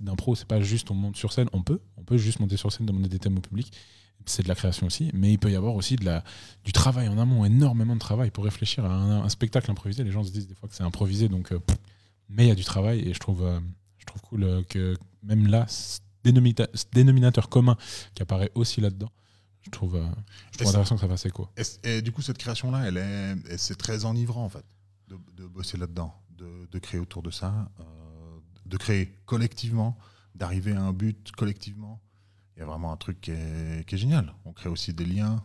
d'impro, 0.01 0.35
c'est 0.35 0.47
pas 0.47 0.61
juste 0.61 0.91
on 0.91 0.93
monte 0.93 1.17
sur 1.17 1.33
scène, 1.33 1.49
on 1.51 1.63
peut, 1.63 1.81
on 1.97 2.03
peut 2.03 2.17
juste 2.17 2.39
monter 2.39 2.57
sur 2.57 2.71
scène, 2.71 2.85
demander 2.85 3.09
des 3.09 3.17
thèmes 3.17 3.37
au 3.37 3.41
public, 3.41 3.71
c'est 4.25 4.43
de 4.43 4.47
la 4.47 4.55
création 4.55 4.87
aussi, 4.87 5.09
mais 5.13 5.31
il 5.31 5.39
peut 5.39 5.51
y 5.51 5.55
avoir 5.55 5.75
aussi 5.75 5.95
de 5.95 6.05
la, 6.05 6.23
du 6.63 6.73
travail 6.73 7.07
en 7.07 7.17
amont, 7.17 7.45
énormément 7.45 7.95
de 7.95 7.99
travail 7.99 8.29
pour 8.29 8.43
réfléchir 8.43 8.85
à 8.85 8.93
un, 8.93 9.29
spectacle 9.29 9.71
improvisé. 9.71 10.03
Les 10.03 10.11
gens 10.11 10.23
se 10.23 10.31
disent 10.31 10.47
des 10.47 10.53
fois 10.53 10.69
que 10.69 10.75
c'est 10.75 10.83
improvisé, 10.83 11.29
donc, 11.29 11.51
euh, 11.51 11.59
mais 12.29 12.45
il 12.45 12.49
y 12.49 12.51
a 12.51 12.55
du 12.55 12.63
travail 12.63 12.99
et 13.07 13.13
je 13.13 13.19
trouve, 13.19 13.43
euh, 13.43 13.59
je 13.97 14.05
trouve 14.05 14.21
cool 14.21 14.63
que 14.69 14.95
même 15.23 15.47
là, 15.47 15.65
ce 15.67 15.99
dénominateur 16.91 17.49
commun 17.49 17.77
qui 18.13 18.21
apparaît 18.21 18.51
aussi 18.55 18.81
là-dedans, 18.81 19.09
je 19.67 19.71
trouve, 19.71 19.95
euh, 19.95 20.07
je 20.51 20.57
trouve 20.57 20.69
intéressant 20.69 20.95
que 20.95 21.01
ça 21.01 21.07
fasse 21.07 21.25
écho. 21.25 21.47
Et, 21.57 21.63
et 21.97 22.01
du 22.01 22.11
coup, 22.11 22.21
cette 22.21 22.37
création-là, 22.37 22.87
elle 22.87 22.97
est, 22.97 23.57
c'est 23.57 23.75
très 23.77 24.05
enivrant 24.05 24.43
en 24.45 24.49
fait, 24.49 24.65
de, 25.07 25.17
de 25.35 25.45
bosser 25.47 25.77
là-dedans, 25.77 26.13
de, 26.31 26.67
de 26.71 26.79
créer 26.79 26.99
autour 26.99 27.21
de 27.23 27.29
ça, 27.31 27.69
euh, 27.79 27.83
de 28.65 28.77
créer 28.77 29.19
collectivement, 29.25 29.97
d'arriver 30.35 30.73
à 30.73 30.81
un 30.81 30.93
but 30.93 31.31
collectivement. 31.33 32.01
Il 32.55 32.59
y 32.61 32.63
a 32.63 32.65
vraiment 32.65 32.91
un 32.91 32.97
truc 32.97 33.21
qui 33.21 33.31
est, 33.31 33.85
qui 33.87 33.95
est 33.95 33.97
génial. 33.99 34.33
On 34.45 34.51
crée 34.53 34.69
aussi 34.69 34.93
des 34.93 35.05
liens 35.05 35.43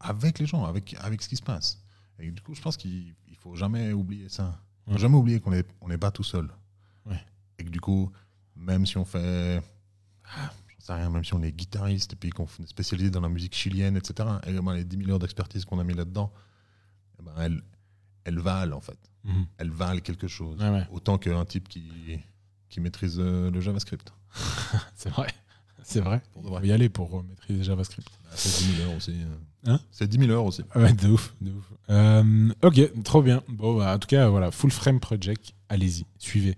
avec 0.00 0.38
les 0.40 0.46
gens, 0.46 0.64
avec, 0.64 0.96
avec 1.00 1.22
ce 1.22 1.28
qui 1.28 1.36
se 1.36 1.42
passe. 1.42 1.82
Et 2.18 2.30
du 2.30 2.42
coup, 2.42 2.54
je 2.54 2.60
pense 2.60 2.76
qu'il 2.76 3.14
il 3.28 3.36
faut 3.36 3.54
jamais 3.54 3.92
oublier 3.92 4.28
ça. 4.28 4.60
Il 4.86 4.90
faut 4.90 4.92
Ouais. 4.96 4.98
jamais 4.98 5.16
oublier 5.16 5.40
qu'on 5.40 5.50
n'est 5.52 5.64
on 5.80 5.88
n'est 5.88 5.98
pas 5.98 6.10
tout 6.10 6.24
seul. 6.24 6.48
Ouais. 7.06 7.20
Et 7.58 7.64
que 7.64 7.70
du 7.70 7.80
coup, 7.80 8.10
même 8.56 8.84
si 8.86 8.96
on 8.98 9.04
fait 9.04 9.62
ah, 10.80 10.86
sais 10.86 10.92
rien, 10.94 11.10
même 11.10 11.24
si 11.24 11.34
on 11.34 11.42
est 11.42 11.52
guitariste 11.52 12.12
et 12.14 12.16
puis 12.16 12.30
qu'on 12.30 12.44
est 12.44 12.66
spécialisé 12.66 13.10
dans 13.10 13.20
la 13.20 13.28
musique 13.28 13.54
chilienne, 13.54 13.96
etc., 13.96 14.28
et 14.46 14.52
ben, 14.52 14.74
les 14.74 14.84
10 14.84 14.96
000 14.98 15.10
heures 15.10 15.18
d'expertise 15.18 15.64
qu'on 15.64 15.78
a 15.78 15.84
mis 15.84 15.94
là-dedans, 15.94 16.32
eh 17.18 17.22
ben, 17.22 17.32
elles, 17.38 17.62
elles 18.24 18.38
valent 18.38 18.76
en 18.76 18.80
fait. 18.80 18.98
Mhm. 19.24 19.46
Elles 19.58 19.70
valent 19.70 20.00
quelque 20.00 20.28
chose. 20.28 20.58
Ouais. 20.60 20.86
Autant 20.90 21.18
qu'un 21.18 21.44
type 21.44 21.68
qui, 21.68 22.18
qui 22.68 22.80
maîtrise 22.80 23.16
euh, 23.18 23.50
le 23.50 23.60
JavaScript. 23.60 24.12
C'est 24.94 25.10
vrai. 25.10 25.28
C'est 25.82 26.00
vrai. 26.00 26.22
Pour 26.32 26.44
Il 26.44 26.58
faut 26.60 26.64
y 26.66 26.72
aller 26.72 26.88
pour 26.88 27.18
euh, 27.18 27.22
maîtriser 27.28 27.64
JavaScript. 27.64 28.08
C'est 28.34 28.64
10 28.66 28.76
000 28.76 28.88
heures 28.90 28.96
aussi. 28.96 29.12
euh. 29.12 29.72
Hein? 29.72 29.80
C'est 29.90 30.06
10 30.08 30.18
000 30.18 30.30
heures 30.30 30.44
aussi. 30.44 30.62
Ouais, 30.74 30.92
de 30.92 31.08
ouf, 31.08 31.34
de 31.40 31.50
ouf. 31.50 31.64
Euh, 31.90 32.52
ok, 32.62 33.02
trop 33.02 33.22
bien. 33.22 33.42
Bon, 33.48 33.76
bah, 33.76 33.94
en 33.94 33.98
tout 33.98 34.06
cas, 34.08 34.28
voilà, 34.28 34.50
Full 34.50 34.70
Frame 34.70 35.00
Project, 35.00 35.52
allez-y, 35.68 36.06
suivez. 36.18 36.56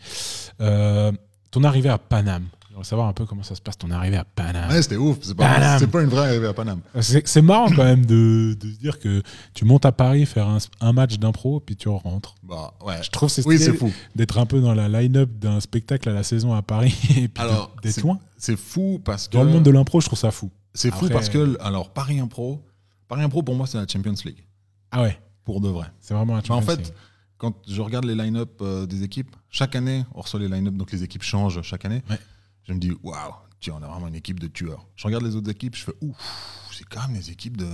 Euh, 0.60 1.12
ton 1.50 1.64
arrivée 1.64 1.88
à 1.88 1.98
Paname. 1.98 2.46
J'aimerais 2.82 2.88
savoir 2.88 3.08
un 3.08 3.12
peu 3.12 3.26
comment 3.26 3.44
ça 3.44 3.54
se 3.54 3.60
passe, 3.60 3.78
ton 3.78 3.90
arrivée 3.92 4.16
à 4.16 4.24
Paname. 4.24 4.68
Ouais, 4.70 4.82
c'était 4.82 4.96
ouf. 4.96 5.18
C'est 5.22 5.36
pas, 5.36 6.02
une 6.02 6.08
vraie 6.08 6.28
arrivée 6.28 6.48
à 6.48 6.52
Paname. 6.52 6.80
C'est 7.00 7.26
c'est 7.28 7.42
marrant 7.42 7.68
quand 7.68 7.84
même 7.84 8.04
de, 8.04 8.56
de 8.58 8.68
dire 8.70 8.98
que 8.98 9.22
tu 9.54 9.64
montes 9.64 9.86
à 9.86 9.92
Paris 9.92 10.26
faire 10.26 10.48
un, 10.48 10.58
un 10.80 10.92
match 10.92 11.16
d'impro, 11.18 11.60
puis 11.60 11.76
tu 11.76 11.88
rentres. 11.88 12.34
Bah, 12.42 12.74
ouais. 12.84 13.00
Je 13.02 13.10
trouve 13.10 13.28
c'est 13.28 13.46
Oui, 13.46 13.58
fou. 13.58 13.92
d'être 14.16 14.38
un 14.38 14.46
peu 14.46 14.60
dans 14.60 14.74
la 14.74 14.88
line-up 14.88 15.30
d'un 15.38 15.60
spectacle 15.60 16.08
à 16.08 16.12
la 16.12 16.24
saison 16.24 16.54
à 16.54 16.62
Paris, 16.62 16.96
et 17.16 17.28
puis 17.28 17.44
d'être 17.82 18.00
loin. 18.02 18.18
C'est 18.36 18.56
fou 18.56 19.00
parce 19.04 19.28
que. 19.28 19.34
Dans 19.34 19.44
le 19.44 19.50
monde 19.50 19.62
de 19.62 19.70
l'impro, 19.70 20.00
je 20.00 20.06
trouve 20.06 20.18
ça 20.18 20.32
fou. 20.32 20.50
C'est 20.74 20.92
fou 20.92 21.08
parce 21.08 21.28
que, 21.28 21.56
alors, 21.60 21.90
Paris 21.92 22.18
Impro, 22.18 22.60
Paris 23.06 23.22
Impro 23.22 23.42
pour 23.42 23.54
moi, 23.54 23.66
c'est 23.68 23.78
la 23.78 23.86
Champions 23.86 24.14
League. 24.24 24.44
Ah 24.90 25.02
ouais, 25.02 25.18
Pour 25.44 25.60
de 25.60 25.68
vrai. 25.68 25.86
c'est 26.00 26.14
vraiment 26.14 26.34
un 26.34 26.38
Mais 26.38 26.50
en 26.50 26.60
Champions 26.60 26.66
fait, 26.74 26.82
League. 26.82 26.92
quand 27.38 27.54
je 27.68 27.80
regarde 27.80 28.06
les 28.06 28.14
line-up 28.16 28.50
euh, 28.60 28.86
des 28.86 29.04
équipes, 29.04 29.36
chaque 29.50 29.76
année, 29.76 30.04
on 30.14 30.22
reçoit 30.22 30.40
les 30.40 30.48
line-up, 30.48 30.74
donc 30.74 30.90
les 30.92 31.04
équipes 31.04 31.22
changent 31.22 31.60
chaque 31.62 31.84
année. 31.84 32.02
Ouais. 32.10 32.18
Je 32.64 32.72
me 32.72 32.78
dis, 32.78 32.92
waouh, 33.02 33.32
tiens, 33.60 33.74
on 33.80 33.82
a 33.82 33.88
vraiment 33.88 34.08
une 34.08 34.14
équipe 34.14 34.38
de 34.40 34.46
tueurs. 34.46 34.86
Je 34.96 35.06
regarde 35.06 35.24
les 35.24 35.34
autres 35.36 35.50
équipes, 35.50 35.74
je 35.76 35.84
fais, 35.84 35.94
ouf, 36.00 36.68
c'est 36.72 36.84
quand 36.84 37.02
même 37.08 37.16
des 37.16 37.30
équipes 37.30 37.56
de. 37.56 37.66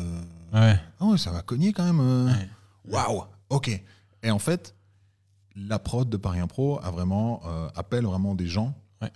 Ouais. 0.52 0.78
Ah 1.00 1.04
ouais, 1.06 1.18
ça 1.18 1.30
va 1.30 1.42
cogner 1.42 1.72
quand 1.72 1.84
même. 1.84 2.00
euh. 2.00 2.26
Ouais. 2.26 2.48
Waouh, 2.90 3.24
ok. 3.50 3.82
Et 4.22 4.30
en 4.30 4.38
fait, 4.38 4.74
la 5.56 5.78
prod 5.78 6.08
de 6.08 6.16
Paris 6.16 6.40
Impro 6.40 6.80
a 6.82 6.90
vraiment, 6.90 7.42
euh, 7.46 7.68
appelle 7.74 8.04
vraiment 8.04 8.34
des 8.34 8.46
gens, 8.46 8.74
Ouais. 9.02 9.12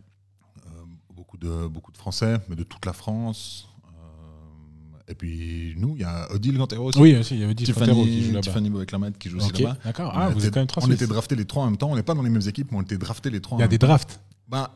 euh, 0.66 0.70
beaucoup, 1.14 1.38
de, 1.38 1.66
beaucoup 1.68 1.92
de 1.92 1.96
Français, 1.96 2.38
mais 2.48 2.56
de 2.56 2.64
toute 2.64 2.84
la 2.84 2.92
France. 2.92 3.68
Euh, 3.86 4.98
et 5.08 5.14
puis 5.14 5.74
nous, 5.78 5.94
il 5.96 6.02
y 6.02 6.04
a 6.04 6.30
Odile 6.32 6.58
Gantero 6.58 6.84
aussi. 6.88 6.98
Oui, 7.00 7.16
aussi, 7.16 7.34
il 7.34 7.40
y 7.40 7.44
avait 7.44 7.54
dit 7.54 7.64
Fantero 7.72 8.04
qui 8.04 8.22
joue 8.24 8.28
là-bas. 8.32 8.40
Tiffany 8.42 8.70
Boek-Lamette 8.70 9.18
qui 9.18 9.30
joue 9.30 9.38
aussi 9.38 9.48
Ok, 9.48 9.58
là-bas. 9.60 9.76
d'accord. 9.84 10.12
Ah, 10.14 10.26
a 10.26 10.28
vous 10.30 10.44
êtes 10.44 10.52
quand 10.52 10.60
même 10.60 10.66
trois 10.66 10.84
On 10.86 10.90
était 10.90 11.06
draftés 11.06 11.34
les 11.36 11.44
trois 11.46 11.62
en 11.64 11.66
même 11.66 11.76
temps. 11.78 11.90
On 11.90 11.96
n'est 11.96 12.02
pas 12.02 12.14
dans 12.14 12.22
les 12.22 12.30
mêmes 12.30 12.46
équipes, 12.46 12.70
mais 12.72 12.78
on 12.78 12.82
était 12.82 12.98
draftés 12.98 13.30
les 13.30 13.40
trois. 13.40 13.56
Il 13.58 13.60
y 13.60 13.64
en 13.64 13.66
a 13.66 13.68
des 13.68 13.74
même 13.74 13.78
temps. 13.80 13.86
drafts. 13.88 14.20
Bah, 14.48 14.74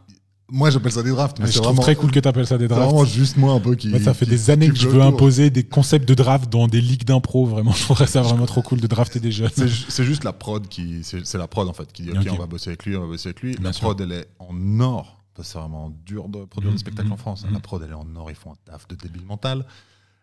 moi, 0.51 0.71
j'appelle 0.71 0.93
ça 0.93 1.03
des 1.03 1.11
drafts, 1.11 1.39
mais 1.41 1.47
je 1.47 1.53
trouve 1.55 1.67
vraiment, 1.67 1.83
très 1.83 1.97
cool 1.97 2.11
que 2.13 2.21
tu 2.21 2.29
appelles 2.29 2.47
ça 2.47 2.57
des 2.57 2.65
c'est 2.65 2.69
drafts. 2.69 2.85
vraiment 2.91 3.05
juste 3.05 3.37
moi 3.37 3.55
un 3.55 3.61
peu 3.61 3.75
qui. 3.75 3.91
Ça 4.01 4.15
fait 4.15 4.25
qui- 4.27 4.31
des 4.31 4.51
années 4.51 4.69
que 4.69 4.77
je 4.77 4.87
veux 4.89 5.03
imposer 5.03 5.51
des 5.51 5.65
concepts 5.65 6.09
de 6.09 6.15
draft 6.15 6.51
dans 6.51 6.69
des 6.69 6.81
ligues 6.81 7.05
d'impro. 7.05 7.47
Vraiment, 7.47 7.73
je 7.73 7.83
trouverais 7.83 8.07
ça 8.07 8.23
vraiment 8.23 8.47
trop 8.47 8.63
cool 8.63 8.81
de 8.81 8.87
drafter 8.87 9.19
des 9.19 9.33
jeunes. 9.33 9.51
C'est 9.57 9.67
ju- 9.69 9.87
c'est 9.89 10.05
juste 10.05 10.23
la 10.25 10.33
prod 10.33 10.67
qui. 10.69 11.03
C'est 11.03 11.27
c'est 11.27 11.39
la 11.39 11.49
prod 11.49 11.69
en 11.69 11.73
fait 11.73 11.91
qui 11.93 12.03
dit 12.03 12.11
Ok, 12.11 12.19
Ok. 12.21 12.29
on 12.33 12.37
va 12.39 12.47
bosser 12.47 12.71
avec 12.71 12.85
lui, 12.87 12.97
on 12.97 13.01
va 13.01 13.07
bosser 13.09 13.29
avec 13.31 13.41
lui. 13.43 13.55
Bien 13.55 13.65
la 13.65 13.73
sûr. 13.73 13.83
prod, 13.89 14.01
elle 14.01 14.13
est 14.13 14.29
en 14.39 14.81
or. 14.81 15.15
C'est 15.43 15.59
vraiment 15.59 15.91
dur 16.07 16.29
de 16.31 16.45
produire 16.47 16.71
Mhm, 16.71 16.77
des 16.77 16.81
spectacles 16.81 17.09
mhm, 17.09 17.13
en 17.15 17.17
France. 17.19 17.43
hein. 17.45 17.49
mhm. 17.49 17.55
La 17.55 17.61
prod, 17.61 17.83
elle 17.85 17.91
est 17.91 17.95
en 17.95 18.07
or. 18.17 18.31
Ils 18.31 18.37
font 18.37 18.53
un 18.53 18.57
taf 18.71 18.87
de 18.89 18.95
débile 18.95 19.27
mental. 19.27 19.67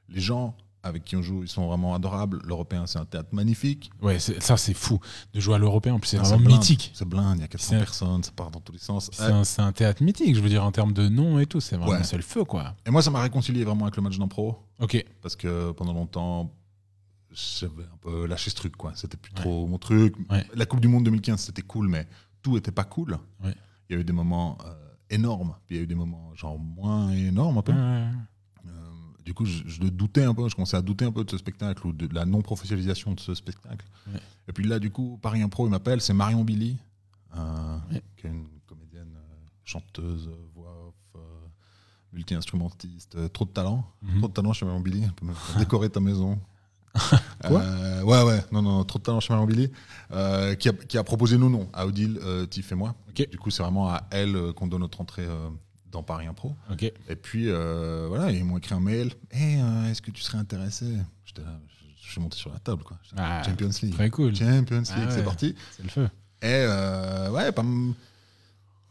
Les 0.10 0.22
gens 0.22 0.56
avec 0.84 1.06
qui 1.06 1.16
on 1.16 1.22
joue, 1.22 1.44
ils 1.44 1.48
sont 1.50 1.66
vraiment 1.68 1.96
adorables. 1.96 2.42
L'Européen, 2.46 2.86
c'est 2.88 3.00
un 3.00 3.06
théâtre 3.06 3.30
magnifique. 3.32 3.90
Ouais, 4.02 4.20
ça, 4.20 4.58
c'est 4.58 4.74
fou 4.74 5.00
de 5.34 5.40
jouer 5.40 5.56
à 5.56 5.58
l'européen. 5.58 5.94
En 5.94 6.00
plus, 6.00 6.10
c'est 6.10 6.18
Ah, 6.20 6.24
vraiment 6.24 6.44
blinde. 6.44 6.58
mythique. 6.60 6.92
C'est 6.94 7.08
blinde, 7.08 7.38
il 7.38 7.42
y 7.42 7.44
a 7.44 7.48
400 7.48 7.70
C'est- 7.72 7.78
personnes, 7.80 8.24
ça 8.24 8.32
part 8.36 8.52
dans 8.52 8.60
tous 8.60 8.74
les 8.74 8.80
sens. 8.80 9.10
C'est 9.14 9.62
un, 9.62 9.72
théâtre 9.72 10.04
mythique, 10.04 10.36
je 10.36 10.42
veux 10.42 10.50
dire, 10.50 10.64
en 10.64 10.72
termes 10.72 10.92
de 10.94 11.08
nom 11.08 11.40
et 11.40 11.46
tout. 11.46 11.62
C'est 11.62 11.78
vraiment 11.78 11.94
Ouais. 11.94 12.04
c'est 12.04 12.18
le 12.18 12.22
feu, 12.24 12.44
quoi. 12.44 12.76
Et 12.86 12.92
moi, 12.92 13.02
ça 13.02 13.10
m'a 13.12 13.22
réconcilié 13.22 13.64
vraiment 13.64 13.86
avec 13.86 13.96
le 13.96 14.04
match 14.04 14.18
d'impro. 14.18 14.58
Ok. 14.80 15.06
parce 15.22 15.36
que 15.38 15.72
pendant 15.72 15.94
longtemps 15.94 16.52
j'avais 17.32 17.84
un 17.84 17.98
peu 18.02 18.26
lâché 18.28 18.50
ce 18.50 18.56
truc 18.56 18.76
quoi 18.76 18.92
c'était 18.96 19.18
plus 19.18 19.32
Ouais. 19.34 19.42
trop 19.42 19.66
mon 19.68 19.78
truc 19.78 20.16
Ouais. 20.30 20.46
la 20.54 20.66
coupe 20.66 20.82
du 20.82 20.88
monde 20.88 21.04
2015 21.06 21.40
c'était 21.42 21.62
cool 21.62 21.88
mais 21.88 22.08
tout 22.42 22.58
était 22.58 22.72
pas 22.72 22.84
cool 22.84 23.18
il 23.44 23.54
y 23.90 23.96
a 23.96 24.00
eu 24.00 24.04
des 24.04 24.14
moments 24.14 24.58
euh, 24.66 24.74
énormes, 25.10 25.56
puis 25.68 25.76
il 25.76 25.78
y 25.78 25.80
a 25.80 25.84
eu 25.84 25.88
des 25.88 25.96
moments 25.96 26.32
genre 26.36 26.58
moins 26.60 27.12
énormes 27.12 27.58
un 27.60 27.62
peu. 27.62 27.74
Du 29.26 29.34
coup, 29.34 29.46
je, 29.46 29.64
je 29.66 29.82
le 29.82 29.90
doutais 29.90 30.24
un 30.24 30.34
peu, 30.34 30.48
je 30.50 30.56
commençais 30.56 30.76
à 30.78 30.82
douter 30.82 31.06
un 31.06 31.12
peu 31.12 31.24
de 31.24 31.32
ce 31.32 31.38
spectacle 31.38 31.88
ou 31.88 31.94
de 31.94 32.14
la 32.14 32.26
non-professionnalisation 32.26 33.14
de 33.14 33.20
ce 33.20 33.34
spectacle. 33.34 33.86
Ouais. 34.12 34.20
Et 34.50 34.52
puis 34.54 34.66
là, 34.66 34.80
du 34.80 34.92
coup, 34.92 35.18
Paris 35.22 35.42
Impro, 35.42 35.66
il 35.68 35.70
m'appelle, 35.72 36.02
c'est 36.02 36.14
Marion 36.14 36.44
Billy, 36.44 36.78
euh, 37.38 37.78
Ouais. 37.92 38.02
qui 38.18 38.28
est 38.28 38.30
une 38.30 38.46
comédienne, 38.68 39.14
euh, 39.16 39.36
chanteuse, 39.64 40.30
voix 40.54 40.88
off, 40.90 40.96
euh, 41.16 41.20
multi-instrumentiste, 42.12 43.32
trop 43.32 43.46
de 43.46 43.52
talent. 43.52 43.86
Mhm. 44.02 44.20
Trop 44.20 44.28
de 44.28 44.34
talent 44.34 44.54
chez 44.54 44.66
Marion 44.66 44.82
Billy, 44.82 45.04
elle 45.04 45.14
peut 45.14 45.26
même 45.26 45.36
décorer 45.58 45.90
ta 45.90 46.00
maison. 46.00 46.40
Quoi? 47.48 47.64
Ouais, 48.04 48.24
ouais, 48.24 48.44
non, 48.52 48.62
non, 48.62 48.84
trop 48.84 49.00
de 49.00 49.04
talent 49.04 49.20
chez 49.20 49.34
Marion 49.34 49.48
Billy, 49.48 49.70
qui, 50.60 50.70
a, 50.70 50.74
qui 50.74 50.98
a 50.98 51.04
proposé 51.04 51.38
nos 51.38 51.50
noms 51.50 51.68
à 51.74 51.88
Odile, 51.88 52.20
Tiff 52.50 52.72
et 52.72 52.76
moi. 52.76 52.94
Du 53.16 53.38
coup, 53.40 53.50
c'est 53.50 53.64
vraiment 53.64 53.90
à 53.90 54.04
elle 54.12 54.54
qu'on 54.54 54.68
donne 54.68 54.82
notre 54.82 55.02
entrée 55.02 55.28
dans 55.94 56.04
Paris 56.04 56.26
Impro. 56.28 56.56
Ok. 56.72 56.84
Et 56.84 57.16
puis, 57.16 57.50
euh, 57.50 58.08
voilà, 58.10 58.32
ils 58.32 58.44
m'ont 58.44 58.58
écrit 58.58 58.74
un 58.74 58.80
mail. 58.80 59.14
Hey, 59.32 59.62
euh, 59.62 59.90
est-ce 59.90 60.02
que 60.02 60.12
tu 60.12 60.22
serais 60.22 60.40
intéressé? 60.40 60.86
J'étais 61.24 61.44
là, 61.44 61.60
je, 62.02 62.10
suis 62.10 62.20
monté 62.20 62.38
sur 62.38 62.52
la 62.52 62.60
table, 62.60 62.84
quoi. 62.84 62.98
Ah, 63.16 63.42
Champions 63.44 63.70
League. 63.82 63.94
Très 63.94 64.10
cool. 64.10 64.36
Champions 64.36 64.80
League, 64.80 64.88
Ah 64.92 65.10
c'est 65.10 65.18
ouais. 65.18 65.24
parti. 65.24 65.56
C'est 65.72 65.84
le 65.84 65.90
feu. 65.90 66.10
Et 66.42 66.48
euh, 66.48 67.32
ouais, 67.32 67.52
pas 67.54 67.64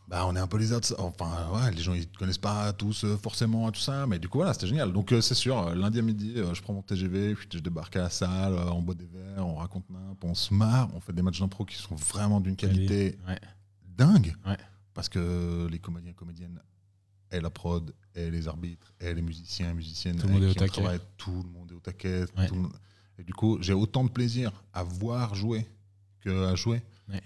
bah, 0.09 0.27
on 0.27 0.37
est 0.37 0.41
un 0.41 0.47
peu 0.47 0.59
les 0.59 0.73
autres. 0.73 0.95
Enfin, 0.99 1.49
ouais, 1.55 1.71
les 1.71 1.81
gens 1.81 1.95
ils 1.95 2.07
te 2.07 2.19
connaissent 2.19 2.37
pas 2.37 2.73
tous 2.75 3.07
forcément 3.23 3.71
tout 3.73 3.81
ça, 3.81 4.07
mais 4.07 4.19
du 4.19 4.29
coup 4.29 4.39
voilà, 4.39 4.53
c'était 4.53 4.67
génial. 4.67 4.93
Donc 4.93 5.15
c'est 5.23 5.35
sûr, 5.35 5.75
lundi 5.75 6.01
à 6.01 6.03
midi, 6.03 6.35
je 6.37 6.61
prends 6.61 6.75
mon 6.75 6.83
TGV, 6.83 7.35
puis 7.35 7.49
je 7.51 7.59
débarque 7.61 7.97
à 7.97 8.03
la 8.03 8.11
salle, 8.11 8.53
on 8.55 8.83
boit 8.83 8.95
des 8.95 9.07
verres, 9.07 9.47
on 9.47 9.55
raconte 9.55 9.89
n'importe, 9.89 10.25
on 10.25 10.35
se 10.35 10.53
marre, 10.53 10.91
on 10.95 11.01
fait 11.01 11.15
des 11.15 11.23
matchs 11.23 11.41
d'impro 11.41 11.65
qui 11.65 11.77
sont 11.77 11.95
vraiment 11.95 12.41
d'une 12.41 12.57
qualité 12.57 13.19
Ouais. 13.27 13.41
dingue. 13.97 14.35
Ouais. 14.47 14.59
Parce 14.93 15.09
que 15.09 15.67
les 15.71 15.79
comédiens 15.79 16.11
et 16.11 16.15
comédiennes, 16.15 16.61
et 17.33 17.41
la 17.41 17.51
prod, 17.51 17.93
et 18.15 18.31
les 18.31 18.47
arbitres, 18.49 18.93
et 19.01 19.13
les 19.15 19.23
musiciens 19.23 19.71
et 19.71 19.75
musiciennes, 19.75 20.17
Tout 20.17 20.27
le 20.29 20.35
monde 20.35 20.43
est 20.45 20.51
au 20.51 20.55
taquet. 20.55 20.81
travaille, 20.83 21.01
tout 21.17 21.43
le 21.43 21.49
monde 21.51 21.71
est 21.73 21.75
au 21.75 21.81
taquet. 21.81 22.25
Ouais. 22.37 22.47
tout 22.47 22.55
le 22.55 22.61
monde- 22.63 22.73
Et 23.19 23.25
du 23.25 23.33
coup, 23.35 23.59
j'ai 23.61 23.73
autant 23.73 24.05
de 24.05 24.11
plaisir 24.11 24.53
à 24.73 24.83
voir 24.83 25.35
jouer 25.35 25.67
que 26.21 26.47
à 26.47 26.55
jouer. 26.55 26.83
Ouais. 27.09 27.21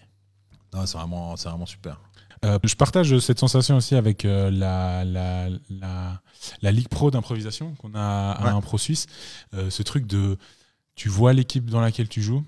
Non, 0.73 0.85
c'est 0.87 0.97
vraiment, 0.99 1.37
c'est 1.37 1.49
vraiment 1.49 1.67
super. 1.67 2.01
Euh, 2.45 2.59
je 2.65 2.75
partage 2.75 3.19
cette 3.21 3.39
sensation 3.39 3.77
aussi 3.77 3.95
avec 3.95 4.25
euh, 4.25 4.51
la, 4.51 5.05
la, 5.05 5.49
la, 5.71 6.23
la 6.61 6.73
Ligue 6.73 6.89
Pro 6.89 7.11
d'improvisation 7.11 7.75
qu'on 7.77 7.95
a 7.95 8.33
à 8.33 8.45
Ouais. 8.45 8.51
un 8.51 8.61
Pro 8.61 8.77
Suisse. 8.79 9.07
Euh, 9.55 9.71
ce 9.71 9.83
truc 9.83 10.07
de. 10.07 10.37
Tu 10.95 11.09
vois 11.09 11.33
l'équipe 11.33 11.69
dans 11.71 11.81
laquelle 11.81 12.09
tu 12.09 12.23
joues, 12.23 12.45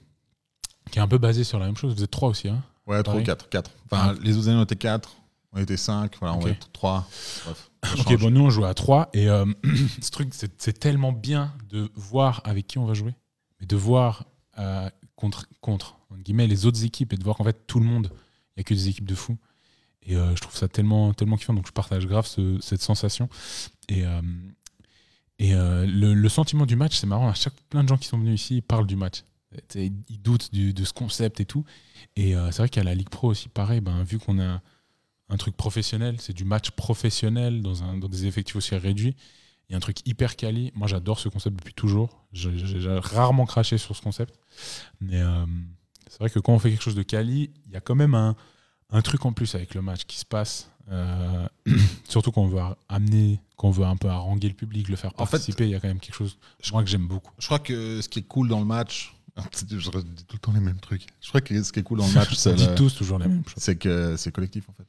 qui 0.90 0.98
est 0.98 1.02
un 1.02 1.08
peu 1.08 1.18
basée 1.18 1.44
sur 1.44 1.58
la 1.58 1.66
même 1.66 1.76
chose. 1.76 1.94
Vous 1.94 2.02
êtes 2.02 2.10
trois 2.10 2.28
aussi, 2.28 2.48
hein 2.48 2.62
Ouais, 2.86 3.02
3 3.02 3.14
ou 3.14 3.16
Pareil. 3.18 3.26
4. 3.26 3.48
4. 3.50 3.70
Enfin, 3.90 4.14
Ah. 4.16 4.20
les 4.22 4.36
autres 4.38 4.48
années, 4.48 4.58
on 4.58 4.62
était 4.64 4.76
4. 4.76 5.16
On 5.52 5.60
était 5.60 5.76
5. 5.76 6.16
Voilà, 6.20 6.34
on 6.36 6.46
être 6.46 6.70
3. 6.72 7.08
Bref. 7.44 7.70
ça 7.84 7.92
Ok, 8.00 8.18
bon, 8.20 8.30
nous 8.30 8.40
on 8.42 8.50
joue 8.50 8.64
à 8.64 8.74
3 8.74 9.08
et 9.14 9.28
euh, 9.28 9.46
ce 10.02 10.10
truc, 10.10 10.32
c'est 10.32 10.78
tellement 10.78 11.12
bien 11.12 11.54
de 11.70 11.90
voir 11.94 12.42
avec 12.44 12.66
qui 12.66 12.78
on 12.78 12.84
va 12.84 12.94
jouer, 12.94 13.14
mais 13.60 13.66
de 13.66 13.76
voir 13.76 14.24
euh, 14.58 14.90
contre, 15.16 15.46
contre 15.60 15.96
entre 16.10 16.20
guillemets, 16.22 16.46
les 16.46 16.66
autres 16.66 16.84
équipes 16.84 17.12
et 17.12 17.16
de 17.16 17.24
voir 17.24 17.36
qu'en 17.36 17.44
fait 17.44 17.66
tout 17.66 17.78
le 17.80 17.86
monde, 17.86 18.10
il 18.12 18.58
n'y 18.58 18.60
a 18.60 18.64
que 18.64 18.74
des 18.74 18.88
équipes 18.88 19.06
de 19.08 19.14
fous. 19.14 19.38
Et 20.02 20.16
euh, 20.16 20.34
je 20.36 20.40
trouve 20.40 20.56
ça 20.56 20.68
tellement, 20.68 21.12
tellement 21.14 21.36
kiffant, 21.36 21.54
donc 21.54 21.66
je 21.66 21.72
partage 21.72 22.06
grave 22.06 22.26
ce- 22.26 22.58
cette 22.60 22.80
sensation. 22.82 23.28
Et, 23.88 24.04
et 25.38 25.52
le, 25.52 26.14
le 26.14 26.28
sentiment 26.28 26.66
du 26.66 26.76
match, 26.76 26.96
c'est 26.96 27.06
marrant, 27.06 27.28
à 27.28 27.34
chaque 27.34 27.54
plein 27.70 27.84
de 27.84 27.88
gens 27.88 27.96
qui 27.96 28.08
sont 28.08 28.18
venus 28.18 28.40
ici 28.42 28.56
ils 28.56 28.62
parlent 28.62 28.86
du 28.86 28.96
match. 28.96 29.22
Ils 29.74 30.20
doutent 30.20 30.52
du- 30.52 30.72
de 30.74 30.84
ce 30.84 30.92
concept 30.92 31.40
et 31.40 31.44
tout. 31.44 31.64
Et 32.16 32.32
c'est 32.50 32.58
vrai 32.58 32.68
qu'à 32.68 32.82
la 32.82 32.94
Ligue 32.94 33.08
Pro 33.08 33.28
aussi, 33.28 33.48
pareil, 33.48 33.80
ben, 33.80 34.02
vu 34.02 34.18
qu'on 34.18 34.40
a 34.40 34.60
un 35.30 35.36
truc 35.36 35.56
professionnel, 35.56 36.16
c'est 36.20 36.32
du 36.32 36.44
match 36.44 36.70
professionnel 36.70 37.60
dans, 37.62 37.82
un, 37.82 37.98
dans 37.98 38.08
des 38.08 38.26
effectifs 38.26 38.56
aussi 38.56 38.74
réduits. 38.76 39.14
Il 39.68 39.72
y 39.72 39.74
a 39.74 39.76
un 39.76 39.80
truc 39.80 39.98
hyper 40.06 40.36
quali. 40.36 40.72
Moi, 40.74 40.88
j'adore 40.88 41.18
ce 41.18 41.28
concept 41.28 41.56
depuis 41.58 41.74
toujours. 41.74 42.24
Je- 42.32 42.50
J'ai 42.56 42.88
rarement 42.98 43.44
craché 43.44 43.76
sur 43.76 43.94
ce 43.94 44.00
concept. 44.00 44.34
Mais 45.00 45.20
euh, 45.20 45.44
c'est 46.08 46.18
vrai 46.20 46.30
que 46.30 46.38
quand 46.38 46.54
on 46.54 46.58
fait 46.58 46.70
quelque 46.70 46.82
chose 46.82 46.94
de 46.94 47.02
quali, 47.02 47.50
il 47.66 47.72
y 47.72 47.76
a 47.76 47.80
quand 47.80 47.94
même 47.94 48.14
un, 48.14 48.34
un 48.90 49.02
truc 49.02 49.26
en 49.26 49.32
plus 49.34 49.54
avec 49.54 49.74
le 49.74 49.82
match 49.82 50.04
qui 50.06 50.18
se 50.18 50.24
passe. 50.24 50.70
Euh, 50.90 51.46
surtout 52.08 52.32
quand 52.32 52.40
on 52.42 52.46
veut 52.48 52.62
amener, 52.88 53.40
quand 53.56 53.68
on 53.68 53.72
veut 53.72 53.84
un 53.84 53.96
peu 53.96 54.08
haranguer 54.08 54.48
le 54.48 54.54
public, 54.54 54.88
le 54.88 54.96
faire 54.96 55.10
En 55.18 55.26
fait, 55.26 55.32
participer, 55.32 55.64
il 55.64 55.70
y 55.70 55.74
a 55.74 55.80
quand 55.80 55.88
même 55.88 56.00
quelque 56.00 56.14
chose 56.14 56.38
moi, 56.72 56.82
que 56.82 56.88
j'aime 56.88 57.06
beaucoup. 57.06 57.32
Je 57.38 57.44
crois 57.44 57.58
que 57.58 58.00
ce 58.00 58.08
qui 58.08 58.20
est 58.20 58.26
cool 58.26 58.48
dans 58.48 58.60
le 58.60 58.64
match, 58.64 59.14
je 59.52 59.64
dis 59.66 59.76
tout 60.26 60.36
le 60.36 60.38
temps 60.38 60.52
les 60.52 60.60
mêmes 60.60 60.80
trucs. 60.80 61.06
Je 61.20 61.28
crois 61.28 61.42
que 61.42 61.62
ce 61.62 61.70
qui 61.70 61.80
est 61.80 61.82
cool 61.82 61.98
dans 61.98 62.06
le 62.08 62.14
match, 62.14 62.34
c'est 62.36 62.74
tous 62.74 62.94
toujours 62.94 63.18
la 63.18 63.28
même 63.28 63.44
chose. 63.44 63.54
c'est 63.58 63.76
que 63.76 64.16
c'est 64.16 64.32
collectif 64.32 64.66
en 64.70 64.72
fait. 64.72 64.86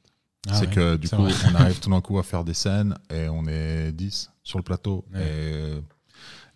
Ah 0.48 0.54
c'est 0.54 0.68
ouais, 0.68 0.74
que 0.74 0.96
du 0.96 1.08
coup, 1.08 1.16
vrai. 1.22 1.32
on 1.50 1.54
arrive 1.56 1.80
tout 1.80 1.90
d'un 1.90 2.00
coup 2.00 2.18
à 2.18 2.22
faire 2.22 2.44
des 2.44 2.54
scènes 2.54 2.96
et 3.12 3.28
on 3.28 3.46
est 3.46 3.92
10 3.92 4.30
sur 4.42 4.58
le 4.58 4.64
plateau. 4.64 5.04
Ouais. 5.12 5.22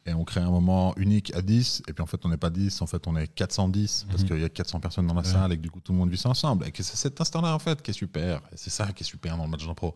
Et, 0.06 0.10
et 0.10 0.14
on 0.14 0.24
crée 0.24 0.40
un 0.40 0.50
moment 0.50 0.94
unique 0.96 1.34
à 1.34 1.42
10. 1.42 1.82
Et 1.88 1.92
puis 1.92 2.02
en 2.02 2.06
fait, 2.06 2.24
on 2.24 2.28
n'est 2.30 2.36
pas 2.38 2.50
10, 2.50 2.80
en 2.82 2.86
fait, 2.86 3.06
on 3.06 3.16
est 3.16 3.26
410 3.28 4.06
parce 4.08 4.22
Mhm. 4.22 4.28
qu'il 4.28 4.40
y 4.40 4.44
a 4.44 4.48
400 4.48 4.80
personnes 4.80 5.06
dans 5.06 5.14
la 5.14 5.20
Ouais. 5.20 5.26
salle 5.28 5.52
et 5.52 5.56
que 5.58 5.62
du 5.62 5.70
coup, 5.70 5.80
tout 5.80 5.92
le 5.92 5.98
monde 5.98 6.10
vit 6.10 6.16
ça 6.16 6.30
ensemble. 6.30 6.66
Et 6.66 6.72
que 6.72 6.82
c'est 6.82 6.96
cet 6.96 7.20
instant-là 7.20 7.54
en 7.54 7.58
fait 7.58 7.82
qui 7.82 7.90
est 7.90 7.94
super. 7.94 8.38
Et 8.52 8.56
c'est 8.56 8.70
ça 8.70 8.90
qui 8.92 9.02
est 9.02 9.06
super 9.06 9.36
dans 9.36 9.44
le 9.44 9.50
match 9.50 9.66
d'impro. 9.66 9.94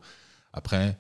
Après, 0.52 0.98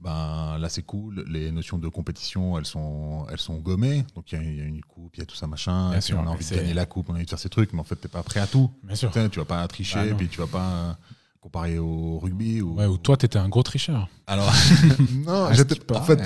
ben, 0.00 0.58
là, 0.58 0.68
c'est 0.68 0.82
cool. 0.84 1.24
Les 1.28 1.50
notions 1.50 1.76
de 1.78 1.88
compétition, 1.88 2.56
elles 2.56 2.66
sont, 2.66 3.26
elles 3.32 3.40
sont 3.40 3.56
gommées. 3.58 4.04
Donc 4.14 4.30
il 4.30 4.38
y, 4.38 4.40
a- 4.40 4.44
il 4.44 4.56
y 4.58 4.60
a 4.60 4.64
une 4.64 4.80
coupe, 4.82 5.16
il 5.16 5.20
y 5.20 5.22
a 5.22 5.26
tout 5.26 5.34
ça, 5.34 5.48
machin. 5.48 5.88
Bien 5.90 5.98
et 5.98 6.00
puis 6.00 6.06
sûr, 6.06 6.18
on 6.20 6.26
a 6.26 6.30
envie 6.30 6.48
de 6.48 6.54
gagner 6.54 6.74
la 6.74 6.86
coupe, 6.86 7.08
on 7.08 7.14
a 7.14 7.16
envie 7.16 7.24
de 7.24 7.30
faire 7.30 7.38
ces 7.40 7.48
trucs. 7.48 7.72
Mais 7.72 7.80
en 7.80 7.84
fait, 7.84 7.96
t'es 7.96 8.06
pas 8.08 8.22
prêt 8.22 8.38
à 8.38 8.46
tout. 8.46 8.70
Bien 8.84 8.94
sûr. 8.94 9.10
Tu 9.10 9.38
vas 9.40 9.44
pas 9.44 9.66
tricher, 9.66 10.10
Bah 10.10 10.14
puis 10.16 10.28
tu 10.28 10.38
vas 10.40 10.46
pas 10.46 10.96
comparer 11.40 11.78
au 11.78 12.18
rugby. 12.18 12.60
Ou, 12.60 12.74
Ouais, 12.76 12.86
ou 12.86 12.98
toi, 12.98 13.16
t'étais 13.16 13.38
un 13.38 13.48
gros 13.48 13.62
tricheur. 13.62 14.08
alors, 14.26 14.52
non, 15.26 15.46
Ah, 15.46 15.52
j'étais, 15.52 15.76
en, 15.94 16.02
fait, 16.02 16.20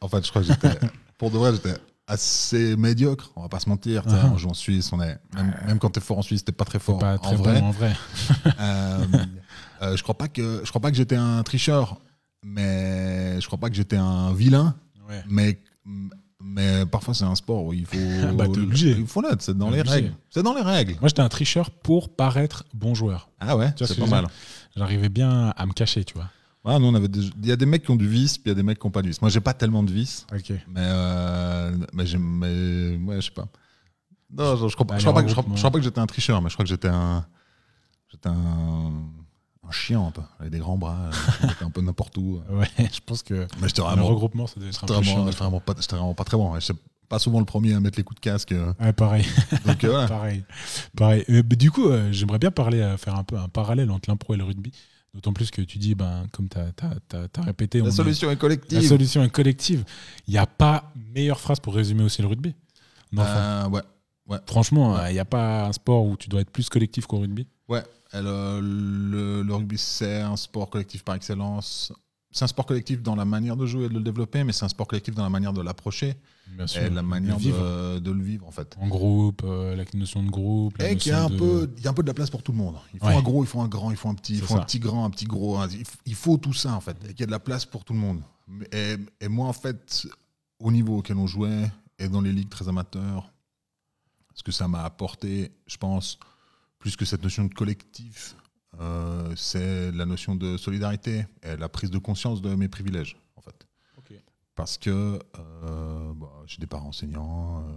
en 0.00 0.08
fait, 0.08 0.24
je 0.24 0.30
crois 0.30 0.42
que 0.42 0.48
j'étais, 0.48 0.78
pour 1.18 1.30
de 1.30 1.38
vrai, 1.38 1.52
j'étais 1.52 1.74
assez 2.06 2.74
médiocre, 2.76 3.30
on 3.36 3.42
va 3.42 3.48
pas 3.48 3.60
se 3.60 3.68
mentir. 3.68 4.02
sais, 4.04 4.10
Uh-huh. 4.10 4.32
On 4.32 4.38
joue 4.38 4.48
en 4.48 4.54
Suisse, 4.54 4.90
on 4.92 5.00
est, 5.02 5.18
même, 5.34 5.54
même 5.66 5.78
quand 5.78 5.90
t'es 5.90 6.00
fort 6.00 6.18
en 6.18 6.22
Suisse, 6.22 6.44
t'es 6.44 6.52
pas 6.52 6.64
très 6.64 6.78
fort 6.78 6.98
Pas 6.98 7.14
en 7.14 7.18
très 7.18 7.36
vrai. 7.36 7.60
bon 7.60 7.66
en 7.66 7.70
vrai. 7.70 7.94
Euh, 8.60 9.04
euh, 9.82 9.96
je 9.96 10.02
crois 10.02 10.16
pas 10.16 10.28
que, 10.28 10.62
je 10.64 10.68
crois 10.70 10.80
pas 10.80 10.90
que 10.90 10.96
j'étais 10.96 11.16
un 11.16 11.42
tricheur, 11.42 11.98
mais 12.42 13.40
je 13.40 13.46
crois 13.46 13.58
pas 13.58 13.68
que 13.68 13.76
j'étais 13.76 13.96
un 13.96 14.32
vilain, 14.32 14.74
Ouais. 15.08 15.22
mais, 15.28 15.60
mais 16.40 16.84
parfois 16.86 17.12
c'est 17.14 17.24
un 17.24 17.34
sport 17.34 17.64
où 17.64 17.72
il 17.72 17.84
faut, 17.86 17.96
Bah, 18.34 18.44
obligé. 18.46 18.90
il 18.98 19.06
faut 19.06 19.20
l'être, 19.22 19.42
c'est 19.42 19.56
dans 19.56 19.70
les 19.70 19.82
règles. 19.82 20.12
C'est 20.30 20.42
dans 20.42 20.54
les 20.54 20.62
règles. 20.62 20.92
Moi, 21.00 21.08
j'étais 21.08 21.22
un 21.22 21.28
tricheur 21.28 21.70
pour 21.70 22.14
paraître 22.14 22.64
bon 22.74 22.94
joueur. 22.94 23.28
Ah 23.40 23.56
ouais, 23.56 23.72
c'est 23.78 23.98
pas 23.98 24.06
mal. 24.06 24.26
J'arrivais 24.78 25.08
bien 25.08 25.52
à 25.56 25.66
me 25.66 25.72
cacher, 25.72 26.04
tu 26.04 26.14
vois. 26.14 26.28
Ouais, 26.64 26.78
nous, 26.78 26.86
on 26.86 26.94
avait 26.94 27.08
des- 27.08 27.30
il 27.42 27.46
y 27.46 27.52
a 27.52 27.56
des 27.56 27.66
mecs 27.66 27.84
qui 27.84 27.90
ont 27.90 27.96
du 27.96 28.08
vice, 28.08 28.36
puis 28.38 28.44
il 28.46 28.48
y 28.48 28.52
a 28.52 28.54
des 28.54 28.62
mecs 28.62 28.78
qui 28.78 28.86
n'ont 28.86 28.90
pas 28.90 29.02
de 29.02 29.08
vice. 29.08 29.20
Moi, 29.22 29.30
j'ai 29.30 29.40
pas 29.40 29.54
tellement 29.54 29.82
de 29.82 29.92
vice. 29.92 30.26
Ok. 30.34 30.50
Mais, 30.68 30.80
euh, 30.80 31.76
mais, 31.92 32.04
mais 32.18 32.96
ouais, 33.06 33.16
je 33.20 33.26
sais 33.26 33.30
pas. 33.32 33.46
Non, 34.30 34.56
je, 34.56 34.68
je 34.68 34.74
crois, 34.74 34.86
pas- 34.86 34.94
Bah, 34.94 34.98
je 34.98 35.04
crois 35.04 35.12
les 35.12 35.14
pas 35.14 35.22
que, 35.22 35.28
je 35.28 35.32
crois- 35.34 35.42
regroupements. 35.42 35.56
je 35.56 35.60
crois 35.60 35.70
pas 35.70 35.78
que 35.78 35.84
j'étais 35.84 35.98
un 36.00 36.06
tricheur, 36.06 36.42
mais 36.42 36.48
je 36.50 36.54
crois 36.54 36.64
que 36.64 36.68
j'étais 36.68 36.88
un. 36.88 37.24
J'étais 38.10 38.28
un. 38.28 38.92
Un 39.66 39.70
chien, 39.70 40.00
un 40.00 40.10
peu. 40.10 40.22
Avec 40.40 40.50
des 40.52 40.58
grands 40.60 40.78
bras. 40.78 40.96
euh, 40.96 41.46
j'étais 41.48 41.64
un 41.64 41.70
peu 41.70 41.80
n'importe 41.82 42.16
où. 42.16 42.40
Ouais, 42.50 42.66
je 42.78 43.00
pense 43.04 43.22
que 43.22 43.46
Mais 43.60 43.68
j'étais 43.68 43.82
le 43.82 43.86
vraiment. 43.88 44.06
regroupement, 44.06 44.46
ça 44.46 44.54
devait 44.58 44.70
être 44.70 44.82
un 44.82 44.86
peu 44.86 44.94
vraiment, 44.94 45.10
chiant. 45.10 45.26
j'étais 45.26 45.38
vraiment, 45.44 45.60
pas, 45.60 45.74
vraiment 45.74 46.14
très 46.14 46.36
bon. 46.38 46.54
Je 46.54 46.60
sais 46.60 46.74
pas 47.08 47.18
souvent 47.18 47.38
le 47.38 47.44
premier 47.46 47.74
à 47.74 47.80
mettre 47.80 47.98
les 47.98 48.04
coups 48.04 48.20
de 48.20 48.24
casque. 48.24 48.52
euh, 48.52 48.72
Ouais, 48.80 48.92
pareil. 48.92 49.24
Donc 49.66 49.82
euh, 49.84 50.06
pareil. 50.06 50.44
pareil. 50.96 51.24
Euh, 51.30 51.42
mais 51.48 51.56
du 51.56 51.70
coup, 51.70 51.86
euh, 51.88 52.12
j'aimerais 52.12 52.38
bien 52.38 52.50
parler, 52.50 52.80
euh, 52.80 52.96
faire 52.96 53.14
un 53.16 53.24
peu 53.24 53.36
un 53.38 53.48
parallèle 53.48 53.90
entre 53.90 54.10
l'impro 54.10 54.34
et 54.34 54.36
le 54.36 54.44
rugby. 54.44 54.72
D'autant 55.14 55.32
plus 55.32 55.50
que 55.50 55.62
tu 55.62 55.78
dis, 55.78 55.94
ben, 55.94 56.26
comme 56.32 56.48
tu 56.50 56.58
as, 56.58 57.42
répété, 57.42 57.80
La 57.80 57.90
solution 57.90 58.28
est 58.28 58.34
la 58.34 58.36
collective. 58.36 58.86
solution 58.86 59.22
est 59.24 59.30
collective. 59.30 59.84
Il 60.26 60.32
n'y 60.32 60.38
a 60.38 60.46
pas 60.46 60.92
meilleure 61.14 61.40
phrase 61.40 61.60
pour 61.60 61.74
résumer 61.74 62.04
aussi 62.04 62.20
le 62.20 62.28
rugby. 62.28 62.54
Enfin, 63.16 63.64
Euh, 63.64 63.68
ouais. 64.28 64.38
franchement, 64.46 65.06
il 65.06 65.14
n'y 65.14 65.18
a 65.18 65.24
pas 65.24 65.64
un 65.64 65.72
sport 65.72 66.04
où 66.04 66.16
tu 66.18 66.28
dois 66.28 66.42
être 66.42 66.50
plus 66.50 66.68
collectif 66.68 67.06
qu'au 67.06 67.20
rugby. 67.20 67.46
Ouais, 67.68 67.82
le 68.12 69.46
rugby, 69.50 69.78
c'est 69.78 70.20
un 70.20 70.36
sport 70.36 70.68
collectif 70.68 71.02
par 71.02 71.14
excellence. 71.14 71.90
C'est 72.30 72.44
un 72.44 72.48
sport 72.48 72.66
collectif 72.66 73.02
dans 73.02 73.16
la 73.16 73.24
manière 73.24 73.56
de 73.56 73.64
jouer 73.64 73.84
et 73.86 73.88
de 73.88 73.94
le 73.94 74.00
développer, 74.02 74.44
mais 74.44 74.52
c'est 74.52 74.64
un 74.64 74.68
sport 74.68 74.86
collectif 74.86 75.14
dans 75.14 75.22
la 75.22 75.30
manière 75.30 75.54
de 75.54 75.62
l'approcher 75.62 76.14
et 76.76 76.90
la 76.90 77.02
manière 77.02 77.36
de 77.36 77.40
vivre. 77.42 77.58
de, 77.94 77.98
de 78.00 78.10
le 78.10 78.22
vivre, 78.22 78.46
en 78.46 78.50
fait. 78.50 78.76
En 78.78 78.86
groupe, 78.88 79.42
euh, 79.44 79.74
la 79.74 79.84
notion 79.94 80.22
de 80.22 80.30
groupe. 80.30 80.76
la 80.78 80.90
Et 80.90 80.96
qu'il 80.96 81.12
y 81.12 81.14
a 81.14 81.24
un 81.24 81.30
de- 81.30 81.36
peu, 81.38 81.70
il 81.78 81.82
y 81.82 81.86
a 81.86 81.90
un 81.90 81.94
peu 81.94 82.02
de 82.02 82.06
la 82.08 82.12
place 82.14 82.28
pour 82.28 82.42
tout 82.42 82.52
le 82.52 82.58
monde. 82.58 82.76
Il 82.92 83.00
faut 83.00 83.06
Ouais. 83.06 83.14
un 83.14 83.22
gros, 83.22 83.42
il 83.44 83.46
faut 83.46 83.60
un 83.62 83.68
grand, 83.68 83.90
il 83.90 83.96
faut 83.96 84.10
un 84.10 84.14
petit, 84.14 84.34
il 84.34 84.42
faut 84.42 84.56
un 84.56 84.62
petit 84.64 84.78
grand, 84.78 85.06
un 85.06 85.10
petit 85.10 85.24
gros. 85.24 85.56
un- 85.56 85.68
il 86.04 86.14
faut 86.14 86.36
tout 86.36 86.52
ça 86.52 86.74
en 86.74 86.80
fait. 86.80 86.96
Et 87.04 87.08
qu'il 87.08 87.20
y 87.20 87.22
a 87.22 87.26
de 87.26 87.30
la 87.30 87.40
place 87.40 87.64
pour 87.64 87.84
tout 87.84 87.94
le 87.94 87.98
monde. 87.98 88.20
Et, 88.72 88.96
et 89.22 89.28
moi 89.28 89.48
en 89.48 89.52
fait, 89.54 90.06
au 90.58 90.70
niveau 90.70 90.98
auquel 90.98 91.16
on 91.16 91.26
jouait 91.26 91.70
et 91.98 92.08
dans 92.08 92.20
les 92.20 92.32
ligues 92.32 92.48
très 92.50 92.68
amateurs, 92.68 93.32
ce 94.34 94.42
que 94.42 94.52
ça 94.52 94.68
m'a 94.68 94.84
apporté, 94.84 95.50
je 95.66 95.76
pense, 95.78 96.18
plus 96.78 96.94
que 96.96 97.04
cette 97.04 97.22
notion 97.22 97.44
de 97.44 97.54
collectif, 97.54 98.36
euh, 98.80 99.32
c'est 99.36 99.90
la 99.92 100.04
notion 100.06 100.34
de 100.34 100.56
solidarité 100.56 101.26
et 101.42 101.56
la 101.56 101.68
prise 101.68 101.90
de 101.90 101.98
conscience 101.98 102.42
de 102.42 102.54
mes 102.54 102.68
privilèges 102.68 103.16
en 103.36 103.40
fait. 103.40 103.66
Parce 104.54 104.76
que 104.76 104.90
euh, 105.38 106.12
bah, 106.14 106.32
j'ai 106.46 106.58
des 106.58 106.66
parents 106.66 106.88
enseignants, 106.88 107.60
euh, 107.60 107.72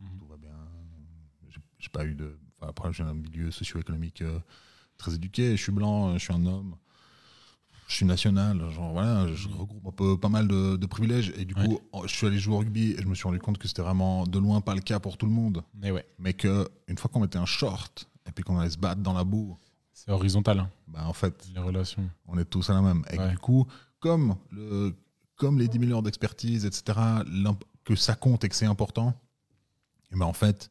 Mhm. 0.00 0.18
tout 0.18 0.26
va 0.26 0.36
bien. 0.36 0.50
J'ai- 1.78 1.88
pas 1.90 2.04
eu 2.04 2.14
de. 2.16 2.36
enfin, 2.60 2.70
après, 2.70 2.92
j'ai 2.92 3.04
un 3.04 3.14
milieu 3.14 3.50
socio-économique 3.52 4.22
très 4.96 5.14
éduqué. 5.14 5.56
Je 5.56 5.62
suis 5.62 5.70
blanc, 5.72 6.12
je 6.14 6.18
suis 6.18 6.34
un 6.34 6.44
homme. 6.44 6.76
je 7.86 7.94
suis 7.94 8.04
national, 8.04 8.68
genre 8.70 8.92
voilà, 8.92 9.32
je 9.32 9.48
regroupe 9.48 9.86
un 9.86 9.92
peu 9.92 10.18
pas 10.18 10.28
mal 10.28 10.46
de, 10.48 10.76
de 10.76 10.86
privilèges. 10.86 11.32
Et 11.38 11.44
du 11.46 11.54
Ouais. 11.54 11.66
coup, 11.66 11.80
je 12.06 12.12
suis 12.14 12.26
allé 12.26 12.38
jouer 12.38 12.54
au 12.56 12.58
rugby 12.58 12.92
et 12.92 13.00
je 13.00 13.06
me 13.06 13.14
suis 13.14 13.24
rendu 13.24 13.38
compte 13.38 13.56
que 13.58 13.66
c'était 13.68 13.80
vraiment 13.82 14.26
de 14.26 14.38
loin 14.38 14.60
pas 14.60 14.74
le 14.74 14.82
cas 14.82 14.98
pour 15.00 15.16
tout 15.16 15.24
le 15.26 15.32
monde. 15.32 15.62
Mais 15.74 15.90
ouais, 15.90 16.04
Mais 16.18 16.34
que 16.34 16.68
une 16.88 16.98
fois 16.98 17.08
qu'on 17.10 17.20
mettait 17.20 17.38
un 17.38 17.46
short 17.46 18.06
et 18.26 18.32
puis 18.32 18.44
qu'on 18.44 18.58
allait 18.58 18.68
se 18.70 18.76
battre 18.76 19.00
dans 19.00 19.14
la 19.14 19.24
boue, 19.24 19.56
c'est 20.04 20.12
horizontal, 20.12 20.60
hein, 20.60 20.70
bah 20.86 21.06
en 21.06 21.12
fait, 21.12 21.48
les 21.54 21.60
relations. 21.60 22.08
on 22.26 22.38
est 22.38 22.44
tous 22.44 22.70
à 22.70 22.74
la 22.74 22.82
même. 22.82 23.04
Et 23.10 23.18
Ouais. 23.18 23.30
du 23.30 23.38
coup, 23.38 23.66
comme, 23.98 24.36
le, 24.50 24.94
comme 25.36 25.58
les 25.58 25.66
10 25.68 25.78
000 25.80 25.92
heures 25.92 26.02
d'expertise, 26.02 26.64
etc., 26.64 26.98
que 27.84 27.96
ça 27.96 28.14
compte 28.14 28.44
et 28.44 28.48
que 28.48 28.54
c'est 28.54 28.66
important, 28.66 29.14
et 30.12 30.16
ben 30.16 30.26
en 30.26 30.32
fait, 30.32 30.70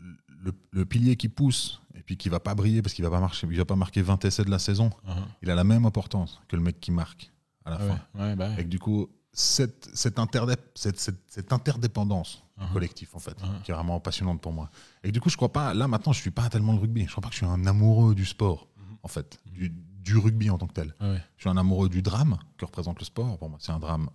le, 0.00 0.52
le 0.72 0.84
pilier 0.84 1.16
qui 1.16 1.28
pousse 1.28 1.80
et 1.94 2.02
puis 2.02 2.16
qui 2.16 2.28
va 2.28 2.40
pas 2.40 2.54
briller 2.54 2.82
parce 2.82 2.92
qu'il 2.94 3.04
va 3.04 3.10
pas 3.10 3.20
marcher, 3.20 3.46
il 3.50 3.56
va 3.56 3.64
pas 3.64 3.76
marquer 3.76 4.02
20 4.02 4.22
essais 4.24 4.44
de 4.44 4.50
la 4.50 4.58
saison, 4.58 4.90
Ah, 5.06 5.16
il 5.42 5.50
a 5.50 5.54
la 5.54 5.64
même 5.64 5.86
importance 5.86 6.40
que 6.48 6.56
le 6.56 6.62
mec 6.62 6.80
qui 6.80 6.90
marque 6.90 7.32
à 7.64 7.70
la 7.70 7.76
ah 7.76 7.78
fin. 7.78 8.00
ouais, 8.18 8.20
ouais, 8.24 8.36
bah 8.36 8.48
ouais. 8.50 8.60
Et 8.60 8.64
que 8.64 8.68
du 8.68 8.78
coup, 8.78 9.08
cette, 9.36 9.90
cette, 9.94 10.16
interdép- 10.18 10.70
cette, 10.74 10.98
cette- 11.00 11.52
interdépendance 11.52 12.42
Ah, 12.56 12.68
collective, 12.72 13.10
en 13.14 13.18
fait, 13.18 13.36
Ah. 13.42 13.48
qui 13.64 13.72
est 13.72 13.74
vraiment 13.74 13.98
passionnante 14.00 14.40
pour 14.40 14.52
moi. 14.52 14.70
Et 15.02 15.10
du 15.10 15.20
coup, 15.20 15.28
je 15.28 15.36
crois 15.36 15.52
pas, 15.52 15.74
là 15.74 15.88
maintenant, 15.88 16.12
je 16.12 16.20
suis 16.20 16.30
pas 16.30 16.48
tellement 16.48 16.72
le 16.72 16.78
rugby. 16.78 17.04
Je 17.04 17.10
crois 17.10 17.20
pas 17.22 17.28
que 17.28 17.34
je 17.34 17.38
suis 17.38 17.46
un 17.46 17.66
amoureux 17.66 18.14
du 18.14 18.24
sport, 18.24 18.68
Mhm. 18.76 18.96
en 19.02 19.08
fait, 19.08 19.40
du, 19.46 19.70
du 19.70 20.16
rugby 20.16 20.50
en 20.50 20.56
tant 20.58 20.68
que 20.68 20.72
tel. 20.74 20.94
ah 21.00 21.10
ouais. 21.10 21.20
Je 21.36 21.42
suis 21.42 21.50
un 21.50 21.56
amoureux 21.56 21.88
du 21.88 22.00
drame 22.00 22.38
que 22.56 22.64
représente 22.64 23.00
le 23.00 23.04
sport. 23.04 23.38
Pour 23.38 23.50
moi, 23.50 23.58
c'est 23.60 23.72
un 23.72 23.80
drame 23.80 24.08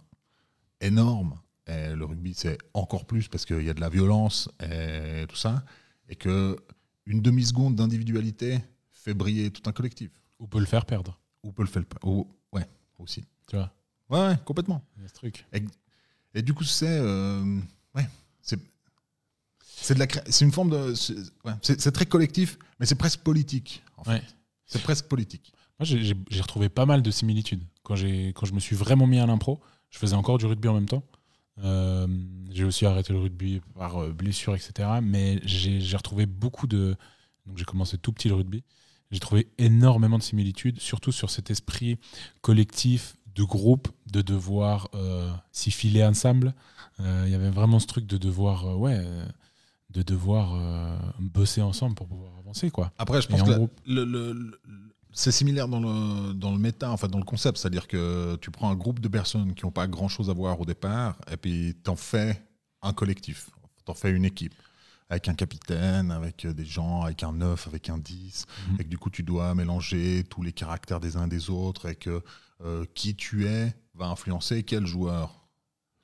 énorme. 0.82 1.36
Et 1.68 1.94
le 1.94 2.06
rugby, 2.06 2.34
c'est 2.34 2.58
encore 2.74 3.06
plus 3.06 3.28
parce 3.28 3.46
qu'il 3.46 3.62
y 3.64 3.70
a 3.70 3.74
de 3.74 3.82
la 3.82 3.90
violence 3.90 4.50
et 4.64 5.26
tout 5.28 5.36
ça. 5.36 5.64
Et 6.08 6.16
que 6.16 6.58
une 7.06 7.22
demi-seconde 7.22 7.76
d'individualité 7.76 8.60
fait 8.92 9.14
briller 9.14 9.52
tout 9.52 9.68
un 9.70 9.74
collectif. 9.74 10.12
Ou 10.40 10.48
peut 10.48 10.60
le 10.60 10.66
faire 10.66 10.86
perdre, 10.86 11.20
Ou 11.44 11.52
peut 11.52 11.64
le 11.64 11.68
faire. 11.68 11.84
Ou, 12.04 12.28
ouais, 12.54 12.66
aussi. 12.98 13.26
tu 13.48 13.56
vois. 13.58 13.72
Ouais, 14.10 14.20
ouais, 14.20 14.36
complètement. 14.46 14.84
Il 14.98 15.04
y 15.04 15.06
a 15.06 15.10
ce 15.10 15.14
truc. 15.14 15.46
Et 16.34 16.42
du 16.42 16.54
coup, 16.54 16.64
c'est. 16.64 16.88
euh, 16.88 17.60
ouais, 17.96 18.08
c'est. 18.42 18.60
C'est 19.66 19.94
de 19.94 20.00
la 20.00 20.08
c'est 20.30 20.44
une 20.46 20.52
forme 20.52 20.70
de 20.70 20.94
c'est 20.94 21.16
ouais, 21.46 21.54
c'est- 21.62 21.80
c'est 21.80 21.92
très 21.94 22.06
collectif 22.06 22.58
mais 22.80 22.86
c'est 22.86 22.96
presque 22.96 23.22
politique 23.22 23.82
en 23.98 24.04
fait. 24.04 24.12
Ouais. 24.12 24.24
c'est 24.66 24.82
presque 24.84 25.06
politique 25.06 25.54
Moi, 25.80 25.86
j'ai- 25.86 26.42
retrouvé 26.42 26.68
pas 26.68 26.86
mal 26.86 27.02
de 27.02 27.10
similitudes. 27.12 27.64
Quand, 27.84 27.96
j'ai- 27.96 28.30
quand 28.34 28.46
je 28.46 28.54
me 28.54 28.60
suis 28.60 28.76
vraiment 28.76 29.08
mis 29.08 29.20
à 29.20 29.26
l'impro, 29.26 29.62
je 29.90 29.98
faisais 29.98 30.16
encore 30.16 30.38
du 30.38 30.46
rugby 30.46 30.68
en 30.68 30.74
même 30.74 30.88
temps. 30.90 31.04
Euh, 31.64 32.08
j'ai 32.52 32.66
aussi 32.66 32.86
arrêté 32.86 33.14
le 33.14 33.20
rugby 33.20 33.62
par 33.74 33.98
euh, 34.04 34.12
blessure, 34.12 34.54
etc. 34.56 34.90
Mais 35.02 35.40
j'ai 35.46 35.80
j'ai 35.80 35.98
retrouvé 35.98 36.26
beaucoup 36.26 36.68
de. 36.68 36.96
Donc, 37.46 37.58
j'ai 37.58 37.66
commencé 37.66 37.98
tout 37.98 38.12
petit 38.12 38.28
le 38.28 38.36
rugby. 38.36 38.64
J'ai 39.12 39.20
trouvé 39.20 39.48
énormément 39.58 40.18
de 40.18 40.24
similitudes, 40.24 40.80
surtout 40.80 41.12
sur 41.14 41.30
cet 41.30 41.50
esprit 41.50 41.98
collectif, 42.42 43.16
de 43.40 43.44
groupe, 43.46 43.88
de 44.12 44.22
devoir 44.22 44.90
euh, 44.96 45.32
s'y 45.52 45.72
filer 45.72 46.04
ensemble. 46.04 46.54
Euh, 47.00 47.24
Il 47.26 47.32
y 47.32 47.36
avait 47.36 47.50
vraiment 47.50 47.80
ce 47.80 47.88
truc 47.88 48.06
de 48.06 48.18
devoir, 48.18 48.66
euh, 48.68 48.76
ouais, 48.76 49.06
de 49.92 50.02
devoir 50.04 50.54
bosser 51.20 51.62
ensemble 51.62 51.96
pour 51.96 52.08
pouvoir 52.08 52.32
avancer, 52.38 52.70
quoi. 52.70 52.92
après 52.98 53.22
je 53.22 53.28
pense 53.28 53.42
en 53.42 53.46
que 53.46 53.52
groupe. 53.54 53.80
le- 53.88 54.06
le- 54.06 54.34
le- 54.34 54.60
c'est 55.12 55.32
similaire 55.32 55.68
dans 55.68 55.80
le 55.80 56.34
dans 56.34 56.52
le 56.52 56.60
méta 56.60 56.92
en 56.92 56.98
fait 56.98 57.08
dans 57.08 57.18
le 57.18 57.24
concept 57.26 57.58
c'est-à-dire 57.58 57.88
que 57.88 58.36
tu 58.42 58.52
prends 58.52 58.70
un 58.70 58.76
groupe 58.76 59.00
de 59.00 59.08
personnes 59.08 59.56
qui 59.56 59.66
n'ont 59.66 59.72
pas 59.72 59.88
grand-chose 59.88 60.30
à 60.30 60.34
voir 60.34 60.60
au 60.62 60.66
départ 60.66 61.16
et 61.32 61.38
puis 61.38 61.76
t'en 61.84 61.96
fais 61.96 62.40
un 62.84 62.94
collectif 62.94 63.50
t'en 63.86 63.96
fais 63.96 64.12
une 64.12 64.26
équipe 64.26 64.54
avec 65.12 65.28
un 65.28 65.34
capitaine, 65.34 66.12
avec 66.12 66.46
des 66.46 66.66
gens, 66.66 67.02
avec 67.02 67.24
un 67.24 67.34
9, 67.34 67.68
avec 67.68 67.90
un 67.90 67.98
10, 67.98 68.46
Mhm. 68.70 68.76
et 68.80 68.84
que 68.84 68.90
du 68.90 69.00
coup 69.00 69.10
tu 69.10 69.24
dois 69.24 69.56
mélanger 69.56 70.24
tous 70.30 70.44
les 70.44 70.54
caractères 70.54 71.00
des 71.00 71.18
uns 71.18 71.26
et 71.26 71.30
des 71.30 71.50
autres, 71.50 71.88
et 71.90 71.96
que 71.96 72.22
euh, 72.62 72.86
qui 72.94 73.16
tu 73.16 73.46
es 73.48 73.74
va 73.94 74.08
influencer 74.08 74.64
quel 74.64 74.86
joueur 74.86 75.48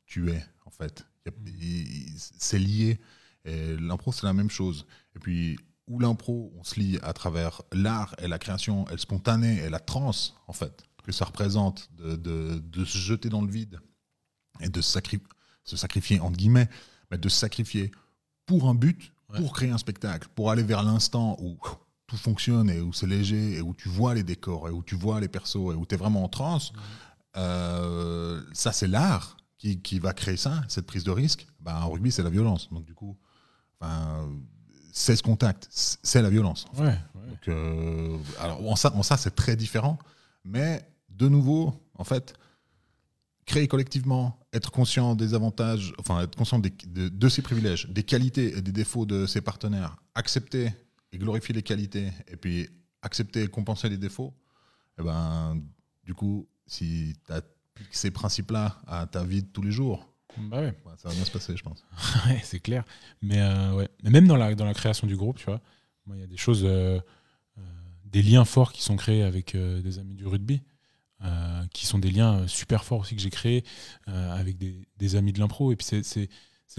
tu 0.05 0.31
es, 0.31 0.43
en 0.65 0.69
fait. 0.71 1.05
Y- 1.45 2.13
C'est 2.17 2.59
lié, 2.59 2.99
et 3.45 3.75
l'impro 3.77 4.11
c'est 4.11 4.25
la 4.25 4.33
même 4.33 4.49
chose. 4.49 4.85
Et 5.15 5.19
puis, 5.19 5.57
où 5.87 5.99
l'impro, 5.99 6.51
on 6.57 6.63
se 6.63 6.79
lie 6.79 6.97
à 7.03 7.13
travers 7.13 7.61
l'art 7.71 8.15
et 8.19 8.27
la 8.27 8.39
création, 8.39 8.87
et 8.89 8.93
le 8.93 8.97
spontané 8.97 9.57
et 9.63 9.69
la 9.69 9.79
transe, 9.79 10.35
en 10.47 10.53
fait, 10.53 10.83
que 11.03 11.11
ça 11.11 11.25
représente, 11.25 11.89
de, 11.95 12.15
de- 12.15 12.59
de 12.59 12.85
se 12.85 12.97
jeter 12.97 13.29
dans 13.29 13.41
le 13.41 13.51
vide, 13.51 13.79
et 14.61 14.69
de 14.69 14.81
se, 14.81 14.91
sacri- 14.99 15.21
se 15.63 15.75
sacrifier, 15.77 16.19
entre 16.19 16.37
guillemets, 16.37 16.69
mais 17.11 17.17
de 17.17 17.29
se 17.29 17.37
sacrifier 17.39 17.91
pour 18.45 18.69
un 18.69 18.75
but, 18.75 19.11
Ouais. 19.29 19.39
pour 19.39 19.53
créer 19.53 19.71
un 19.71 19.79
spectacle, 19.79 20.27
pour 20.35 20.51
aller 20.51 20.61
vers 20.61 20.83
l'instant 20.83 21.35
où 21.41 21.57
tout 22.07 22.17
fonctionne 22.17 22.69
et 22.69 22.79
où 22.81 22.93
c'est 22.93 23.07
léger 23.07 23.53
et 23.57 23.61
où 23.61 23.73
tu 23.73 23.89
vois 23.89 24.13
les 24.13 24.23
décors 24.23 24.67
et 24.69 24.71
où 24.71 24.83
tu 24.83 24.95
vois 24.95 25.19
les 25.19 25.27
persos 25.27 25.55
et 25.73 25.75
où 25.75 25.85
tu 25.85 25.95
es 25.95 25.97
vraiment 25.97 26.23
en 26.23 26.29
transe, 26.29 26.71
euh, 27.37 28.41
ça 28.53 28.71
c'est 28.71 28.87
l'art 28.87 29.37
qui, 29.57 29.81
qui 29.81 29.99
va 29.99 30.13
créer 30.13 30.37
ça, 30.37 30.61
cette 30.67 30.85
prise 30.85 31.03
de 31.03 31.11
risque. 31.11 31.47
Ben, 31.59 31.75
en 31.75 31.89
rugby, 31.89 32.11
c'est 32.11 32.23
la 32.23 32.29
violence. 32.29 32.69
Donc 32.71 32.85
du 32.85 32.93
coup, 32.93 33.17
enfin, 33.79 34.29
16 34.93 35.21
contacts, 35.21 35.67
c'est 35.71 36.21
la 36.21 36.29
violence. 36.29 36.65
Ouais, 36.77 36.85
ouais. 36.85 36.99
Donc, 37.29 37.47
euh, 37.47 38.17
alors 38.39 38.65
en 38.69 38.75
ça, 38.75 38.93
en 38.95 39.03
ça 39.03 39.17
c'est 39.17 39.35
très 39.35 39.55
différent, 39.55 39.97
mais 40.43 40.87
de 41.09 41.27
nouveau, 41.27 41.73
en 41.95 42.03
fait, 42.03 42.33
créer 43.45 43.67
collectivement, 43.67 44.39
être 44.53 44.71
conscient 44.71 45.15
des 45.15 45.33
avantages, 45.33 45.93
enfin 45.99 46.21
être 46.21 46.35
conscient 46.35 46.59
des- 46.59 46.73
de, 46.87 47.09
de 47.09 47.29
ses 47.29 47.41
privilèges, 47.41 47.87
des 47.89 48.03
qualités 48.03 48.57
et 48.57 48.61
des 48.61 48.71
défauts 48.71 49.05
de 49.05 49.25
ses 49.25 49.41
partenaires, 49.41 49.97
accepter 50.13 50.71
et 51.15 51.17
glorifier 51.17 51.55
les 51.55 51.63
qualités, 51.63 52.11
et 52.27 52.35
puis 52.35 52.69
accepter 53.01 53.43
et 53.43 53.47
compenser 53.47 53.87
les 53.89 53.97
défauts, 53.97 54.33
et 54.99 55.03
ben, 55.03 55.61
du 56.03 56.13
coup, 56.13 56.47
si 56.67 57.13
tu 57.25 57.31
as 57.33 57.41
ces 57.91 58.11
principes-là 58.11 58.81
à 58.87 59.05
ta 59.07 59.23
vie 59.23 59.43
de 59.43 59.47
tous 59.47 59.61
les 59.61 59.71
jours, 59.71 60.07
Bah 60.37 60.59
ouais. 60.61 60.73
ben, 60.85 60.91
ça 60.97 61.09
va 61.09 61.15
bien 61.15 61.25
se 61.25 61.31
passer, 61.31 61.55
je 61.57 61.63
pense. 61.63 61.85
Ouais, 62.27 62.39
c'est 62.43 62.59
clair. 62.59 62.83
Mais, 63.21 63.39
euh, 63.39 63.73
ouais. 63.73 63.89
Mais 64.03 64.09
même 64.09 64.27
dans 64.27 64.35
la, 64.37 64.53
dans 64.55 64.65
la 64.65 64.73
création 64.73 65.07
du 65.07 65.15
groupe, 65.15 65.37
tu 65.37 65.45
vois, 65.45 65.61
il 66.13 66.19
y 66.19 66.23
a 66.23 66.27
des 66.27 66.37
choses, 66.37 66.63
euh, 66.63 66.99
euh, 67.57 67.61
des 68.05 68.21
liens 68.21 68.45
forts 68.45 68.71
qui 68.73 68.81
sont 68.83 68.95
créés 68.95 69.23
avec 69.23 69.55
des 69.57 69.99
amis 69.99 70.15
du 70.15 70.25
rugby, 70.27 70.61
qui 71.73 71.85
sont 71.87 71.97
des 71.99 72.11
liens 72.11 72.47
super 72.47 72.83
forts 72.83 72.99
aussi 72.99 73.15
que 73.15 73.21
j'ai 73.21 73.31
créés 73.31 73.63
avec 74.05 74.57
des, 74.57 74.87
des 74.97 75.15
amis 75.15 75.33
de 75.33 75.39
l'impro. 75.39 75.71
Et 75.71 75.75
puis 75.75 75.87
c'est 75.87 76.29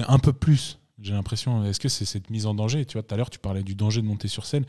un 0.09 0.18
peu 0.18 0.32
plus, 0.32 0.78
j'ai 1.01 1.12
l'impression. 1.12 1.64
Est-ce 1.64 1.80
que 1.80 1.88
c'est 1.88 2.05
cette 2.05 2.30
mise 2.30 2.47
en 2.47 2.55
danger? 2.55 2.84
Tu 2.86 2.94
vois, 2.94 3.03
tout 3.03 3.14
à 3.14 3.16
l'heure, 3.18 3.30
tu 3.30 3.38
parlais 3.38 3.62
du 3.62 3.74
danger 3.74 4.01
de 4.03 4.07
monter 4.07 4.28
sur 4.28 4.47
scène. 4.47 4.64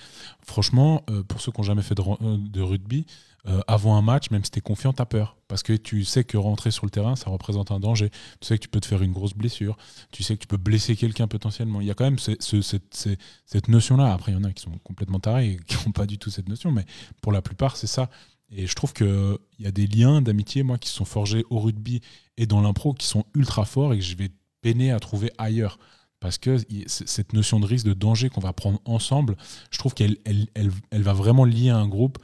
Franchement, 0.45 1.03
euh, 1.09 1.23
pour 1.23 1.41
ceux 1.41 1.51
qui 1.51 1.59
n'ont 1.61 1.63
jamais 1.65 1.81
fait 1.81 1.95
de, 1.95 2.01
euh, 2.01 2.65
rugby, 2.65 3.05
euh, 3.47 3.61
avant 3.67 3.95
un 3.95 4.01
match, 4.01 4.29
même 4.29 4.43
si 4.43 4.51
tu 4.51 4.59
es 4.59 4.61
confiant, 4.61 4.91
tu 4.91 5.01
as 5.01 5.05
peur. 5.05 5.37
Parce 5.47 5.63
que 5.63 5.71
tu 5.71 6.03
sais 6.03 6.25
que 6.25 6.35
rentrer 6.35 6.69
sur 6.71 6.85
le 6.85 6.89
terrain, 6.89 7.15
ça 7.15 7.29
représente 7.29 7.71
un 7.71 7.79
danger. 7.79 8.09
Tu 8.41 8.47
sais 8.47 8.57
que 8.57 8.63
tu 8.63 8.67
peux 8.67 8.81
te 8.81 8.85
faire 8.87 9.01
une 9.01 9.13
grosse 9.13 9.33
blessure 9.33 9.77
tu 10.11 10.21
sais 10.23 10.35
que 10.35 10.41
tu 10.41 10.47
peux 10.47 10.57
blesser 10.57 10.97
quelqu'un 10.97 11.27
potentiellement. 11.27 11.79
Il 11.79 11.87
y 11.87 11.91
a 11.91 11.93
quand 11.93 12.03
même 12.03 12.19
ce- 12.19 12.31
ce- 12.41 12.61
cette, 12.61 13.67
notion-là. 13.69 14.11
Après, 14.13 14.33
il 14.33 14.35
y 14.35 14.37
en 14.37 14.43
a 14.43 14.51
qui 14.51 14.63
sont 14.63 14.77
complètement 14.83 15.19
tarés 15.19 15.51
et 15.51 15.57
qui 15.67 15.77
n'ont 15.85 15.93
pas 15.93 16.05
du 16.05 16.17
tout 16.17 16.29
cette 16.29 16.49
notion, 16.49 16.71
mais 16.71 16.85
pour 17.21 17.31
la 17.31 17.41
plupart, 17.41 17.77
c'est 17.77 17.87
ça. 17.87 18.09
Et 18.51 18.67
je 18.67 18.75
trouve 18.75 18.91
qu'il 18.93 19.37
y 19.59 19.65
a 19.65 19.71
des 19.71 19.87
liens 19.87 20.21
d'amitié, 20.21 20.63
moi, 20.63 20.77
qui 20.77 20.89
sont 20.89 21.05
forgés 21.05 21.45
au 21.49 21.59
rugby 21.59 22.01
et 22.37 22.47
dans 22.47 22.61
l'impro, 22.61 22.93
qui 22.93 23.07
sont 23.07 23.25
ultra 23.33 23.63
forts 23.65 23.93
et 23.93 23.99
que 23.99 24.03
je 24.03 24.15
vais 24.15 24.29
peiner 24.61 24.91
à 24.91 24.99
trouver 24.99 25.31
ailleurs. 25.37 25.79
Parce 26.19 26.37
que 26.39 26.57
cette 26.87 27.33
notion 27.33 27.59
de 27.59 27.65
risque, 27.67 27.85
de 27.85 27.93
danger 27.93 28.29
qu'on 28.29 28.41
va 28.41 28.51
prendre 28.53 28.81
ensemble, 28.85 29.37
je 29.69 29.77
trouve 29.77 29.93
qu'elle 29.93 30.17
elle, 30.25 30.47
elle- 30.55 30.71
elle 30.89 31.03
va 31.03 31.13
vraiment 31.13 31.45
lier 31.45 31.69
un 31.69 31.87
groupe 31.87 32.17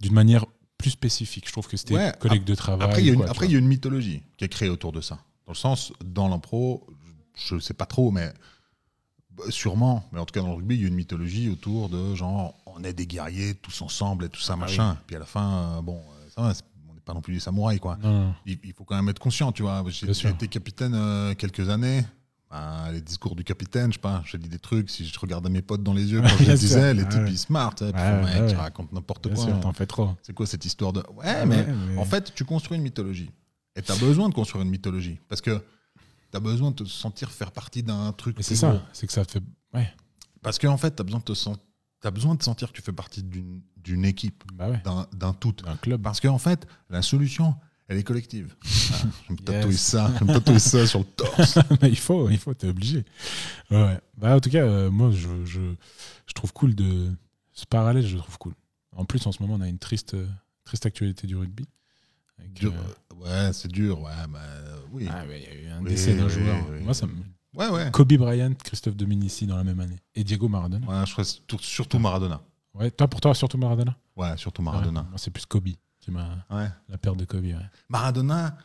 d'une 0.00 0.14
manière 0.14 0.46
plus 0.78 0.90
spécifique. 0.90 1.46
Je 1.46 1.52
trouve 1.52 1.68
que 1.68 1.76
c'était 1.76 1.94
Ouais, 1.94 2.12
collègue 2.18 2.44
de 2.44 2.54
travail. 2.54 2.86
Après, 2.88 3.02
il 3.02 3.06
y, 3.06 3.10
a 3.10 3.12
une- 3.12 3.20
y 3.52 3.56
a 3.56 3.60
mythologie 3.68 4.22
qui 4.38 4.44
est 4.44 4.48
créée 4.48 4.70
autour 4.70 4.92
de 4.92 5.00
ça. 5.00 5.16
Dans 5.46 5.52
le 5.52 5.56
sens, 5.58 5.92
dans 6.04 6.28
l'impro, 6.28 6.86
je 7.34 7.56
ne 7.56 7.60
sais 7.60 7.74
pas 7.74 7.84
trop, 7.86 8.10
mais 8.10 8.32
bah, 9.30 9.44
sûrement, 9.50 10.08
mais 10.12 10.20
en 10.20 10.24
tout 10.24 10.32
cas 10.32 10.40
dans 10.40 10.48
le 10.48 10.54
rugby, 10.54 10.76
il 10.76 10.80
y 10.80 10.84
a 10.84 10.88
une 10.88 10.94
mythologie 10.94 11.50
autour 11.50 11.88
de 11.90 12.14
genre, 12.14 12.54
on 12.66 12.82
est 12.82 12.92
des 12.94 13.06
guerriers 13.06 13.54
tous 13.56 13.82
ensemble 13.82 14.24
et 14.24 14.28
tout 14.30 14.40
ça, 14.40 14.54
Ah 14.54 14.56
machin. 14.56 14.96
Puis 15.06 15.16
à 15.16 15.18
la 15.18 15.26
fin, 15.26 15.76
euh, 15.78 15.82
bon, 15.82 15.96
euh, 15.98 16.28
ça 16.34 16.40
va, 16.42 16.52
on 16.90 16.94
n'est 16.94 17.00
pas 17.00 17.12
non 17.12 17.20
plus 17.20 17.34
des 17.34 17.40
samouraïs, 17.40 17.80
quoi. 17.80 17.98
Il, 18.46 18.58
il 18.64 18.72
faut 18.72 18.84
quand 18.84 18.96
même 18.96 19.08
être 19.10 19.18
conscient, 19.18 19.52
tu 19.52 19.62
vois. 19.62 19.84
J'ai 19.88 20.06
été 20.30 20.48
capitaine 20.48 20.94
euh, 20.94 21.34
quelques 21.34 21.68
années. 21.68 22.04
Ben, 22.54 22.92
les 22.92 23.00
discours 23.00 23.34
du 23.34 23.42
capitaine, 23.42 23.88
je 23.90 23.94
sais 23.94 24.00
pas, 24.00 24.22
je 24.24 24.36
dis 24.36 24.48
des 24.48 24.60
trucs, 24.60 24.88
si 24.88 25.04
je 25.04 25.18
regardais 25.18 25.50
mes 25.50 25.60
potes 25.60 25.82
dans 25.82 25.92
les 25.92 26.12
yeux 26.12 26.20
quand 26.22 26.28
je 26.38 26.44
sûr. 26.44 26.54
disais, 26.54 26.94
les 26.94 27.02
Ah 27.02 27.06
types 27.06 27.22
ouais. 27.22 27.30
ils 27.32 27.38
smart, 27.38 27.74
Ouais, 27.80 27.90
mec, 27.92 28.42
ouais, 28.42 28.46
tu 28.48 28.54
racontes 28.54 28.92
n'importe 28.92 29.26
quoi. 29.34 29.44
sûr, 29.44 29.58
t'en 29.60 29.72
fais 29.72 29.86
trop. 29.86 30.10
C'est 30.22 30.32
quoi 30.34 30.46
cette 30.46 30.64
histoire 30.64 30.92
de. 30.92 31.00
Ouais, 31.14 31.24
Ah 31.26 31.46
mais 31.46 31.56
ouais, 31.56 31.66
mais- 31.88 31.98
en 31.98 32.04
fait, 32.04 32.32
tu 32.32 32.44
construis 32.44 32.76
une 32.76 32.84
mythologie. 32.84 33.30
Et 33.74 33.82
tu 33.82 33.90
as 33.90 33.96
besoin 33.96 34.28
de 34.28 34.34
construire 34.34 34.62
une 34.62 34.70
mythologie. 34.70 35.18
Parce 35.28 35.40
que 35.40 35.58
tu 36.30 36.36
as 36.36 36.38
besoin 36.40 36.70
de 36.70 36.76
te 36.76 36.84
sentir 36.84 37.32
faire 37.32 37.50
partie 37.50 37.82
d'un 37.82 38.12
truc. 38.12 38.36
Mais 38.36 38.44
c'est 38.44 38.54
ça, 38.54 38.80
c'est 38.92 39.08
que 39.08 39.12
ça 39.12 39.24
te 39.24 39.32
fait. 39.32 39.42
Ouais, 39.72 39.92
Parce 40.40 40.60
qu'en 40.60 40.76
fait, 40.76 40.94
tu 40.94 41.00
as 41.00 41.04
besoin 41.04 41.18
de 41.18 41.24
te 41.24 41.34
sen- 41.34 41.56
t'as 42.00 42.12
besoin 42.12 42.36
de 42.36 42.42
sentir 42.44 42.68
que 42.68 42.76
tu 42.76 42.82
fais 42.82 42.92
partie 42.92 43.22
d'une 43.24 43.62
d'une 43.82 44.04
équipe, 44.04 44.44
bah 44.54 44.70
d'un 44.84 45.06
d'un 45.12 45.32
tout. 45.34 45.56
Un 45.66 45.74
club. 45.76 46.00
Parce 46.02 46.20
qu'en 46.20 46.38
fait, 46.38 46.66
la 46.88 47.02
solution, 47.02 47.56
elle 47.88 47.98
est 47.98 48.02
collective. 48.02 48.54
Ah, 48.92 48.96
je 49.28 49.32
me 49.32 49.38
tatouer 49.38 49.72
Yes. 49.72 49.80
ça, 49.80 50.10
je 50.18 50.24
me 50.24 50.32
tatouer 50.32 50.58
ça 50.58 50.86
sur 50.86 51.00
le 51.00 51.04
torse. 51.04 51.58
Mais 51.82 51.88
il 51.90 51.98
faut, 51.98 52.28
il 52.30 52.38
faut, 52.38 52.54
t'es 52.54 52.68
obligé. 52.68 53.04
Ouais. 53.70 53.98
Bah, 54.16 54.34
en 54.36 54.40
tout 54.40 54.50
cas, 54.50 54.64
euh, 54.64 54.90
moi, 54.90 55.10
je, 55.10 55.28
je, 55.44 55.60
je 56.26 56.32
trouve 56.34 56.52
cool 56.52 56.74
de. 56.74 57.10
Ce 57.52 57.66
parallèle, 57.66 58.06
je 58.06 58.14
le 58.16 58.20
trouve 58.20 58.38
cool. 58.38 58.54
En 58.96 59.04
plus, 59.04 59.24
en 59.26 59.32
ce 59.32 59.42
moment, 59.42 59.54
on 59.54 59.60
a 59.60 59.68
une 59.68 59.78
triste, 59.78 60.14
euh, 60.14 60.26
Triste 60.64 60.86
actualité 60.86 61.26
du 61.26 61.36
rugby. 61.36 61.66
Avec, 62.38 62.54
Dur- 62.54 62.72
euh, 62.72 63.14
Ouais, 63.22 63.52
c'est 63.52 63.68
dur. 63.70 64.00
Ouais, 64.00 64.10
bah, 64.28 64.40
oui. 64.92 65.06
ah 65.10 65.22
il 65.26 65.42
y 65.42 65.46
a 65.46 65.54
eu 65.54 65.68
un 65.68 65.82
Oui, 65.82 65.90
décès 65.90 66.14
d'un 66.14 66.24
oui, 66.24 66.30
joueur. 66.30 66.56
oui. 66.72 66.80
Moi, 66.82 66.94
ça 66.94 67.06
me... 67.06 67.12
Ouais, 67.54 67.68
ouais. 67.68 67.90
Kobe 67.92 68.14
Bryant, 68.14 68.52
Christophe 68.64 68.96
Dominici 68.96 69.46
dans 69.46 69.56
la 69.56 69.62
même 69.64 69.78
année. 69.78 69.98
Et 70.14 70.24
Diego 70.24 70.48
Maradona. 70.48 70.86
Ouais, 70.86 71.06
je 71.06 71.12
crois 71.12 71.24
surtout 71.60 71.98
Maradona. 71.98 72.40
Ouais, 72.74 72.90
toi, 72.90 73.06
pour 73.06 73.20
toi, 73.20 73.34
surtout 73.34 73.58
Maradona 73.58 73.96
Ouais, 74.16 74.36
surtout 74.36 74.62
Ouais, 74.62 74.66
Maradona. 74.66 75.02
Moi, 75.02 75.18
c'est 75.18 75.30
plus 75.30 75.46
Kobe 75.46 75.68
qui 76.04 76.10
m'a. 76.10 76.44
Ouais. 76.50 76.68
La 76.88 76.98
perte 76.98 77.16
de 77.16 77.24
Kobe, 77.24 77.44
ouais. 77.44 77.54
Maradona. 77.88 78.56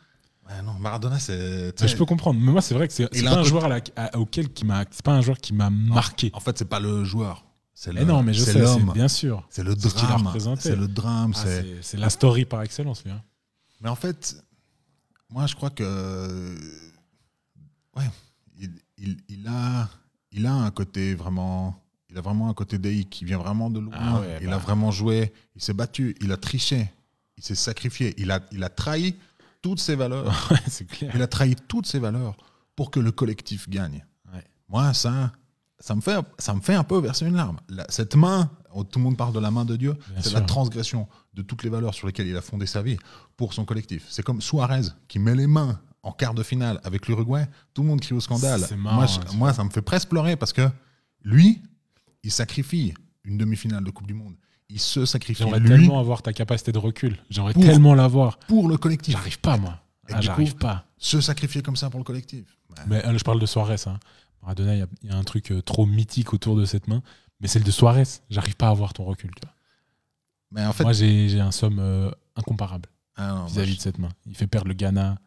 Ouais, 0.48 0.62
non, 0.64 0.74
Maradona, 0.74 1.20
c'est. 1.20 1.74
je 1.88 1.96
peux 1.96 2.06
comprendre. 2.06 2.40
Mais 2.40 2.52
moi, 2.52 2.62
c'est 2.62 2.74
vrai 2.74 2.88
que 2.88 2.94
c'est 2.94 3.08
pas 3.24 3.38
un 3.38 3.44
joueur 3.44 3.66
à 3.66 3.70
la- 3.70 3.82
à- 3.96 4.18
auquel 4.18 4.50
qui 4.52 4.66
m'a. 4.66 4.84
C'est 4.90 5.04
pas 5.06 5.14
un 5.14 5.22
joueur 5.22 5.38
qui 5.38 5.54
m'a 5.54 5.70
marqué. 5.70 6.32
En 6.34 6.40
fait, 6.40 6.58
c'est 6.58 6.66
pas 6.70 6.80
le 6.80 7.04
joueur. 7.04 7.46
C'est 7.74 7.94
le, 7.94 8.04
non, 8.04 8.24
mais 8.24 8.34
je 8.34 8.44
sais, 8.44 8.62
bien 8.94 9.08
sûr. 9.08 9.48
C'est 9.50 9.64
le 9.64 9.74
drame. 9.76 10.26
représenté. 10.28 10.62
C'est 10.64 10.76
le 10.76 10.88
drame. 10.88 11.34
Ah, 11.38 11.46
c'est. 11.82 11.98
la 11.98 12.10
story 12.10 12.44
par 12.46 12.62
excellence, 12.64 13.04
lui. 13.06 13.12
hein. 13.12 13.22
Mais 13.80 13.88
en 13.90 13.96
fait, 13.96 14.44
moi, 15.30 15.46
je 15.48 15.56
crois 15.56 15.70
que. 15.70 16.58
Ouais, 17.96 18.04
il, 18.60 18.72
il- 18.98 19.18
il 19.30 19.48
a, 19.48 19.88
il 20.32 20.46
a 20.46 20.54
un 20.54 20.72
côté 20.72 21.16
vraiment. 21.16 21.76
Il 22.10 22.18
a 22.18 22.22
vraiment 22.22 22.50
un 22.50 22.54
côté 22.56 22.80
DI 22.80 23.06
qui 23.06 23.24
vient 23.24 23.38
vraiment 23.38 23.70
de 23.70 23.80
loin. 23.80 23.94
Ah 23.96 24.20
ouais, 24.20 24.40
il 24.42 24.48
bah. 24.50 24.56
a 24.56 24.58
vraiment 24.58 24.90
joué. 24.92 25.32
Il 25.56 25.62
s'est 25.62 25.74
battu. 25.74 26.16
Il 26.22 26.32
a 26.32 26.38
triché. 26.38 26.92
Il 27.40 27.44
s'est 27.44 27.56
sacrifié. 27.56 28.14
Il 28.18 28.32
a, 28.32 28.42
il 28.52 28.64
a 28.64 28.70
trahi 28.70 29.16
toutes 29.62 29.80
ses 29.80 29.96
valeurs. 29.96 30.26
Ouais, 30.52 30.58
c'est 30.68 30.86
clair. 30.86 31.12
il 31.16 31.22
a 31.22 31.28
trahi 31.28 31.56
toutes 31.68 31.86
ses 31.88 32.00
valeurs 32.00 32.36
pour 32.76 32.92
que 32.92 33.00
le 33.00 33.12
collectif 33.12 33.70
gagne. 33.70 34.06
Ouais. 34.34 34.44
Moi, 34.68 34.94
ça, 34.94 35.32
ça 35.80 35.96
me 35.96 36.02
fait, 36.02 36.20
ça 36.38 36.54
me 36.54 36.60
fait 36.62 36.76
un 36.76 36.84
peu 36.84 37.00
verser 37.00 37.26
une 37.26 37.36
larme. 37.36 37.60
La- 37.70 37.86
cette 37.90 38.16
main, 38.16 38.52
oh, 38.74 38.84
tout 38.84 39.00
le 39.00 39.04
monde 39.06 39.18
parle 39.18 39.34
de 39.34 39.40
la 39.40 39.52
main 39.52 39.64
de 39.66 39.76
Dieu, 39.78 39.96
c'est 40.20 40.34
la 40.34 40.42
transgression 40.42 41.08
de 41.34 41.42
toutes 41.42 41.64
les 41.64 41.70
valeurs 41.70 41.94
sur 41.94 42.08
lesquelles 42.08 42.28
il 42.28 42.36
a 42.36 42.42
fondé 42.42 42.66
sa 42.66 42.82
vie 42.82 42.98
pour 43.38 43.54
son 43.54 43.64
collectif. 43.66 44.06
C'est 44.10 44.24
comme 44.24 44.42
Suarez 44.42 44.82
qui 45.08 45.18
met 45.20 45.36
les 45.36 45.48
mains 45.48 45.80
en 46.04 46.12
quart 46.12 46.34
de 46.34 46.44
finale 46.44 46.80
avec 46.84 47.08
l'Uruguay. 47.08 47.46
Tout 47.74 47.82
le 47.84 47.88
monde 47.88 48.02
crie 48.02 48.14
au 48.16 48.20
scandale. 48.22 48.62
Marrant, 48.78 48.96
moi, 48.98 49.06
hein, 49.06 49.22
je- 49.32 49.38
moi, 49.38 49.54
ça 49.54 49.64
me 49.64 49.70
fait 49.70 49.82
presque 49.82 50.10
pleurer 50.10 50.36
parce 50.36 50.52
que 50.54 50.70
lui, 51.24 51.62
il 52.24 52.32
sacrifie 52.32 52.94
une 53.24 53.38
demi-finale 53.38 53.84
de 53.84 53.92
Coupe 53.92 54.08
du 54.08 54.14
Monde. 54.14 54.36
Il 54.70 54.80
se 54.80 55.06
sacrifie 55.06 55.44
J'aimerais 55.44 55.62
tellement 55.64 56.00
avoir 56.00 56.22
ta 56.22 56.32
capacité 56.34 56.72
de 56.72 56.78
recul. 56.78 57.18
J'aimerais 57.30 57.54
tellement 57.54 57.96
l'avoir. 57.96 58.38
pour 58.40 58.68
le 58.70 58.78
collectif. 58.78 59.14
J'arrive 59.14 59.40
pas, 59.40 59.58
moi. 59.58 59.80
Ah, 60.12 60.22
J'arrive 60.22 60.56
pas. 60.56 60.86
Se 60.98 61.22
sacrifier 61.22 61.62
comme 61.62 61.76
ça 61.76 61.90
pour 61.90 62.00
le 62.00 62.04
collectif. 62.04 62.46
Ouais. 62.70 62.84
Mais 62.88 63.06
euh, 63.06 63.18
je 63.18 63.24
parle 63.24 63.40
de 63.40 63.46
Suarez. 63.46 63.76
Hein. 63.88 64.00
Maradona, 64.42 64.76
il 64.76 64.80
y 64.80 64.82
a- 64.82 64.88
il 65.04 65.10
y, 65.10 65.14
a 65.14 65.18
un 65.18 65.24
truc 65.24 65.52
euh, 65.52 65.62
trop 65.62 65.86
mythique 65.86 66.34
autour 66.34 66.56
de 66.56 66.66
cette 66.66 66.88
main. 66.88 67.02
Mais 67.42 67.48
celle 67.48 67.64
de 67.64 67.72
Suarez, 67.72 68.04
j'arrive 68.30 68.56
pas 68.56 68.68
à 68.68 68.72
avoir 68.72 68.94
ton 68.94 69.06
recul. 69.06 69.32
tu 69.36 69.42
vois. 69.44 69.54
Mais 70.52 70.66
en 70.66 70.74
fait, 70.74 70.84
Moi, 70.84 70.94
j'ai 70.94 71.40
un 71.40 71.52
somme 71.52 71.80
euh, 71.80 72.12
incomparable 72.36 72.90
ah 73.16 73.46
vis-à-vis 73.48 73.78
de 73.78 73.82
cette 73.82 73.98
main. 73.98 74.10
Il 74.26 74.36
fait 74.36 74.48
perdre 74.48 74.68
le 74.68 74.74
Ghana 74.74 75.18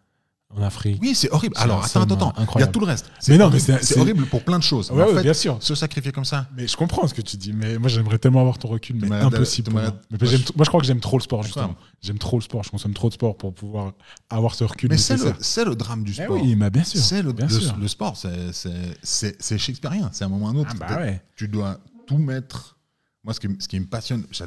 en 0.55 0.63
Afrique. 0.63 0.99
Oui, 1.01 1.15
c'est 1.15 1.31
horrible. 1.33 1.55
Alors, 1.59 1.83
attends, 1.85 2.03
attends, 2.03 2.31
attends. 2.31 2.45
Il 2.57 2.61
y 2.61 2.63
a 2.63 2.67
tout 2.67 2.81
le 2.81 2.87
reste. 2.87 3.07
Mais 3.29 3.39
non, 3.39 3.49
mais 3.51 3.61
horrible. 3.61 3.79
c'est- 3.85 3.99
horrible 3.99 4.27
pour 4.27 4.45
plein 4.45 4.59
de 4.59 4.63
choses. 4.63 4.91
Ouais, 4.91 4.97
Mais 4.99 5.03
en 5.03 5.07
ouais, 5.09 5.15
fait, 5.15 5.23
bien 5.23 5.33
sûr. 5.35 5.57
se 5.63 5.75
sacrifier 5.75 6.13
comme 6.13 6.25
ça. 6.25 6.47
Mais 6.57 6.67
je 6.69 6.77
comprends 6.77 7.07
ce 7.07 7.15
que 7.15 7.23
tu 7.23 7.37
dis. 7.37 7.53
Mais 7.53 7.79
moi, 7.79 7.89
j'aimerais 7.89 8.19
tellement 8.19 8.41
avoir 8.41 8.59
ton 8.59 8.69
recul. 8.69 8.97
Mais 8.97 9.17
impossible. 9.17 9.71
pour 9.71 9.81
moi. 9.81 9.95
Mais 10.11 10.19
moi, 10.21 10.31
je- 10.31 10.37
moi, 10.37 10.65
je 10.65 10.69
crois 10.69 10.81
que 10.81 10.87
j'aime 10.87 11.01
trop 11.01 11.17
le 11.19 11.23
sport, 11.23 11.43
justement. 11.43 11.75
J'aime 12.03 12.19
trop 12.19 12.37
le 12.39 12.43
sport. 12.43 12.63
Je 12.65 12.71
consomme 12.71 12.93
trop 12.95 13.09
de 13.09 13.15
sport 13.15 13.37
pour 13.37 13.55
pouvoir 13.55 13.93
avoir 14.29 14.55
ce 14.55 14.65
recul. 14.65 14.91
Mais 14.91 14.99
c'est 14.99 15.17
le, 15.17 15.71
le 15.71 15.77
drame 15.77 16.05
du 16.05 16.13
Eh 16.13 16.25
sport. 16.25 16.37
oui, 16.41 16.55
mais 16.57 16.71
bien 16.71 16.85
sûr. 16.85 17.01
c'est 17.01 17.23
le, 17.23 17.33
le- 17.33 17.81
le 17.81 17.89
sport, 17.89 18.17
c'est- 18.17 19.59
shakespearien. 19.59 20.11
C'est 20.13 20.25
à 20.25 20.27
un 20.27 20.31
moment 20.31 20.47
ou 20.47 20.49
un 20.51 20.57
autre. 20.57 20.71
Ah 20.81 20.89
bah 20.89 20.97
ouais. 21.01 21.23
Tu 21.37 21.49
dois 21.49 21.79
tout 22.07 22.19
mettre. 22.19 22.77
Moi, 23.25 23.33
ce 23.35 23.41
qui, 23.41 23.47
ce 23.59 23.69
qui 23.69 23.79
me 23.81 23.87
passionne, 23.87 24.25
ce 24.33 24.45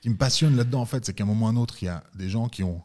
qui 0.00 0.10
me 0.10 0.16
passionne 0.16 0.56
là-dedans, 0.56 0.80
en 0.80 0.86
fait, 0.86 1.04
c'est 1.06 1.12
qu'à 1.14 1.22
un 1.24 1.26
moment 1.26 1.46
ou 1.46 1.48
un 1.48 1.56
autre, 1.56 1.76
il 1.80 1.86
y 1.86 1.88
a 1.88 2.02
des 2.14 2.28
gens 2.28 2.48
qui 2.48 2.62
ont 2.64 2.82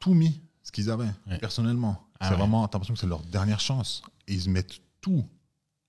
tout 0.00 0.14
mis 0.14 0.42
ce 0.68 0.72
qu'ils 0.72 0.90
avaient 0.90 1.10
Ouais. 1.26 1.38
personnellement. 1.38 2.04
Ah 2.20 2.26
c'est 2.26 2.32
ouais. 2.32 2.38
vraiment, 2.40 2.68
t'as 2.68 2.76
l'impression 2.76 2.94
que 2.94 3.00
c'est 3.00 3.06
leur 3.06 3.22
dernière 3.22 3.58
chance. 3.60 4.02
Et 4.26 4.34
ils 4.34 4.50
mettent 4.50 4.80
tout, 5.00 5.24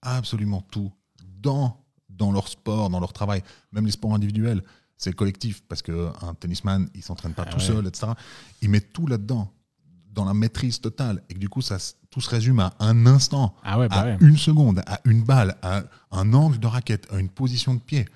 absolument 0.01 0.61
tout, 0.71 0.91
dans, 1.41 1.83
dans 2.09 2.31
leur 2.31 2.47
sport, 2.47 2.89
dans 2.89 2.99
leur 3.01 3.11
travail. 3.13 3.43
Même 3.73 3.85
les 3.85 3.91
sports 3.91 4.13
individuels, 4.13 4.63
c'est 4.97 5.13
collectif 5.13 5.61
parce 5.67 5.81
qu'un 5.81 6.33
tennisman, 6.39 6.89
il 6.95 7.03
s'entraîne 7.03 7.33
pas 7.33 7.43
Ah 7.47 7.51
tout 7.51 7.57
ouais. 7.57 7.63
seul, 7.65 7.87
etc. 7.87 8.07
Il 8.61 8.69
met 8.69 8.79
tout 8.81 9.05
là-dedans, 9.07 9.51
dans 10.11 10.23
la 10.25 10.33
maîtrise 10.33 10.79
totale. 10.79 11.21
Et 11.29 11.33
que 11.33 11.39
du 11.39 11.49
coup, 11.49 11.61
ça, 11.61 11.77
tout 12.09 12.21
se 12.21 12.29
résume 12.29 12.59
à 12.59 12.73
un 12.79 13.05
instant, 13.05 13.55
Ah 13.63 13.77
bah 13.77 13.87
à 13.91 14.17
une 14.21 14.37
seconde, 14.37 14.81
à 14.87 14.99
une 15.05 15.23
balle, 15.23 15.57
à 15.61 15.83
un 16.11 16.33
angle 16.33 16.57
de 16.59 16.67
raquette, 16.67 17.05
à 17.11 17.19
une 17.19 17.29
position 17.29 17.73
de 17.73 17.79
pied. 17.79 18.07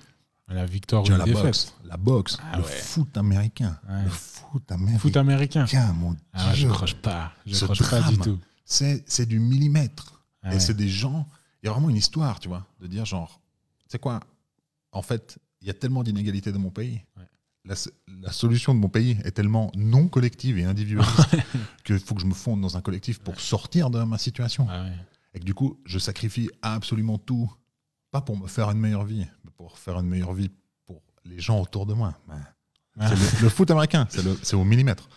La 0.48 0.66
victoire 0.66 1.04
ou 1.04 1.08
la 1.08 1.18
la 1.18 1.24
défaite. 1.24 1.42
boxe, 1.42 1.74
la 1.84 1.96
boxe, 1.96 2.38
Ah 2.52 2.58
le 2.58 2.64
ouais. 2.64 2.68
foot 2.70 3.16
américain, 3.16 3.78
Ouais. 3.88 4.02
le 4.04 4.10
foot 4.10 4.70
américain. 4.70 4.98
Foot 4.98 5.16
américain. 5.16 5.66
mon 5.94 6.14
Ah 6.34 6.52
je 6.54 6.60
Dieu. 6.60 6.68
croche 6.68 6.94
pas. 6.94 7.32
Je 7.46 7.64
pas 7.66 8.02
du 8.10 8.18
tout. 8.18 8.38
C'est 8.66 9.02
c'est 9.06 9.26
du 9.26 9.38
millimètre. 9.40 10.22
Ah 10.42 10.50
et 10.50 10.54
ouais. 10.54 10.60
c'est 10.60 10.74
des 10.74 10.88
gens. 10.88 11.26
Il 11.62 11.66
y 11.66 11.68
a 11.70 11.72
vraiment 11.72 11.88
une 11.88 11.96
histoire, 11.96 12.40
tu 12.40 12.48
vois, 12.48 12.66
de 12.80 12.86
dire 12.86 13.06
genre, 13.06 13.40
tu 13.80 13.84
sais 13.92 13.98
quoi 13.98 14.20
En 14.92 15.00
fait, 15.00 15.38
il 15.62 15.66
y 15.66 15.70
a 15.70 15.74
tellement 15.74 16.02
d'inégalités 16.02 16.52
dans 16.52 16.58
mon 16.58 16.70
pays. 16.70 17.00
La, 17.64 17.74
la 18.20 18.30
solution 18.30 18.74
de 18.74 18.78
mon 18.80 18.90
pays 18.90 19.16
est 19.24 19.30
tellement 19.30 19.72
non 19.74 20.08
collective 20.08 20.58
et 20.58 20.64
individualiste 20.64 21.36
qu'il 21.84 21.98
faut 21.98 22.14
que 22.14 22.20
je 22.20 22.26
me 22.26 22.34
fonde 22.34 22.60
dans 22.60 22.76
un 22.76 22.82
collectif 22.82 23.18
pour 23.20 23.40
sortir 23.40 23.88
de 23.88 24.02
ma 24.02 24.18
situation. 24.18 24.66
Ah. 24.68 24.84
Et 25.32 25.40
que 25.40 25.44
du 25.44 25.54
coup, 25.54 25.80
je 25.86 25.98
sacrifie 25.98 26.50
absolument 26.60 27.16
tout, 27.16 27.50
pas 28.10 28.20
pour 28.20 28.36
me 28.38 28.46
faire 28.46 28.70
une 28.70 28.78
meilleure 28.78 29.06
vie, 29.06 29.26
pour 29.56 29.78
faire 29.78 29.98
une 30.00 30.06
meilleure 30.08 30.32
vie 30.32 30.50
pour 30.86 31.00
les 31.24 31.38
gens 31.40 31.60
autour 31.60 31.86
de 31.86 31.94
moi. 31.94 32.14
Ah. 32.98 33.10
Le, 33.10 33.42
le 33.42 33.48
foot 33.48 33.70
américain, 33.70 34.06
c'est 34.42 34.54
au 34.56 34.64
millimètre. 34.64 35.08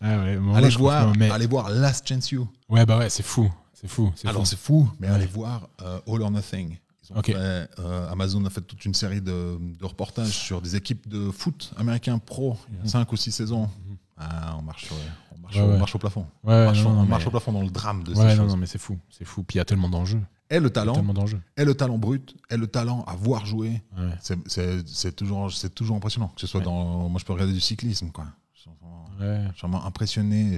Ah 0.00 0.18
ouais, 0.18 0.38
allez, 0.54 0.68
voir, 0.70 1.12
mais- 1.16 1.30
allez 1.30 1.46
voir 1.46 1.70
Last 1.70 2.08
Chance 2.08 2.30
You. 2.30 2.48
Ouais, 2.68 2.84
bah 2.86 2.98
ouais, 2.98 3.10
c'est 3.10 3.22
fou. 3.22 3.50
C'est 3.74 3.86
fou. 3.88 4.12
Alors 4.24 4.46
c'est 4.46 4.58
fou, 4.58 4.90
mais 4.98 5.08
Ouais. 5.08 5.14
allez 5.14 5.26
voir 5.26 5.68
euh, 5.82 6.00
All 6.08 6.22
or 6.22 6.30
Nothing. 6.30 6.78
Ils 7.04 7.12
ont 7.14 7.18
Ok. 7.18 7.26
fait, 7.26 7.34
euh, 7.36 8.10
Amazon 8.10 8.44
a 8.44 8.50
fait 8.50 8.60
toute 8.62 8.84
une 8.84 8.94
série 8.94 9.20
de, 9.20 9.56
de 9.60 9.84
reportages 9.84 10.30
sur 10.36 10.60
des 10.60 10.74
équipes 10.74 11.08
de 11.08 11.30
foot 11.30 11.72
américains 11.76 12.18
pro, 12.18 12.56
il 12.70 12.78
y 12.84 12.88
a 12.88 12.90
5 12.90 13.12
ou 13.12 13.16
6 13.16 13.30
saisons. 13.30 13.70
Ah, 14.16 14.56
on 14.58 14.62
marche, 14.62 14.88
on 15.32 15.38
marche, 15.38 15.56
Mhm. 15.56 15.62
Ouais, 15.62 15.66
au- 15.66 15.70
ouais. 15.70 15.76
on 15.76 15.78
marche 15.78 15.94
au 15.94 15.98
plafond. 15.98 16.26
On 16.42 16.48
marche, 16.64 16.82
non, 16.82 16.90
on 16.90 16.92
non, 16.94 17.04
marche 17.04 17.22
mais- 17.22 17.28
au 17.28 17.30
plafond 17.30 17.52
dans 17.52 17.62
le 17.62 17.70
drame 17.70 18.02
de 18.02 18.10
Ouais, 18.10 18.16
ces 18.16 18.22
non, 18.36 18.42
choses. 18.42 18.50
non, 18.52 18.56
mais 18.56 18.66
c'est 18.66 18.78
fou. 18.78 18.98
C'est 19.10 19.24
fou. 19.24 19.44
Puis 19.44 19.56
il 19.56 19.58
y 19.58 19.60
a 19.60 19.64
tellement 19.64 19.88
d'enjeux. 19.88 20.20
Et 20.50 20.60
le 20.60 20.70
talent, 20.70 20.94
et 21.58 21.64
le 21.64 21.74
talent 21.74 21.98
brut, 21.98 22.34
et 22.50 22.56
le 22.56 22.66
talent 22.66 23.02
à 23.06 23.14
voir 23.14 23.44
jouer. 23.44 23.82
Ouais. 23.98 24.12
C'est- 24.46 25.14
toujours, 25.14 25.50
toujours 25.74 25.96
impressionnant. 25.96 26.28
Que 26.28 26.40
ce 26.40 26.46
soit 26.46 26.60
Ouais. 26.60 26.64
dans. 26.64 27.08
Moi, 27.10 27.18
je 27.20 27.24
peux 27.26 27.34
regarder 27.34 27.52
du 27.52 27.60
cyclisme, 27.60 28.10
quoi. 28.10 28.26
Je 28.54 28.60
suis 28.62 28.70
vraiment- 28.80 29.04
Ouais. 29.20 29.42
je 29.52 29.58
suis 29.58 29.60
vraiment 29.68 29.84
impressionné. 29.84 30.56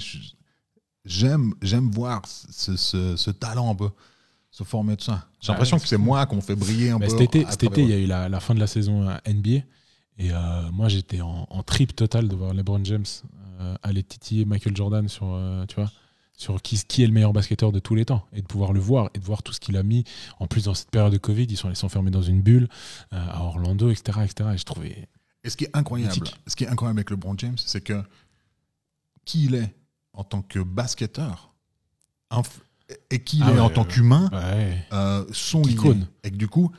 J'aime, 1.05 1.55
j'aime 1.63 1.91
voir 1.91 2.23
ce, 2.27 2.77
ce- 2.77 3.17
ce 3.17 3.31
talent 3.31 3.71
un 3.71 3.75
peu 3.75 3.89
se 4.51 4.65
former 4.65 4.97
de 4.97 5.01
ça. 5.03 5.27
J'ai 5.41 5.51
l'impression 5.53 5.79
que 5.79 5.87
c'est 5.89 5.97
moi 5.97 6.27
qu'on 6.27 6.41
fait 6.41 6.57
briller 6.57 6.91
un 6.91 6.99
Bah, 6.99 7.07
peu. 7.07 7.13
cet 7.13 7.21
été, 7.23 7.47
cet 7.51 7.63
il 7.77 7.89
y 7.89 7.93
a 7.93 7.99
eu 7.99 8.07
la, 8.07 8.29
la 8.29 8.41
fin 8.41 8.55
de 8.55 8.61
la 8.61 8.67
saison 8.67 9.09
NBA. 9.25 9.63
Et 10.19 10.31
euh, 10.33 10.71
moi, 10.73 10.89
j'étais 10.89 11.21
en, 11.23 11.47
en 11.49 11.63
trip 11.63 11.97
total 11.97 12.29
de 12.29 12.37
voir 12.37 12.53
LeBron 12.53 12.85
James 12.85 13.05
euh, 13.61 13.75
aller 13.83 14.03
titiller 14.03 14.45
Michael 14.45 14.77
Jordan 14.77 15.09
sur, 15.09 15.27
euh, 15.33 15.65
tu 15.67 15.77
vois, 15.77 15.91
sur 16.41 16.63
qui, 16.63 16.83
qui 16.89 17.03
est 17.03 17.07
le 17.07 17.13
meilleur 17.13 17.35
basketteur 17.35 17.71
de 17.71 17.81
tous 17.81 17.95
les 17.95 18.07
temps. 18.07 18.27
Et 18.33 18.41
de 18.41 18.47
pouvoir 18.47 18.73
le 18.73 18.81
voir 18.81 19.11
et 19.13 19.19
de 19.19 19.25
voir 19.25 19.43
tout 19.43 19.53
ce 19.53 19.61
qu'il 19.61 19.77
a 19.77 19.83
mis. 19.83 20.05
En 20.39 20.47
plus, 20.47 20.65
dans 20.65 20.73
cette 20.73 20.91
période 20.91 21.13
de 21.13 21.19
Covid, 21.19 21.45
ils 21.45 21.57
sont, 21.59 21.69
ils 21.69 21.77
sont 21.77 21.91
fermés 21.91 22.11
dans 22.11 22.23
une 22.23 22.41
bulle 22.41 22.67
euh, 23.13 23.19
à 23.29 23.43
Orlando, 23.43 23.91
etc. 23.91 24.21
etc. 24.25 24.51
Et 24.55 24.59
je 24.59 24.65
trouvais. 24.65 25.07
Et 25.45 25.51
ce 25.51 25.57
qui 25.59 25.65
est 25.65 25.77
incroyable, 25.77 26.15
Mythique. 26.15 26.35
ce 26.47 26.57
qui 26.57 26.65
est 26.65 26.69
incroyable 26.69 26.99
avec 27.01 27.11
LeBron 27.11 27.35
James, 27.37 27.59
c'est 27.59 27.83
que 27.83 28.03
qui 29.27 29.45
il 29.45 29.55
est 29.55 29.75
en 30.15 30.25
tant 30.25 30.41
que 30.41 30.61
basketteur 30.61 31.53
et 33.11 33.23
qui 33.23 33.37
il 33.39 33.43
Ah 33.45 33.51
est 33.51 33.55
ouais, 33.55 33.61
en 33.61 33.69
tant 33.71 33.83
ouais. 33.83 33.89
qu'humain 33.89 34.31
euh, 34.93 35.25
sont 35.33 35.63
Icône. 35.63 36.01
liés. 36.01 36.07
Et 36.25 36.31
que 36.31 36.37
du 36.37 36.49
coup, 36.49 36.73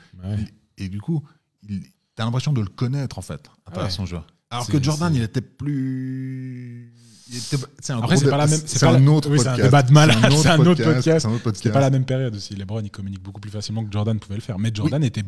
et 0.76 0.88
du 0.88 1.00
coup, 1.00 1.22
il, 1.68 1.82
t'as 2.16 2.24
l'impression 2.24 2.52
de 2.52 2.60
le 2.60 2.66
connaître 2.66 3.18
en 3.18 3.22
fait 3.22 3.48
à 3.66 3.70
travers 3.70 3.92
son 3.92 4.06
jeu. 4.06 4.18
Alors 4.50 4.66
que 4.66 4.82
Jordan, 4.82 5.14
il 5.14 5.22
était 5.22 5.40
plus. 5.40 6.92
Il 7.30 7.40
C'est 7.80 7.92
un 7.92 7.98
Après, 7.98 8.16
gros 8.16 8.30
pas 8.30 8.36
la 8.36 8.46
même- 8.46 8.60
c'est 8.60 8.78
C'est 8.78 8.86
pas 8.86 8.92
un 8.94 8.98
la- 9.00 9.10
autre 9.10 9.30
oui, 9.30 9.38
c'est 9.38 9.46
un 9.48 9.50
podcast. 9.52 9.68
débat 9.68 9.82
de 9.82 9.92
malade, 9.92 10.16
C'est 10.22 10.36
c'est 10.36 10.48
un 10.48 10.58
autre 10.66 10.82
podcast. 10.84 11.02
C'est 11.04 11.10
un 11.10 11.30
autre 11.30 11.38
C'était 11.38 11.42
podcast. 11.44 11.72
pas 11.74 11.80
la 11.80 11.90
même 11.90 12.04
période 12.04 12.34
aussi. 12.34 12.54
LeBron, 12.54 12.80
il 12.82 12.90
communique 12.90 13.22
beaucoup 13.22 13.40
plus 13.40 13.50
facilement 13.50 13.84
que 13.84 13.92
Jordan 13.92 14.18
pouvait 14.18 14.34
le 14.36 14.40
faire. 14.40 14.58
Mais 14.58 14.70
Jordan 14.74 15.02
était, 15.04 15.22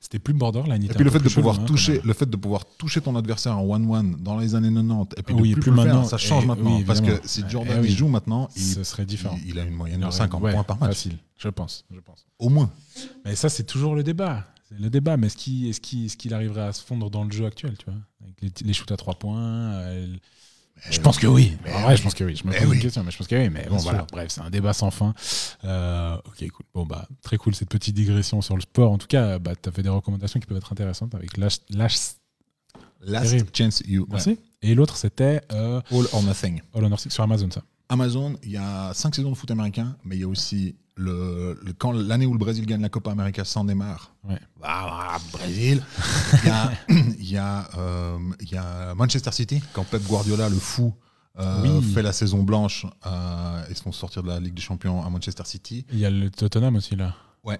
c'était 0.00 0.18
plus 0.18 0.34
borderline. 0.34 0.82
il 0.82 0.90
Et 0.90 0.94
puis 0.94 1.04
le 1.04 1.10
fait 1.10 1.18
de 1.20 1.28
pouvoir 1.28 1.60
hein, 1.60 1.64
toucher, 1.64 2.00
le 2.04 2.12
fait 2.12 2.28
de 2.28 2.36
pouvoir 2.36 2.64
toucher 2.78 3.00
ton 3.00 3.14
adversaire 3.16 3.56
en 3.58 3.62
one-one 3.64 4.16
dans 4.20 4.38
les 4.38 4.54
années 4.54 4.70
90 4.72 5.14
et 5.16 5.22
puis 5.22 5.34
Oui, 5.34 5.48
de 5.50 5.54
plus, 5.54 5.62
plus 5.62 5.70
le 5.70 5.76
faire, 5.76 5.84
maintenant. 5.86 6.04
ça 6.04 6.18
change 6.18 6.44
Et- 6.44 6.46
maintenant 6.46 6.76
oui, 6.76 6.84
parce 6.84 7.00
que 7.00 7.20
si 7.24 7.42
Jordan 7.48 7.76
eh 7.78 7.80
oui. 7.82 7.88
il 7.90 7.96
joue 7.96 8.08
maintenant, 8.08 8.48
il, 8.56 8.62
ce 8.62 8.84
serait 8.84 9.06
différent. 9.06 9.38
il, 9.44 9.50
il 9.50 9.58
a 9.58 9.64
une 9.64 9.74
moyenne 9.74 9.98
Il 9.98 10.02
de 10.02 10.06
aurait- 10.06 10.16
50 10.16 10.42
ouais, 10.42 10.52
points 10.52 10.64
par 10.64 10.78
match 10.78 10.90
Facile, 10.90 11.18
je 11.38 11.48
pense. 11.48 11.84
Je 11.94 12.00
pense. 12.00 12.26
au 12.38 12.48
moins. 12.48 12.70
Mais 13.24 13.34
ça, 13.36 13.48
c'est 13.48 13.64
toujours 13.64 13.94
le 13.94 14.02
débat. 14.02 14.46
Le 14.78 14.88
débat. 14.88 15.16
Mais 15.16 15.26
est-ce 15.26 16.16
qu'il 16.16 16.32
arriverait 16.34 16.62
à 16.62 16.72
se 16.72 16.82
fondre 16.84 17.10
dans 17.10 17.24
le 17.24 17.30
jeu 17.32 17.44
actuel, 17.44 17.76
tu 17.76 17.86
vois? 17.86 17.94
Avec 18.22 18.36
les, 18.60 18.66
les 18.68 18.72
shoots 18.72 18.92
à 18.92 18.96
trois 18.96 19.18
points 19.18 19.40
euh, 19.40 20.06
Je 20.90 21.00
pense 21.00 21.18
que 21.18 21.26
oui. 21.26 21.56
en 21.74 21.82
vrai, 21.82 21.96
je 21.96 22.02
pense 22.02 22.14
que 22.14 22.24
oui. 22.24 22.36
Je 22.36 22.44
me 22.46 22.52
Mais 22.52 22.60
pose 22.60 22.74
une 22.74 22.80
question, 22.80 23.02
mais 23.04 23.10
je 23.10 23.18
pense 23.18 23.26
que 23.26 23.36
oui. 23.36 23.50
Mais 23.50 23.66
bon, 23.68 23.76
voilà. 23.78 24.06
Bref, 24.10 24.28
c'est 24.30 24.40
un 24.40 24.50
débat 24.50 24.72
sans 24.72 24.90
fin. 24.90 25.14
Euh, 25.64 26.16
ok, 26.24 26.50
cool. 26.50 26.66
Bon, 26.74 26.86
bah, 26.86 27.06
très 27.22 27.36
cool 27.36 27.54
cette 27.54 27.68
petite 27.68 27.94
digression 27.94 28.40
sur 28.40 28.54
le 28.54 28.62
sport. 28.62 28.92
En 28.92 28.98
tout 28.98 29.06
cas, 29.06 29.38
bah, 29.38 29.52
tu 29.60 29.68
as 29.68 29.72
fait 29.72 29.82
des 29.82 29.88
recommandations 29.88 30.40
qui 30.40 30.46
peuvent 30.46 30.58
être 30.58 30.72
intéressantes 30.72 31.14
avec 31.14 31.36
Last, 31.36 31.64
Last, 31.70 32.18
chance 33.56 33.82
you. 33.86 34.06
Merci. 34.10 34.38
Et 34.62 34.74
l'autre, 34.74 34.96
c'était 34.96 35.40
euh, 35.52 35.80
All 35.90 36.06
or 36.12 36.22
Nothing. 36.22 36.60
All 36.74 36.84
or 36.84 36.90
Nothing 36.90 37.10
sur 37.10 37.24
Amazon, 37.24 37.50
ça. 37.50 37.62
Amazon, 37.88 38.36
il 38.44 38.52
y 38.52 38.56
a 38.56 38.92
cinq 38.94 39.14
saisons 39.16 39.30
de 39.30 39.34
foot 39.34 39.50
américain, 39.50 39.96
mais 40.04 40.16
il 40.16 40.20
y 40.20 40.24
a 40.24 40.28
aussi 40.28 40.76
le, 40.96 41.58
le- 41.64 41.72
quand 41.72 41.92
l'année 41.92 42.26
où 42.26 42.32
le 42.32 42.38
Brésil 42.38 42.66
gagne 42.66 42.82
la 42.82 42.88
Copa 42.88 43.10
América 43.12 43.44
sans 43.44 43.64
Neymar. 43.64 44.14
Ouais. 44.28 44.38
Ah, 44.62 45.18
Brésil. 45.32 45.82
Il 46.42 46.48
y 46.48 46.50
a, 46.50 46.72
y, 47.20 47.36
a, 47.36 47.68
euh, 47.78 48.18
y 48.50 48.56
a 48.56 48.94
Manchester 48.94 49.32
City, 49.32 49.62
quand 49.72 49.84
Pep 49.84 50.02
Guardiola, 50.06 50.48
le 50.48 50.56
fou, 50.56 50.94
euh, 51.38 51.62
Oui. 51.80 51.92
fait 51.94 52.02
la 52.02 52.12
saison 52.12 52.42
blanche 52.42 52.86
euh, 53.06 53.64
et 53.70 53.74
se 53.74 53.82
font 53.82 53.92
sortir 53.92 54.22
de 54.22 54.28
la 54.28 54.40
Ligue 54.40 54.54
des 54.54 54.60
Champions 54.62 55.02
à 55.04 55.08
Manchester 55.08 55.44
City. 55.46 55.86
Il 55.92 55.98
y 55.98 56.04
a 56.04 56.10
le 56.10 56.28
Tottenham 56.30 56.76
aussi, 56.76 56.96
là. 56.96 57.14
Ouais. 57.44 57.58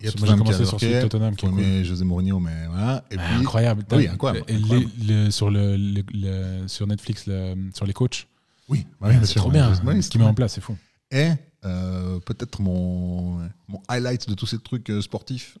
Il 0.00 0.06
y 0.06 0.08
a 0.08 0.12
Tottenham 0.12 0.38
qui 0.38 0.44
commencé 0.44 0.64
sur 0.64 0.78
celui 0.80 0.94
de. 0.94 1.00
Tottenham 1.02 1.34
qui 1.36 1.46
est 1.46 1.50
cool. 1.50 1.84
José 1.84 2.04
Mourinho, 2.04 2.38
mais 2.38 2.66
voilà. 2.68 3.04
Et 3.10 3.16
Ouais, 3.16 3.22
puis, 3.26 3.40
incroyable. 3.40 3.84
Oui, 3.92 4.04
T'as- 4.06 4.12
incroyable, 4.12 4.44
et 4.48 4.54
incroyable. 4.54 4.90
les- 5.00 5.24
le- 5.24 5.30
sur, 5.32 5.50
le, 5.50 6.68
sur 6.68 6.86
Netflix, 6.86 7.28
sur 7.74 7.84
les 7.86 7.92
coachs. 7.92 8.26
oui, 8.68 8.86
bah 9.00 9.08
oui, 9.10 9.16
bien 9.16 9.24
c'est 9.26 9.34
trop 9.34 9.50
bien. 9.50 9.74
Ce 9.74 10.08
qu'il 10.08 10.20
met 10.20 10.26
en 10.26 10.34
place, 10.34 10.52
c'est 10.54 10.60
fou. 10.60 10.76
Et 11.10 11.30
euh, 11.64 12.20
peut-être 12.20 12.60
mon, 12.60 13.38
mon 13.68 13.82
highlight 13.88 14.28
de 14.28 14.34
tous 14.34 14.46
ces 14.46 14.58
trucs 14.58 14.90
euh, 14.90 15.00
sportifs, 15.02 15.58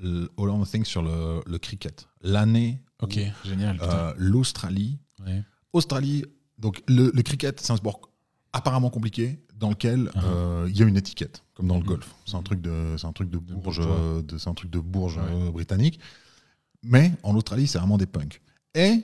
le 0.00 0.30
All 0.38 0.50
or 0.50 0.58
Nothing 0.58 0.84
sur 0.84 1.02
le, 1.02 1.42
le 1.46 1.58
cricket. 1.58 2.06
L'année 2.22 2.80
Ok, 3.02 3.18
génial. 3.44 3.76
où, 3.78 3.82
euh, 3.84 4.14
l'Australie. 4.16 4.98
Ouais. 5.24 5.42
Australie, 5.72 6.24
donc 6.58 6.82
le, 6.88 7.10
le 7.14 7.22
cricket, 7.22 7.58
c'est 7.60 7.72
un 7.72 7.76
sport 7.76 8.00
apparemment 8.52 8.90
compliqué 8.90 9.38
dans 9.54 9.70
lequel 9.70 10.10
Uh-huh. 10.14 10.20
euh, 10.24 10.66
il 10.68 10.76
y 10.76 10.82
a 10.82 10.86
une 10.86 10.96
étiquette, 10.96 11.42
comme 11.54 11.66
dans 11.66 11.76
le 11.76 11.80
Mhm. 11.80 11.86
golf. 11.86 12.14
C'est 12.26 12.36
un 12.36 12.42
truc 12.42 12.60
de, 12.60 12.94
c'est 12.98 13.06
un 13.06 13.12
truc 13.12 13.30
de 13.30 13.38
De 13.38 13.54
bourge, 13.54 13.80
euh, 13.82 14.22
c'est 14.38 14.48
un 14.48 14.54
truc 14.54 14.70
de 14.70 14.78
bourge 14.78 15.16
Ouais. 15.16 15.22
euh, 15.30 15.50
britannique. 15.50 15.98
Mais 16.82 17.12
en 17.22 17.34
Australie, 17.34 17.66
c'est 17.66 17.78
vraiment 17.78 17.96
des 17.98 18.06
punks. 18.06 18.40
Et 18.74 19.02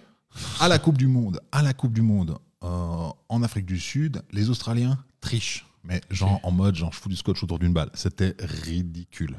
à 0.60 0.68
la 0.68 0.78
Coupe 0.78 0.98
du 0.98 1.06
Monde, 1.06 1.40
à 1.52 1.62
la 1.62 1.72
Coupe 1.72 1.92
du 1.94 2.02
Monde 2.02 2.36
euh, 2.62 3.08
en 3.28 3.42
Afrique 3.42 3.64
du 3.66 3.78
Sud, 3.80 4.22
les 4.30 4.50
Australiens 4.50 5.02
trichent. 5.22 5.64
Mais 5.84 6.00
genre 6.10 6.38
en 6.44 6.50
mode, 6.50 6.74
genre 6.74 6.92
je 6.92 6.98
fous 7.00 7.08
du 7.08 7.16
scotch 7.16 7.42
autour 7.42 7.58
d'une 7.58 7.72
balle. 7.72 7.90
C'était 7.94 8.36
ridicule. 8.38 9.34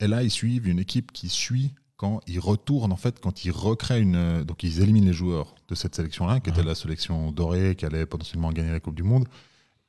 Et 0.00 0.06
là, 0.08 0.22
ils 0.22 0.30
suivent 0.30 0.66
une 0.66 0.78
équipe 0.78 1.12
qui 1.12 1.28
suit 1.28 1.74
quand 1.96 2.20
ils 2.26 2.40
retournent, 2.40 2.92
en 2.92 2.96
fait, 2.96 3.20
quand 3.20 3.44
ils 3.44 3.50
recréent 3.50 4.00
une. 4.02 4.16
euh, 4.16 4.44
Donc, 4.44 4.62
ils 4.62 4.80
éliminent 4.80 5.06
les 5.06 5.12
joueurs 5.12 5.54
de 5.68 5.74
cette 5.74 5.94
sélection-là, 5.94 6.40
qui 6.40 6.48
était 6.48 6.62
Ah. 6.62 6.64
la 6.64 6.74
sélection 6.74 7.30
dorée, 7.30 7.76
qui 7.76 7.84
allait 7.84 8.06
potentiellement 8.06 8.50
gagner 8.50 8.70
la 8.72 8.80
Coupe 8.80 8.94
du 8.94 9.02
Monde. 9.02 9.28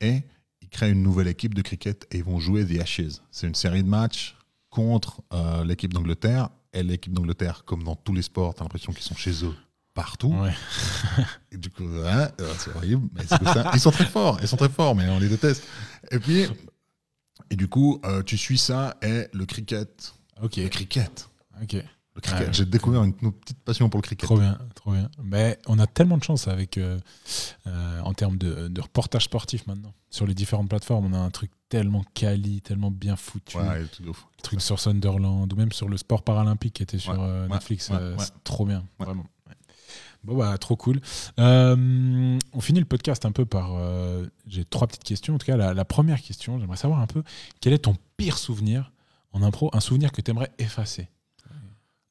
Et 0.02 0.24
ils 0.62 0.68
créent 0.70 0.92
une 0.92 1.02
nouvelle 1.04 1.30
équipe 1.30 1.54
de 1.56 1.62
cricket 1.62 2.06
et 2.12 2.18
ils 2.18 2.24
vont 2.26 2.40
jouer 2.40 2.66
The 2.66 2.82
Ashes. 2.82 3.22
C'est 3.32 3.48
une 3.48 3.56
série 3.56 3.82
de 3.84 3.88
matchs 3.88 4.36
contre 4.70 5.22
euh, 5.34 5.64
l'équipe 5.64 5.94
d'Angleterre. 5.94 6.50
Et 6.74 6.84
l'équipe 6.84 7.14
d'Angleterre, 7.14 7.64
comme 7.66 7.84
dans 7.84 7.96
tous 7.96 8.14
les 8.14 8.22
sports, 8.22 8.54
t'as 8.54 8.64
l'impression 8.64 8.92
qu'ils 8.94 9.04
sont 9.04 9.16
chez 9.16 9.44
eux 9.46 9.56
partout. 9.94 10.34
Ouais. 10.34 10.54
Et 11.52 11.58
du 11.58 11.70
coup, 11.70 11.84
ouais, 11.84 12.28
euh, 12.40 12.54
c'est 12.58 12.76
horrible. 12.76 13.08
Mais 13.14 13.26
ça. 13.26 13.72
Ils 13.74 13.80
sont 13.80 13.92
très 13.92 14.06
forts, 14.06 14.38
ils 14.42 14.48
sont 14.48 14.58
très 14.58 14.70
forts, 14.70 14.96
mais 14.96 15.08
on 15.10 15.20
les 15.20 15.30
déteste. 15.30 15.64
Et 16.12 16.20
puis, 16.20 16.46
et 17.50 17.56
du 17.56 17.68
coup, 17.68 18.00
euh, 18.06 18.24
tu 18.24 18.38
suis 18.38 18.58
ça 18.58 18.96
et 19.02 19.28
le 19.34 19.46
cricket. 19.46 20.14
Ok. 20.42 20.58
Le 20.58 20.70
cricket. 20.70 21.30
Ok. 21.62 21.74
Le 22.16 22.22
cricket. 22.22 22.48
Ouais. 22.48 22.54
J'ai 22.54 22.66
découvert 22.66 23.04
une, 23.04 23.14
une 23.22 23.32
petite 23.32 23.60
passion 23.60 23.90
pour 23.90 24.00
le 24.00 24.04
cricket. 24.04 24.26
Trop 24.26 24.38
bien, 24.38 24.58
trop 24.76 24.92
bien. 24.92 25.10
Mais 25.24 25.58
on 25.68 25.80
a 25.80 25.88
tellement 25.88 26.18
de 26.18 26.24
chance 26.24 26.48
avec, 26.48 26.78
euh, 26.78 27.00
euh, 27.68 28.02
en 28.02 28.14
termes 28.14 28.38
de, 28.38 28.68
de 28.68 28.82
reportage 28.82 29.24
sportif 29.26 29.66
maintenant. 29.68 29.94
Sur 30.10 30.26
les 30.28 30.34
différentes 30.34 30.68
plateformes, 30.70 31.06
on 31.06 31.14
a 31.14 31.20
un 31.20 31.30
truc 31.30 31.52
tellement 31.70 32.04
quali, 32.14 32.62
tellement 32.62 32.92
bien 32.92 33.16
foutu. 33.16 33.58
Ouais, 33.58 33.86
de 34.02 34.10
ouf. 34.10 34.26
Le 34.38 34.42
truc 34.44 34.62
sur 34.62 34.78
Sunderland 34.78 35.52
ou 35.54 35.56
même 35.56 35.72
sur 35.72 35.88
le 35.88 35.96
sport 35.96 36.24
paralympique 36.24 36.74
qui 36.74 36.84
était 36.84 36.98
sur 37.00 37.18
Ouais, 37.18 37.48
Netflix. 37.48 37.90
C'est 38.18 38.44
trop 38.44 38.66
bien, 38.66 38.84
vraiment. 39.00 39.26
Bon, 40.24 40.38
bah, 40.38 40.56
trop 40.60 40.76
cool. 40.76 41.02
Euh, 41.40 42.38
on 42.54 42.62
finit 42.62 42.80
le 42.80 42.86
podcast 42.86 43.26
un 43.26 43.32
peu 43.32 43.46
par. 43.46 43.72
euh, 43.76 44.28
J'ai 44.46 44.66
trois 44.66 44.88
petites 44.88 45.04
questions. 45.04 45.34
En 45.36 45.38
tout 45.40 45.46
cas, 45.48 45.58
la, 45.58 45.74
la 45.74 45.86
première 45.86 46.22
question, 46.22 46.60
j'aimerais 46.60 46.78
savoir 46.78 47.00
un 47.00 47.08
peu 47.08 47.24
quel 47.60 47.74
est 47.74 47.80
ton 47.80 47.96
pire 48.18 48.38
souvenir 48.38 48.92
en 49.34 49.42
impro, 49.42 49.70
un 49.74 49.80
souvenir 49.80 50.12
que 50.12 50.22
tu 50.22 50.30
aimerais 50.32 50.52
effacer? 50.60 51.10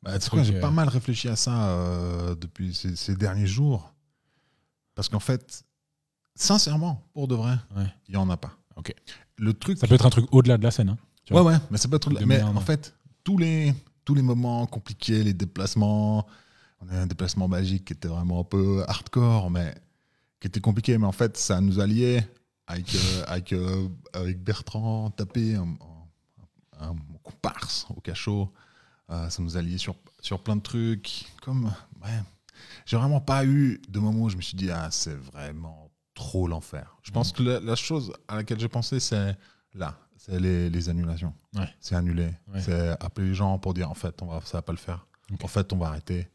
Bah, 0.03 0.13
j'ai 0.43 0.59
pas 0.61 0.71
mal 0.71 0.89
réfléchi 0.89 1.29
à 1.29 1.37
ça 1.37 1.69
euh, 1.69 2.35
depuis 2.35 2.75
ces, 2.75 2.97
ces 2.97 3.15
derniers 3.15 3.47
jours. 3.47 3.93
Parce 4.95 5.09
qu'en 5.11 5.21
fait, 5.21 5.63
sincèrement, 6.35 7.07
pour 7.13 7.29
de 7.29 7.35
vrai, 7.35 7.57
il 7.73 7.79
Ouais. 7.79 7.87
y 8.09 8.17
en 8.17 8.29
a 8.31 8.37
pas. 8.37 8.53
Ok. 8.77 8.95
Le 9.39 9.53
truc. 9.55 9.79
Ça 9.79 9.87
peut 9.87 9.95
être 9.95 10.07
un 10.07 10.11
truc 10.11 10.27
au-delà 10.33 10.57
de 10.59 10.63
la 10.63 10.71
scène. 10.71 10.89
hein. 10.89 10.99
tu 11.25 11.35
Ouais, 11.35 11.43
vois. 11.43 11.53
ouais, 11.53 11.59
mais 11.71 11.79
pas 11.91 11.99
trop. 11.99 12.11
De 12.11 12.25
Mais 12.25 12.43
en 12.43 12.61
fait, 12.61 12.95
tous 13.25 13.37
les, 13.37 13.75
tous 14.05 14.15
les 14.15 14.23
moments 14.23 14.67
compliqués, 14.67 15.23
les 15.23 15.35
déplacements, 15.35 16.27
on 16.81 16.89
a 16.89 16.95
eu 16.95 16.97
un 16.99 17.07
déplacement 17.07 17.49
magique 17.49 17.85
qui 17.87 17.93
était 17.93 18.09
vraiment 18.09 18.41
un 18.41 18.45
peu 18.45 18.85
hardcore, 18.89 19.51
mais 19.51 19.75
qui 20.41 20.47
était 20.49 20.61
compliqué, 20.61 20.97
mais 20.99 21.07
en 21.07 21.13
fait, 21.13 21.37
ça 21.37 21.61
nous 21.61 21.81
a 21.81 21.87
liés 21.87 22.23
avec, 22.67 22.95
euh, 22.95 23.25
avec, 23.27 23.53
euh, 23.53 23.89
avec 24.13 24.43
Bertrand 24.43 25.11
Tapé, 25.11 25.57
un, 25.57 25.63
un- 26.81 26.89
un 26.91 26.97
comparse 27.23 27.87
au 27.95 28.01
cachot. 28.01 28.51
Euh, 29.11 29.29
ça 29.29 29.43
nous 29.43 29.57
a 29.57 29.63
liés 29.63 29.77
sur, 29.79 29.97
sur 30.21 30.41
plein 30.43 30.57
de 30.57 30.63
trucs. 30.63 31.27
Comme, 31.43 31.65
ouais, 32.03 32.21
j'ai 32.87 32.97
vraiment 32.97 33.21
pas 33.21 33.45
eu 33.45 33.83
de 33.89 33.99
moment 33.99 34.23
où 34.25 34.29
je 34.31 34.37
me 34.37 34.43
suis 34.43 34.57
dit, 34.57 34.71
ah, 34.71 34.89
c'est 34.91 35.15
vraiment 35.17 35.91
trop 36.15 36.47
l'enfer. 36.49 36.97
Je 37.03 37.11
pense 37.11 37.33
que 37.33 37.43
la, 37.43 37.61
la 37.61 37.75
chose 37.77 38.13
à 38.29 38.37
laquelle 38.37 38.61
j'ai 38.61 38.69
pensé, 38.69 39.01
c'est 39.01 39.37
là, 39.75 39.99
c'est 40.17 40.39
les, 40.39 40.71
les 40.71 40.89
annulations. 40.89 41.35
Ouais. 41.57 41.69
C'est 41.81 41.97
annuler. 41.97 42.31
Ouais. 42.55 42.61
C'est 42.63 42.89
appeler 43.03 43.29
les 43.29 43.35
gens 43.35 43.59
pour 43.59 43.75
dire, 43.75 43.91
en 43.91 43.95
fait, 43.95 44.23
on 44.23 44.27
va, 44.27 44.41
ça 44.45 44.59
va 44.59 44.63
pas 44.63 44.73
le 44.73 44.79
faire. 44.79 45.07
En 45.43 45.49
fait, 45.49 45.73
on 45.73 45.77
va 45.77 45.89
arrêter. 45.89 46.29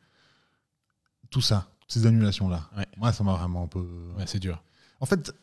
Tout 1.36 1.42
ça, 1.42 1.68
ces 1.90 2.06
annulations-là. 2.06 2.70
Ouais. 2.78 2.86
Moi, 2.96 3.12
ça 3.12 3.22
m'a 3.26 3.34
vraiment 3.34 3.64
un 3.64 3.68
peu. 3.68 3.86
Ouais, 4.18 4.24
c'est 4.26 4.40
dur. 4.40 4.64
En 5.02 5.06
fait, 5.06 5.36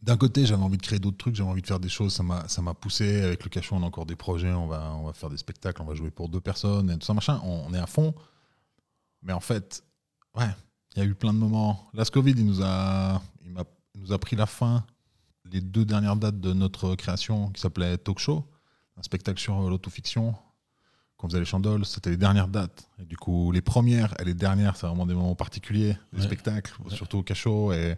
d'un 0.00 0.16
côté, 0.16 0.46
j'avais 0.46 0.62
envie 0.62 0.76
de 0.76 0.82
créer 0.82 1.00
d'autres 1.00 1.16
trucs, 1.16 1.34
j'avais 1.34 1.50
envie 1.50 1.60
de 1.60 1.66
faire 1.66 1.80
des 1.80 1.88
choses, 1.88 2.14
ça 2.14 2.22
m'a, 2.22 2.46
ça 2.46 2.62
m'a 2.62 2.72
poussé. 2.72 3.20
Avec 3.22 3.42
le 3.42 3.50
cachot, 3.50 3.74
on 3.74 3.82
a 3.82 3.86
encore 3.86 4.06
des 4.06 4.14
projets, 4.14 4.52
on 4.52 4.68
va, 4.68 4.94
on 4.94 5.06
va 5.06 5.12
faire 5.12 5.28
des 5.28 5.38
spectacles, 5.38 5.82
on 5.82 5.86
va 5.86 5.94
jouer 5.94 6.12
pour 6.12 6.28
deux 6.28 6.40
personnes, 6.40 6.88
et 6.92 6.98
tout 7.00 7.04
ça, 7.04 7.14
machin. 7.14 7.40
On, 7.42 7.64
on 7.66 7.74
est 7.74 7.80
à 7.80 7.88
fond. 7.88 8.14
Mais 9.22 9.32
en 9.32 9.40
fait, 9.40 9.82
ouais, 10.36 10.54
il 10.94 11.00
y 11.00 11.02
a 11.02 11.04
eu 11.04 11.16
plein 11.16 11.32
de 11.34 11.38
moments. 11.38 11.90
Ce 12.00 12.08
Covid, 12.12 12.34
il 12.36 12.46
nous 12.46 12.62
a, 12.62 13.20
il 13.44 13.50
m'a- 13.50 13.64
il 13.96 14.02
nous 14.02 14.12
a 14.12 14.18
pris 14.20 14.36
la 14.36 14.46
fin. 14.46 14.86
Les 15.46 15.60
deux 15.60 15.84
dernières 15.84 16.14
dates 16.14 16.38
de 16.38 16.52
notre 16.52 16.94
création, 16.94 17.50
qui 17.50 17.60
s'appelait 17.60 17.98
Talk 17.98 18.20
Show, 18.20 18.46
un 18.96 19.02
spectacle 19.02 19.40
sur 19.40 19.60
euh, 19.60 19.68
l'autofiction, 21.16 21.18
qu'on 21.18 21.28
faisait 21.28 21.38
les 21.40 21.44
chandoles, 21.44 21.84
c'était 21.84 22.10
les 22.10 22.16
dernières 22.16 22.48
dates. 22.48 22.88
Et 22.98 23.04
du 23.04 23.16
coup, 23.16 23.52
les 23.52 23.62
premières 23.62 24.14
et 24.20 24.24
les 24.24 24.34
dernières, 24.34 24.76
c'est 24.76 24.86
vraiment 24.86 25.06
des 25.06 25.14
moments 25.14 25.34
particuliers, 25.34 25.96
des 26.12 26.18
Ouais. 26.20 26.24
spectacles, 26.24 26.74
surtout 26.90 27.18
au 27.18 27.22
cachot. 27.22 27.72
Et 27.72 27.96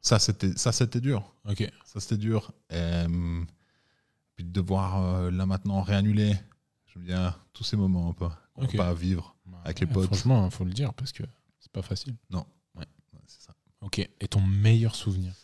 ça, 0.00 0.18
c'était, 0.18 0.56
ça, 0.56 0.72
c'était 0.72 1.00
dur. 1.00 1.34
Ok. 1.48 1.70
Ça, 1.84 2.00
c'était 2.00 2.16
dur. 2.18 2.52
Et, 2.70 2.74
euh, 2.76 3.44
puis 4.36 4.44
de 4.44 4.50
devoir 4.52 5.02
euh, 5.02 5.30
là 5.30 5.46
maintenant 5.46 5.82
réannuler, 5.82 6.34
je 6.86 6.98
me 6.98 7.04
dis, 7.06 7.12
ah, 7.12 7.36
tous 7.52 7.64
ces 7.64 7.76
moments 7.76 8.08
un 8.08 8.12
peu, 8.14 8.28
qu'on 8.54 8.66
pas 8.76 8.94
vivre. 8.94 9.36
Avec 9.64 9.80
les 9.80 9.86
potes. 9.86 10.06
Franchement, 10.06 10.46
il 10.46 10.50
faut 10.50 10.64
le 10.64 10.72
dire 10.72 10.94
parce 10.94 11.12
que 11.12 11.22
c'est 11.58 11.70
pas 11.72 11.82
facile. 11.82 12.16
Ouais, 12.32 12.86
c'est 13.26 13.42
ça. 13.42 13.52
Ok. 13.82 13.98
Et 13.98 14.28
ton 14.28 14.40
meilleur 14.40 14.94
souvenir? 14.94 15.34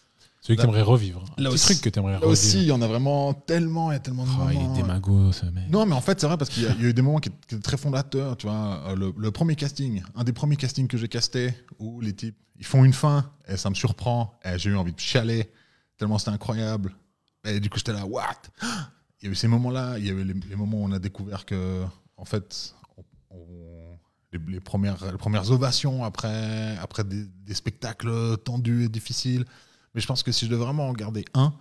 Celui 0.47 0.57
que 0.59 0.63
Là- 0.63 0.69
tu 0.69 0.71
aimerais 0.75 0.83
revivre. 0.83 1.25
Là 1.39 1.51
aussi- 1.51 1.65
truc 1.67 1.81
que 1.81 1.89
tu 1.89 1.99
aimerais 1.99 2.13
Là 2.13 2.19
revivre. 2.19 2.31
aussi, 2.33 2.59
il 2.59 2.67
y 2.67 2.73
en 2.73 2.81
a 2.81 2.87
vraiment 2.87 3.35
tellement, 3.35 3.91
il 3.91 3.95
y 3.95 3.97
a 3.97 4.01
tellement 4.01 4.25
de 4.25 4.31
Oh, 4.31 4.47
il 4.53 4.59
moments. 4.59 4.75
est 4.75 4.81
démago, 4.81 5.33
ce 5.33 5.47
mec. 5.47 5.69
Non, 5.71 5.87
mais 5.87 5.95
en 5.95 6.01
fait, 6.01 6.21
c'est 6.21 6.27
vrai 6.29 6.37
parce 6.39 6.51
qu'il 6.51 6.63
y, 6.63 6.67
a 6.67 6.71
y 6.75 6.85
a 6.85 6.89
eu 6.89 6.95
des 6.95 7.03
moments 7.03 7.19
qui, 7.19 7.31
étaient 7.31 7.59
très 7.59 7.77
fondateurs. 7.77 8.37
Tu 8.37 8.47
vois, 8.47 8.83
Euh, 8.87 8.95
le, 8.95 9.13
le 9.17 9.31
premier 9.33 9.57
casting, 9.57 10.03
un 10.15 10.23
des 10.23 10.33
premiers 10.33 10.57
castings 10.57 10.87
que 10.87 10.97
j'ai 10.97 11.09
casté, 11.09 11.53
où 11.81 12.01
les 12.01 12.13
types, 12.13 12.37
ils 12.59 12.65
font 12.65 12.85
une 12.85 12.93
fin 12.93 13.29
et 13.49 13.57
ça 13.57 13.71
me 13.71 13.75
surprend. 13.75 14.33
Et 14.45 14.57
j'ai 14.59 14.71
eu 14.71 14.77
envie 14.77 14.93
de 14.93 15.01
chialer 15.01 15.51
tellement 15.99 16.19
c'était 16.19 16.31
incroyable. 16.31 16.95
Et 17.45 17.59
du 17.59 17.69
coup, 17.69 17.79
j'étais 17.79 17.93
là, 17.93 18.07
what? 18.07 18.23
Il 19.21 19.27
y 19.27 19.29
a 19.29 19.33
eu 19.33 19.35
ces 19.35 19.49
moments-là. 19.49 19.99
Il 19.99 20.07
y 20.07 20.11
avait 20.11 20.25
les, 20.25 20.35
les 20.35 20.57
moments 20.57 20.79
où 20.79 20.85
on 20.85 20.93
a 20.93 20.99
découvert 21.01 21.45
que, 21.45 21.83
en 22.17 22.25
fait, 22.25 22.75
on- 22.97 23.05
on- 23.37 23.99
les, 24.33 24.39
les 24.53 24.61
premières, 24.61 25.05
les 25.11 25.19
premières 25.19 25.51
ovations 25.51 26.05
après, 26.05 26.77
après 26.79 27.03
des, 27.05 27.25
des 27.45 27.55
spectacles 27.55 28.37
tendus 28.45 28.85
et 28.85 28.89
difficiles. 28.89 29.45
Mais 29.97 30.01
je 30.01 30.07
pense 30.07 30.23
que 30.23 30.31
si 30.31 30.45
je 30.45 30.51
devais 30.53 30.63
vraiment 30.63 30.89
en 30.89 30.93
garder 30.93 31.25
un, 31.35 31.53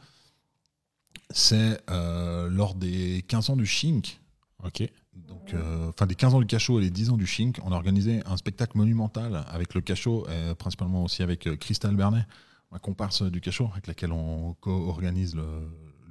c'est 1.31 1.81
euh, 1.89 2.49
lors 2.49 2.75
des 2.75 3.23
15 3.27 3.49
ans 3.49 3.55
du 3.55 3.65
Chink, 3.65 4.19
Ok. 4.63 4.83
donc, 5.27 5.53
euh, 5.53 5.89
enfin 5.89 6.05
des 6.05 6.15
15 6.15 6.35
ans 6.35 6.39
du 6.39 6.45
cachot 6.45 6.79
et 6.79 6.83
les 6.83 6.89
10 6.89 7.11
ans 7.11 7.17
du 7.17 7.25
Chink, 7.25 7.59
on 7.63 7.71
a 7.71 7.75
organisé 7.75 8.21
un 8.25 8.37
spectacle 8.37 8.77
monumental 8.77 9.43
avec 9.49 9.73
le 9.73 9.81
cachot, 9.81 10.27
et 10.29 10.53
principalement 10.55 11.03
aussi 11.03 11.23
avec 11.23 11.47
euh, 11.47 11.55
Christelle 11.55 11.95
Bernet, 11.95 12.25
ma 12.71 12.79
comparse 12.79 13.21
du 13.23 13.41
cachot, 13.41 13.69
avec 13.71 13.87
laquelle 13.87 14.11
on 14.11 14.53
co-organise 14.59 15.35
le, 15.35 15.43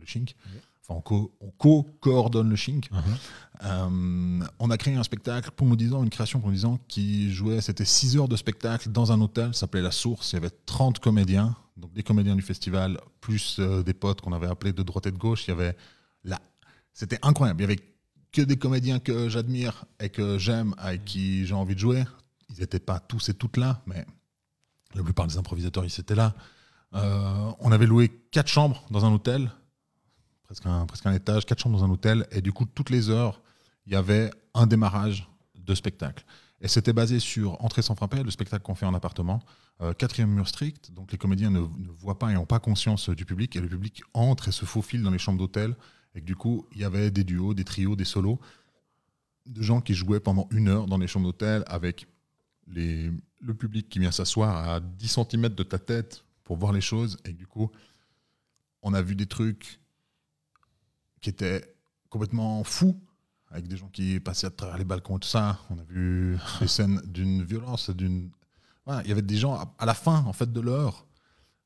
le 0.01 0.07
Chink. 0.07 0.35
Enfin, 0.87 0.99
on 0.99 1.01
co- 1.01 1.33
on 1.41 1.51
co-coordonne 1.51 2.51
le 2.51 2.57
Chink. 2.57 2.91
Uh-huh. 2.91 3.65
Euh, 3.65 4.45
on 4.59 4.71
a 4.71 4.77
créé 4.77 4.95
un 4.95 5.03
spectacle 5.03 5.51
pour 5.53 5.67
nous 5.67 5.77
disant, 5.77 6.03
une 6.03 6.11
création 6.11 6.41
pour 6.41 6.49
nous 6.49 6.55
disant, 6.55 6.79
qui 6.89 7.33
jouait, 7.33 7.61
c'était 7.61 7.85
6 7.85 8.17
heures 8.17 8.29
de 8.29 8.37
spectacle 8.37 8.91
dans 8.91 9.11
un 9.13 9.21
hôtel, 9.21 9.55
ça 9.55 9.61
s'appelait 9.61 9.83
La 9.83 9.91
Source, 9.93 10.33
il 10.33 10.37
y 10.37 10.39
avait 10.39 10.51
30 10.67 10.99
comédiens, 10.99 11.57
donc 11.77 11.93
des 11.93 12.03
comédiens 12.03 12.37
du 12.37 12.43
festival, 12.43 13.01
plus 13.21 13.57
euh, 13.59 13.83
des 13.83 13.95
potes 13.95 14.21
qu'on 14.21 14.33
avait 14.33 14.47
appelés 14.47 14.73
de 14.73 14.83
droite 14.83 15.07
et 15.07 15.13
de 15.13 15.19
gauche, 15.19 15.47
il 15.47 15.51
y 15.51 15.53
avait 15.53 15.77
là, 16.23 16.41
c'était 16.93 17.19
incroyable, 17.23 17.61
il 17.61 17.63
y 17.63 17.73
avait 17.73 17.83
que 18.33 18.43
des 18.43 18.57
comédiens 18.57 18.99
que 18.99 19.29
j'admire 19.29 19.85
et 20.01 20.09
que 20.09 20.39
j'aime, 20.39 20.75
avec 20.79 21.05
qui 21.05 21.47
j'ai 21.47 21.55
envie 21.55 21.75
de 21.75 21.81
jouer, 21.81 22.05
ils 22.51 22.61
n'étaient 22.61 22.81
pas 22.81 23.01
tous 23.01 23.29
et 23.29 23.35
toutes 23.35 23.57
là, 23.57 23.83
mais 23.87 24.05
la 24.95 25.03
plupart 25.03 25.27
des 25.27 25.37
improvisateurs, 25.37 25.85
ils 25.85 26.01
étaient 26.01 26.15
là. 26.15 26.35
Euh, 26.95 27.53
on 27.59 27.73
avait 27.73 27.87
loué 27.87 28.09
quatre 28.31 28.49
chambres 28.49 28.85
dans 28.91 29.05
un 29.05 29.13
hôtel, 29.13 29.51
presque 30.45 30.67
un, 30.67 30.87
presque 30.87 31.07
un 31.07 31.13
étage, 31.13 31.47
quatre 31.47 31.61
chambres 31.61 31.79
dans 31.79 31.85
un 31.85 31.91
hôtel, 31.91 32.27
et 32.31 32.41
du 32.41 32.53
coup, 32.53 32.65
toutes 32.65 32.91
les 32.91 33.11
heures, 33.11 33.43
il 33.87 33.93
y 33.93 33.97
avait 33.97 34.31
un 34.55 34.67
démarrage 34.67 35.29
de 35.57 35.75
spectacle. 35.75 36.25
Et 36.65 36.69
c'était 36.69 36.95
basé 36.95 37.21
sur 37.21 37.63
Entrée 37.63 37.83
sans 37.83 37.95
frapper, 37.95 38.23
le 38.23 38.31
spectacle 38.31 38.65
qu'on 38.65 38.75
fait 38.75 38.87
en 38.87 38.95
appartement, 38.95 39.43
euh, 39.83 39.93
quatrième 39.93 40.31
mur 40.31 40.49
strict, 40.49 40.93
donc 40.93 41.13
les 41.13 41.19
comédiens 41.19 41.51
ne, 41.51 41.61
voient 41.99 42.19
pas 42.19 42.31
et 42.31 42.35
n'ont 42.35 42.47
pas 42.47 42.59
conscience 42.59 43.11
du 43.11 43.27
public, 43.27 43.55
et 43.55 43.61
le 43.61 43.69
public 43.69 44.03
entre 44.15 44.49
et 44.49 44.51
se 44.51 44.65
faufile 44.65 45.03
dans 45.03 45.11
les 45.11 45.19
chambres 45.19 45.39
d'hôtel, 45.39 45.77
et 46.15 46.23
que 46.23 46.25
du 46.25 46.37
coup, 46.37 46.67
il 46.73 46.81
y 46.81 46.85
avait 46.85 47.11
des 47.11 47.23
duos, 47.23 47.53
des 47.53 47.65
trios, 47.65 47.97
des 47.97 48.07
solos, 48.07 48.41
de 49.45 49.61
gens 49.61 49.83
qui 49.83 49.93
jouaient 49.93 50.21
pendant 50.21 50.49
une 50.53 50.69
heure 50.69 50.87
dans 50.87 50.97
les 50.97 51.07
chambres 51.07 51.27
d'hôtel 51.27 51.65
avec 51.67 52.07
le 52.67 53.53
public 53.53 53.91
qui 53.91 53.99
vient 53.99 54.11
s'asseoir 54.11 54.67
à 54.67 54.81
10 54.81 55.19
cm 55.31 55.51
de 55.51 55.63
ta 55.65 55.79
tête 55.79 56.25
pour 56.45 56.57
voir 56.57 56.73
les 56.73 56.81
choses. 56.81 57.19
Et 57.27 57.35
du 57.35 57.47
coup, 57.47 57.71
on 58.81 58.95
a 58.95 59.03
vu 59.03 59.17
des 59.17 59.27
trucs 59.27 59.81
qui 61.21 61.29
étaient 61.29 61.77
complètement 62.09 62.65
fous, 62.65 62.99
avec 63.55 63.69
des 63.69 63.77
gens 63.77 63.89
qui 63.89 64.19
passaient 64.19 64.49
à 64.49 64.51
travers 64.51 64.77
les 64.77 64.85
balcons 64.85 65.17
et 65.17 65.21
tout 65.21 65.29
ça. 65.29 65.61
On 65.71 65.79
a 65.79 65.85
vu 65.85 66.37
des 66.61 66.67
scènes 66.69 67.01
d'une 67.07 67.43
violence, 67.45 67.89
d'une. 67.91 68.31
Voilà, 68.85 69.03
il 69.05 69.09
y 69.09 69.13
avait 69.13 69.23
des 69.23 69.37
gens 69.37 69.55
à- 69.55 69.73
à 69.79 69.87
la 69.87 69.95
fin, 69.95 70.25
en 70.27 70.33
fait, 70.33 70.53
de 70.53 70.61
l'heure. 70.61 71.07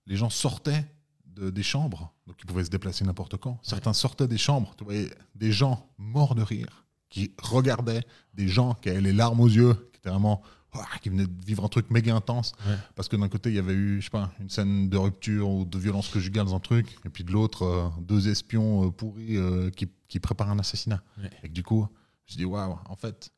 Les 0.06 0.16
gens 0.16 0.28
sortaient 0.30 0.84
de, 1.24 1.48
des 1.50 1.62
chambres, 1.62 2.12
donc 2.26 2.36
ils 2.40 2.46
pouvaient 2.46 2.64
se 2.64 2.70
déplacer 2.70 3.04
n'importe 3.04 3.36
quand. 3.38 3.58
Certains 3.62 3.92
sortaient 3.94 4.28
des 4.28 4.38
chambres, 4.38 4.74
tu 4.76 4.84
voyais 4.84 5.10
des 5.34 5.50
gens 5.50 5.88
morts 5.96 6.34
de 6.34 6.42
rire, 6.42 6.84
qui 7.08 7.32
regardaient 7.42 8.04
des 8.34 8.48
gens 8.48 8.74
qui 8.74 8.90
avaient 8.90 9.00
les 9.00 9.12
larmes 9.14 9.40
aux 9.40 9.48
yeux, 9.48 9.74
qui 9.92 9.98
étaient 9.98 10.10
vraiment. 10.10 10.42
Ouah, 10.78 10.98
qui 11.00 11.08
venaient 11.08 11.26
de 11.26 11.44
vivre 11.44 11.64
un 11.64 11.68
truc 11.68 11.90
méga 11.90 12.14
intense. 12.14 12.52
Ouais. 12.66 12.76
Parce 12.94 13.08
que 13.08 13.16
d'un 13.16 13.28
côté, 13.28 13.50
il 13.50 13.56
y 13.56 13.58
avait 13.58 13.74
eu, 13.74 14.00
je 14.00 14.06
sais 14.06 14.10
pas, 14.10 14.32
une 14.40 14.50
scène 14.50 14.88
de 14.88 14.96
rupture 14.96 15.48
ou 15.48 15.64
de 15.64 15.78
violence 15.78 16.08
conjugale 16.08 16.46
dans 16.46 16.54
un 16.54 16.60
truc, 16.60 16.98
et 17.04 17.08
puis 17.08 17.24
de 17.24 17.32
l'autre, 17.32 17.62
euh, 17.62 17.88
deux 18.00 18.28
espions 18.28 18.86
euh, 18.86 18.90
pourris 18.90 19.36
euh, 19.36 19.70
qui, 19.70 19.88
qui 20.08 20.20
préparent 20.20 20.50
un 20.50 20.58
assassinat. 20.58 21.02
Ouais. 21.18 21.30
Et 21.42 21.48
que 21.48 21.54
du 21.54 21.62
coup, 21.62 21.86
je 22.26 22.36
dis, 22.36 22.44
waouh, 22.44 22.78
en 22.88 22.96
fait, 22.96 23.30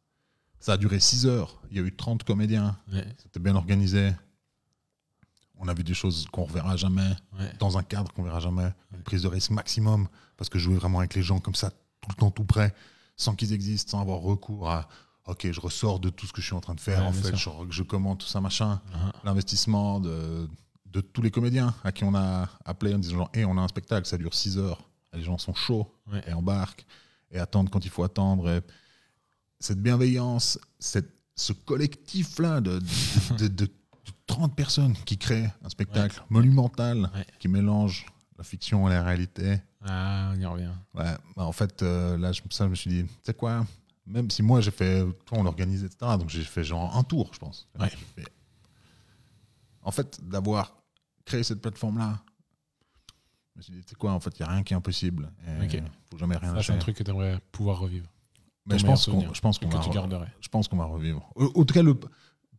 ça 0.58 0.74
a 0.74 0.76
duré 0.76 1.00
6 1.00 1.26
heures. 1.26 1.60
Il 1.70 1.76
y 1.76 1.80
a 1.80 1.82
eu 1.82 1.94
30 1.94 2.24
comédiens. 2.24 2.76
Ouais. 2.92 3.06
C'était 3.18 3.40
bien 3.40 3.56
organisé. 3.56 4.12
On 5.58 5.68
a 5.68 5.74
vu 5.74 5.84
des 5.84 5.94
choses 5.94 6.26
qu'on 6.32 6.44
reverra 6.44 6.76
jamais, 6.76 7.10
dans 7.58 7.76
un 7.76 7.82
cadre 7.82 8.12
qu'on 8.12 8.22
verra 8.22 8.40
jamais. 8.40 8.72
Une 8.94 9.02
prise 9.02 9.22
de 9.22 9.28
risque 9.28 9.50
maximum, 9.50 10.08
parce 10.38 10.48
que 10.48 10.58
jouer 10.58 10.74
vraiment 10.74 11.00
avec 11.00 11.14
les 11.14 11.22
gens 11.22 11.38
comme 11.38 11.54
ça, 11.54 11.70
tout 11.70 12.08
le 12.08 12.14
temps 12.14 12.30
tout 12.30 12.44
près, 12.44 12.74
sans 13.16 13.34
qu'ils 13.34 13.52
existent, 13.52 13.90
sans 13.90 14.00
avoir 14.00 14.20
recours 14.20 14.70
à 14.70 14.88
OK, 15.30 15.50
je 15.50 15.60
ressors 15.60 16.00
de 16.00 16.10
tout 16.10 16.26
ce 16.26 16.32
que 16.32 16.40
je 16.40 16.46
suis 16.46 16.54
en 16.56 16.60
train 16.60 16.74
de 16.74 16.80
faire, 16.80 17.00
Ouais, 17.00 17.06
en 17.08 17.12
fait, 17.12 17.36
je, 17.36 17.48
je 17.70 17.82
commande 17.82 18.18
tout 18.18 18.26
ça, 18.26 18.40
machin. 18.40 18.80
Ah. 18.94 19.12
L'investissement 19.24 20.00
de, 20.00 20.48
de 20.86 21.00
tous 21.00 21.22
les 21.22 21.30
comédiens 21.30 21.74
à 21.84 21.92
qui 21.92 22.04
on 22.04 22.14
a 22.14 22.48
appelé 22.64 22.94
en 22.94 22.98
disant 22.98 23.16
genre, 23.18 23.30
Hey, 23.34 23.44
on 23.44 23.56
a 23.56 23.60
un 23.60 23.68
spectacle, 23.68 24.06
ça 24.06 24.18
dure 24.18 24.34
6 24.34 24.58
heures. 24.58 24.82
Et 25.12 25.16
les 25.18 25.22
gens 25.24 25.38
sont 25.38 25.54
chauds 25.54 25.92
Ouais. 26.12 26.22
et 26.26 26.32
embarquent 26.32 26.84
et 27.30 27.38
attendent 27.38 27.70
quand 27.70 27.84
il 27.84 27.90
faut 27.90 28.02
attendre. 28.04 28.48
Et 28.50 28.60
cette 29.60 29.80
bienveillance, 29.82 30.58
cette, 30.78 31.10
ce 31.36 31.52
collectif-là 31.52 32.60
de, 32.60 32.78
de, 33.38 33.48
de- 33.48 33.66
de 33.66 34.12
30 34.26 34.54
personnes 34.56 34.94
qui 35.04 35.18
créent 35.18 35.52
un 35.64 35.68
spectacle 35.68 36.22
monumental 36.30 37.10
qui 37.38 37.48
mélange 37.48 38.06
la 38.38 38.44
fiction 38.44 38.88
et 38.88 38.92
la 38.92 39.02
réalité. 39.04 39.60
Ah, 39.84 40.32
on 40.34 40.40
y 40.40 40.46
revient. 40.46 40.70
Ouais, 40.94 41.14
bah, 41.36 41.44
en 41.44 41.52
fait, 41.52 41.82
euh, 41.82 42.16
là, 42.16 42.32
je, 42.32 42.40
ça, 42.50 42.64
je 42.64 42.70
me 42.70 42.74
suis 42.74 42.90
dit, 42.90 43.04
tu 43.04 43.10
sais 43.24 43.34
quoi, 43.34 43.66
même 44.10 44.30
si 44.30 44.42
moi 44.42 44.60
j'ai 44.60 44.70
fait, 44.70 45.04
toi, 45.26 45.38
on 45.38 45.42
l'organise, 45.42 45.84
etc., 45.84 46.12
donc 46.18 46.28
j'ai 46.28 46.42
fait 46.44 46.64
genre 46.64 46.96
un 46.96 47.02
tour, 47.04 47.30
je 47.32 47.38
pense. 47.38 47.68
Ouais. 47.78 47.88
Fait- 47.88 48.26
En 49.82 49.90
fait, 49.90 50.20
d'avoir 50.28 50.74
créé 51.24 51.42
cette 51.42 51.60
plateforme-là, 51.62 52.18
je 53.54 53.58
me 53.58 53.62
suis 53.62 53.72
dit, 53.72 53.80
tu 53.82 53.88
sais 53.90 53.94
quoi, 53.94 54.12
en 54.12 54.20
fait, 54.20 54.38
il 54.38 54.42
n'y 54.42 54.48
a 54.48 54.52
rien 54.52 54.62
qui 54.62 54.74
est 54.74 54.76
impossible. 54.76 55.30
Il 55.46 55.64
Ok. 55.64 55.82
faut 56.10 56.18
jamais 56.18 56.36
rien 56.36 56.48
Ça, 56.48 56.54
c'est 56.54 56.56
lâcher. 56.56 56.72
un 56.74 56.78
truc 56.78 56.96
que 56.96 57.02
tu 57.02 57.10
aimerais 57.10 57.40
pouvoir 57.52 57.78
revivre. 57.78 58.06
Mais 58.66 58.78
je 58.78 58.84
pense 58.86 59.04
souvenir, 59.04 59.34
je 59.34 59.40
pense 59.40 59.58
qu'on 59.58 59.68
que 59.68 59.76
va, 59.76 59.82
tu 59.82 59.88
re- 59.90 59.94
garderais. 59.94 60.32
je 60.40 60.48
pense 60.48 60.68
qu'on 60.68 60.76
va 60.76 60.84
revivre. 60.84 61.28
En 61.36 61.64
tout 61.64 61.74
cas, 61.74 61.82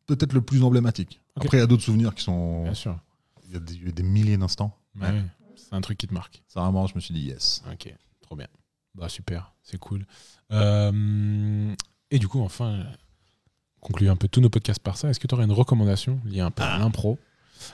peut-être 0.07 0.33
le 0.33 0.41
plus 0.41 0.63
emblématique. 0.63 1.21
Après, 1.35 1.57
il 1.57 1.59
y 1.59 1.63
a 1.63 1.67
d'autres 1.67 1.83
souvenirs 1.83 2.13
qui 2.15 2.23
sont. 2.23 2.63
Bien 2.63 2.73
sûr. 2.73 2.99
Il 3.45 3.53
y 3.53 3.55
a 3.55 3.59
des, 3.59 3.91
des 3.91 4.03
milliers 4.03 4.37
d'instants. 4.37 4.75
Ouais, 4.99 5.09
ouais. 5.09 5.23
C'est 5.55 5.73
un 5.73 5.81
truc 5.81 5.97
qui 5.97 6.07
te 6.07 6.13
marque. 6.13 6.41
Ça, 6.47 6.61
vraiment, 6.61 6.87
je 6.87 6.95
me 6.95 6.99
suis 6.99 7.13
dit, 7.13 7.21
yes. 7.21 7.63
Ok, 7.71 7.93
trop 8.21 8.35
bien. 8.35 8.47
Bah 8.95 9.09
super, 9.09 9.53
c'est 9.63 9.77
cool. 9.77 10.05
Euh, 10.51 11.73
et 12.09 12.19
du 12.19 12.27
coup, 12.27 12.41
enfin, 12.41 12.85
conclure 13.79 14.11
un 14.11 14.15
peu 14.17 14.27
tous 14.27 14.41
nos 14.41 14.49
podcasts 14.49 14.81
par 14.81 14.97
ça. 14.97 15.09
Est-ce 15.09 15.19
que 15.19 15.27
tu 15.27 15.33
aurais 15.35 15.45
une 15.45 15.51
recommandation 15.51 16.19
liée 16.25 16.41
un 16.41 16.51
peu 16.51 16.63
à 16.63 16.77
l'impro 16.77 17.17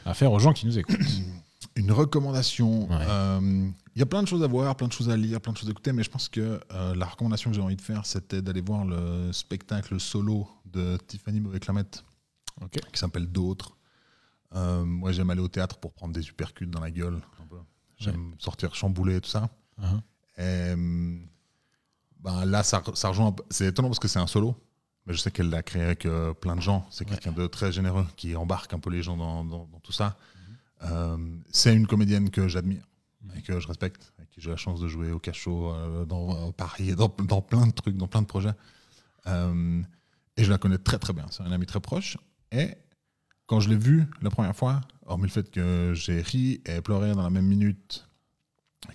à 0.06 0.14
faire 0.14 0.32
aux 0.32 0.40
gens 0.40 0.54
qui 0.54 0.66
nous 0.66 0.78
écoutent 0.78 0.96
Une 1.76 1.92
recommandation. 1.92 2.88
Ouais. 2.90 3.06
euh, 3.08 3.70
Il 3.96 4.00
y 4.00 4.02
a 4.02 4.06
plein 4.06 4.22
de 4.22 4.28
choses 4.28 4.44
à 4.44 4.48
voir, 4.48 4.76
plein 4.76 4.88
de 4.88 4.94
choses 4.94 5.10
à 5.10 5.18
lire, 5.18 5.40
plein 5.42 5.54
de 5.54 5.58
choses 5.58 5.70
à 5.70 5.72
écouter, 5.72 5.92
mais 5.92 6.04
je 6.04 6.10
pense 6.10 6.28
que 6.30 6.60
euh, 6.72 6.94
la 6.96 7.06
recommandation 7.06 7.50
que 7.50 7.56
j'ai 7.56 7.62
envie 7.62 7.76
de 7.76 7.82
faire, 7.82 8.06
c'était 8.06 8.42
d'aller 8.42 8.62
voir 8.62 8.86
le 8.86 9.32
spectacle 9.34 10.00
solo 10.00 10.48
de 10.66 10.98
Tiffany 11.08 11.40
Mauvais-Clamette, 11.40 12.04
Ok. 12.62 12.80
qui 12.92 13.00
s'appelle 13.00 13.28
D'autres. 13.28 13.76
Moi, 14.54 15.12
j'aime 15.12 15.30
aller 15.30 15.42
au 15.42 15.48
théâtre 15.48 15.78
pour 15.78 15.94
prendre 15.94 16.14
des 16.14 16.28
uppercuts 16.28 16.68
dans 16.68 16.80
la 16.80 16.90
gueule. 16.92 17.20
J'aime 17.98 18.34
sortir 18.40 18.74
chamboulé 18.76 19.18
et 19.18 19.22
tout 19.22 19.30
ça. 19.30 19.50
Uh-huh. 19.82 20.00
Ben 20.38 21.20
là, 22.46 22.64
ça, 22.64 22.84
ça 22.94 23.10
rejoint. 23.10 23.36
C'est 23.50 23.68
étonnant 23.68 23.90
parce 23.90 24.00
que 24.00 24.08
c'est 24.08 24.20
un 24.20 24.28
solo, 24.28 24.56
mais 25.06 25.14
je 25.14 25.20
sais 25.20 25.32
qu'elle 25.32 25.50
l'a 25.50 25.64
créé 25.64 25.82
avec 25.84 26.06
euh, 26.06 26.34
plein 26.34 26.56
de 26.56 26.62
gens. 26.62 26.86
C'est 26.90 27.06
Ouais. 27.10 27.16
quelqu'un 27.18 27.32
de 27.32 27.48
très 27.48 27.72
généreux 27.72 28.06
qui 28.16 28.36
embarque 28.36 28.74
un 28.74 28.80
peu 28.80 28.90
les 28.90 29.04
gens 29.04 29.18
dans, 29.18 29.44
dans- 29.44 29.66
dans 29.66 29.80
tout 29.80 29.92
ça. 29.92 30.18
Euh, 30.84 31.18
c'est 31.52 31.76
une 31.76 31.88
comédienne 31.88 32.30
que 32.30 32.48
j'admire 32.48 32.84
et 33.36 33.42
que 33.42 33.60
je 33.60 33.68
respecte, 33.68 34.14
avec 34.18 34.30
qui 34.30 34.42
j'ai 34.42 34.52
la 34.52 34.58
chance 34.58 34.80
de 34.80 34.88
jouer 34.88 35.12
au 35.12 35.20
cachot 35.20 35.74
euh, 35.74 36.06
dans 36.06 36.52
Paris 36.52 36.90
et 36.92 36.96
dans, 36.96 37.14
dans 37.20 37.42
plein 37.42 37.66
de 37.68 37.72
trucs, 37.72 37.98
dans 37.98 38.08
plein 38.08 38.22
de 38.22 38.28
projets. 38.28 38.54
Et 40.38 40.44
je 40.44 40.50
la 40.52 40.58
connais 40.58 40.78
très 40.78 41.00
très 41.00 41.14
bien. 41.14 41.26
C'est 41.32 41.44
un 41.44 41.52
ami 41.52 41.66
très 41.66 41.80
proche. 41.82 42.18
Et 42.52 42.76
quand 43.48 43.60
je 43.60 43.70
l'ai 43.70 43.76
vue 43.76 44.06
la 44.22 44.30
première 44.30 44.56
fois, 44.56 44.82
hormis 45.06 45.24
le 45.26 45.30
fait 45.32 45.50
que 45.52 45.92
j'ai 45.96 46.22
ri 46.22 46.62
et 46.66 46.80
pleuré 46.82 47.14
dans 47.14 47.24
la 47.24 47.30
même 47.30 47.48
minute, 47.48 48.07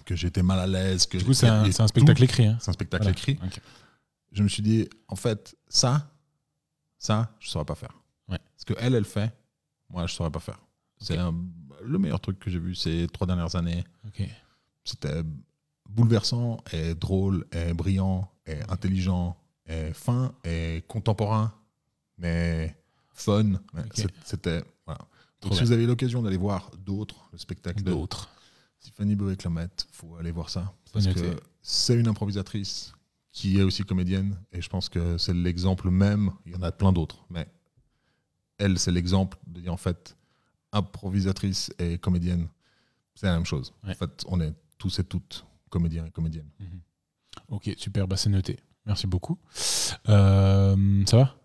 que 0.05 0.16
j'étais 0.16 0.43
mal 0.43 0.59
à 0.59 0.66
l'aise, 0.66 1.07
que 1.07 1.18
Du 1.18 1.24
coup, 1.24 1.35
c'est 1.35 1.47
un, 1.49 1.70
spectacle 1.87 2.22
écrit. 2.22 2.47
Hein. 2.47 2.59
c'est 2.61 2.70
un 2.70 2.72
spectacle 2.72 3.05
Voilà. 3.05 3.16
écrit. 3.18 3.39
Je 4.33 4.43
me 4.43 4.49
suis 4.49 4.62
dit, 4.62 4.89
en 5.09 5.16
fait, 5.16 5.55
ça, 5.68 6.11
ça, 6.99 7.35
je 7.39 7.47
ne 7.47 7.51
saurais 7.51 7.64
pas 7.64 7.74
faire. 7.74 7.99
Ouais. 8.28 8.39
Ce 8.57 8.64
que 8.64 8.74
elle, 8.78 8.95
elle 8.95 9.05
fait, 9.05 9.33
moi, 9.91 10.07
je 10.07 10.12
ne 10.12 10.16
saurais 10.16 10.30
pas 10.30 10.41
faire. 10.41 10.59
C'est 10.99 11.18
le 11.85 11.99
meilleur 11.99 12.20
truc 12.20 12.39
que 12.39 12.51
j'ai 12.51 12.59
vu 12.59 12.74
ces 12.74 13.07
trois 13.12 13.26
dernières 13.26 13.55
années. 13.57 13.85
C'était 14.85 15.22
bouleversant 15.89 16.62
et 16.72 16.95
drôle 16.95 17.47
et 17.53 17.72
brillant 17.74 18.30
et 18.47 18.59
intelligent 18.68 19.37
et 19.66 19.93
fin 19.93 20.33
et 20.45 20.83
contemporain, 20.89 21.53
mais 22.18 22.76
fun. 23.12 23.53
C'était. 24.24 24.62
Voilà. 24.87 25.01
Donc, 25.41 25.55
si 25.55 25.61
vous 25.61 25.72
avez 25.72 25.87
l'occasion 25.87 26.22
d'aller 26.22 26.37
voir 26.37 26.70
d'autres, 26.78 27.28
le 27.33 27.39
spectacle 27.39 27.83
D'autres. 27.83 28.28
Tiffany 28.83 29.14
Boé-Clamette, 29.14 29.87
faut 29.93 30.16
aller 30.16 30.33
voir 30.33 30.51
ça. 30.51 30.74
Parce 30.93 31.07
que 31.07 31.41
c'est 31.62 31.99
une 31.99 32.09
improvisatrice 32.09 32.93
qui 33.30 33.59
est 33.59 33.62
aussi 33.62 33.85
comédienne. 33.85 34.39
Et 34.53 34.61
je 34.61 34.68
pense 34.68 34.89
que 34.89 35.16
c'est 35.16 35.33
l'exemple 35.33 35.91
même. 35.91 36.33
Il 36.45 36.53
y 36.53 36.57
en 36.57 36.62
a 36.62 36.72
plein 36.72 36.93
d'autres. 36.93 37.24
Mais 37.30 37.49
elle, 38.59 38.78
c'est 38.78 38.93
l'exemple 38.93 39.39
de 39.47 39.61
dire 39.61 39.72
en 39.72 39.78
fait, 39.78 40.16
improvisatrice 40.72 41.72
et 41.78 41.99
comédienne, 41.99 42.49
c'est 43.14 43.26
la 43.26 43.35
même 43.35 43.47
chose. 43.47 43.72
Ouais. 43.85 43.93
En 43.93 43.95
fait, 43.95 44.24
on 44.26 44.41
est 44.41 44.53
tous 44.78 44.99
et 44.99 45.05
toutes 45.05 45.47
comédiens 45.70 46.05
et 46.05 46.11
comédiennes. 46.11 46.51
Ok, 47.49 47.70
super, 47.76 48.07
bah, 48.09 48.16
c'est 48.16 48.30
noté. 48.30 48.59
Merci 48.85 49.07
beaucoup. 49.07 49.39
Euh, 50.09 51.05
ça 51.07 51.16
va? 51.16 51.37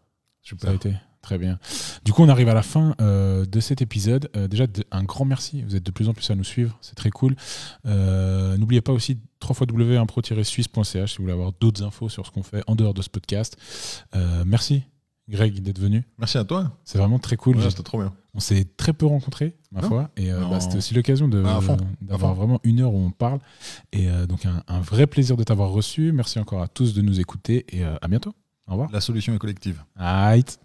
Ça 0.41 0.69
a 0.69 0.73
été 0.73 0.95
Très 1.21 1.37
bien. 1.37 1.59
Du 2.05 2.13
coup, 2.13 2.23
on 2.23 2.29
arrive 2.29 2.47
à 2.49 2.53
la 2.53 2.61
fin 2.63 2.95
euh, 3.01 3.45
de 3.45 3.59
cet 3.59 3.81
épisode. 3.81 4.29
Euh, 4.35 4.47
déjà, 4.47 4.65
un 4.91 5.03
grand 5.03 5.25
merci. 5.25 5.61
Vous 5.63 5.75
êtes 5.75 5.83
de 5.83 5.91
plus 5.91 6.07
en 6.07 6.13
plus 6.13 6.29
à 6.31 6.35
nous 6.35 6.43
suivre. 6.45 6.77
C'est 6.81 6.95
très 6.95 7.09
cool. 7.09 7.35
Euh, 7.85 8.55
N'oubliez 8.57 8.81
pas 8.81 8.93
aussi 8.93 9.17
www.impro-suisse.ch 9.47 11.11
si 11.11 11.17
vous 11.17 11.23
voulez 11.23 11.33
avoir 11.33 11.51
d'autres 11.59 11.83
infos 11.83 12.09
sur 12.09 12.25
ce 12.25 12.31
qu'on 12.31 12.43
fait 12.43 12.63
en 12.67 12.75
dehors 12.75 12.93
de 12.93 13.01
ce 13.01 13.09
podcast. 13.09 13.57
Merci, 14.45 14.83
Greg, 15.29 15.59
d'être 15.61 15.79
venu. 15.79 16.05
Merci 16.17 16.37
à 16.37 16.45
toi. 16.45 16.71
C'est 16.85 16.97
vraiment 16.97 17.19
très 17.19 17.35
cool. 17.35 17.57
Ouais, 17.57 17.69
C'était 17.69 17.83
trop 17.83 17.97
bien. 17.99 18.13
on 18.33 18.39
s'est 18.39 18.65
très 18.77 18.93
peu 18.93 19.05
rencontrés, 19.05 19.57
ma 19.73 19.81
Non. 19.81 19.87
foi. 19.89 20.09
Et 20.15 20.31
euh, 20.31 20.39
bah, 20.49 20.61
c'était 20.61 20.77
aussi 20.77 20.93
l'occasion 20.93 21.27
d'avoir 21.27 22.33
vraiment 22.35 22.61
une 22.63 22.79
heure 22.79 22.93
où 22.93 22.99
on 23.05 23.11
parle. 23.11 23.39
Et 23.91 24.09
euh, 24.09 24.25
donc, 24.25 24.45
un, 24.45 24.63
un 24.69 24.79
vrai 24.79 25.05
plaisir 25.07 25.35
de 25.35 25.43
t'avoir 25.43 25.71
reçu. 25.71 26.13
Merci 26.13 26.39
encore 26.39 26.61
à 26.61 26.67
tous 26.69 26.93
de 26.93 27.01
nous 27.01 27.19
écouter. 27.19 27.65
Et 27.69 27.83
euh, 27.83 27.95
à 28.01 28.07
bientôt. 28.07 28.33
Au 28.67 28.71
revoir. 28.71 28.89
La 28.91 29.01
solution 29.01 29.33
est 29.33 29.37
collective. 29.39 29.83
Aight. 29.99 30.59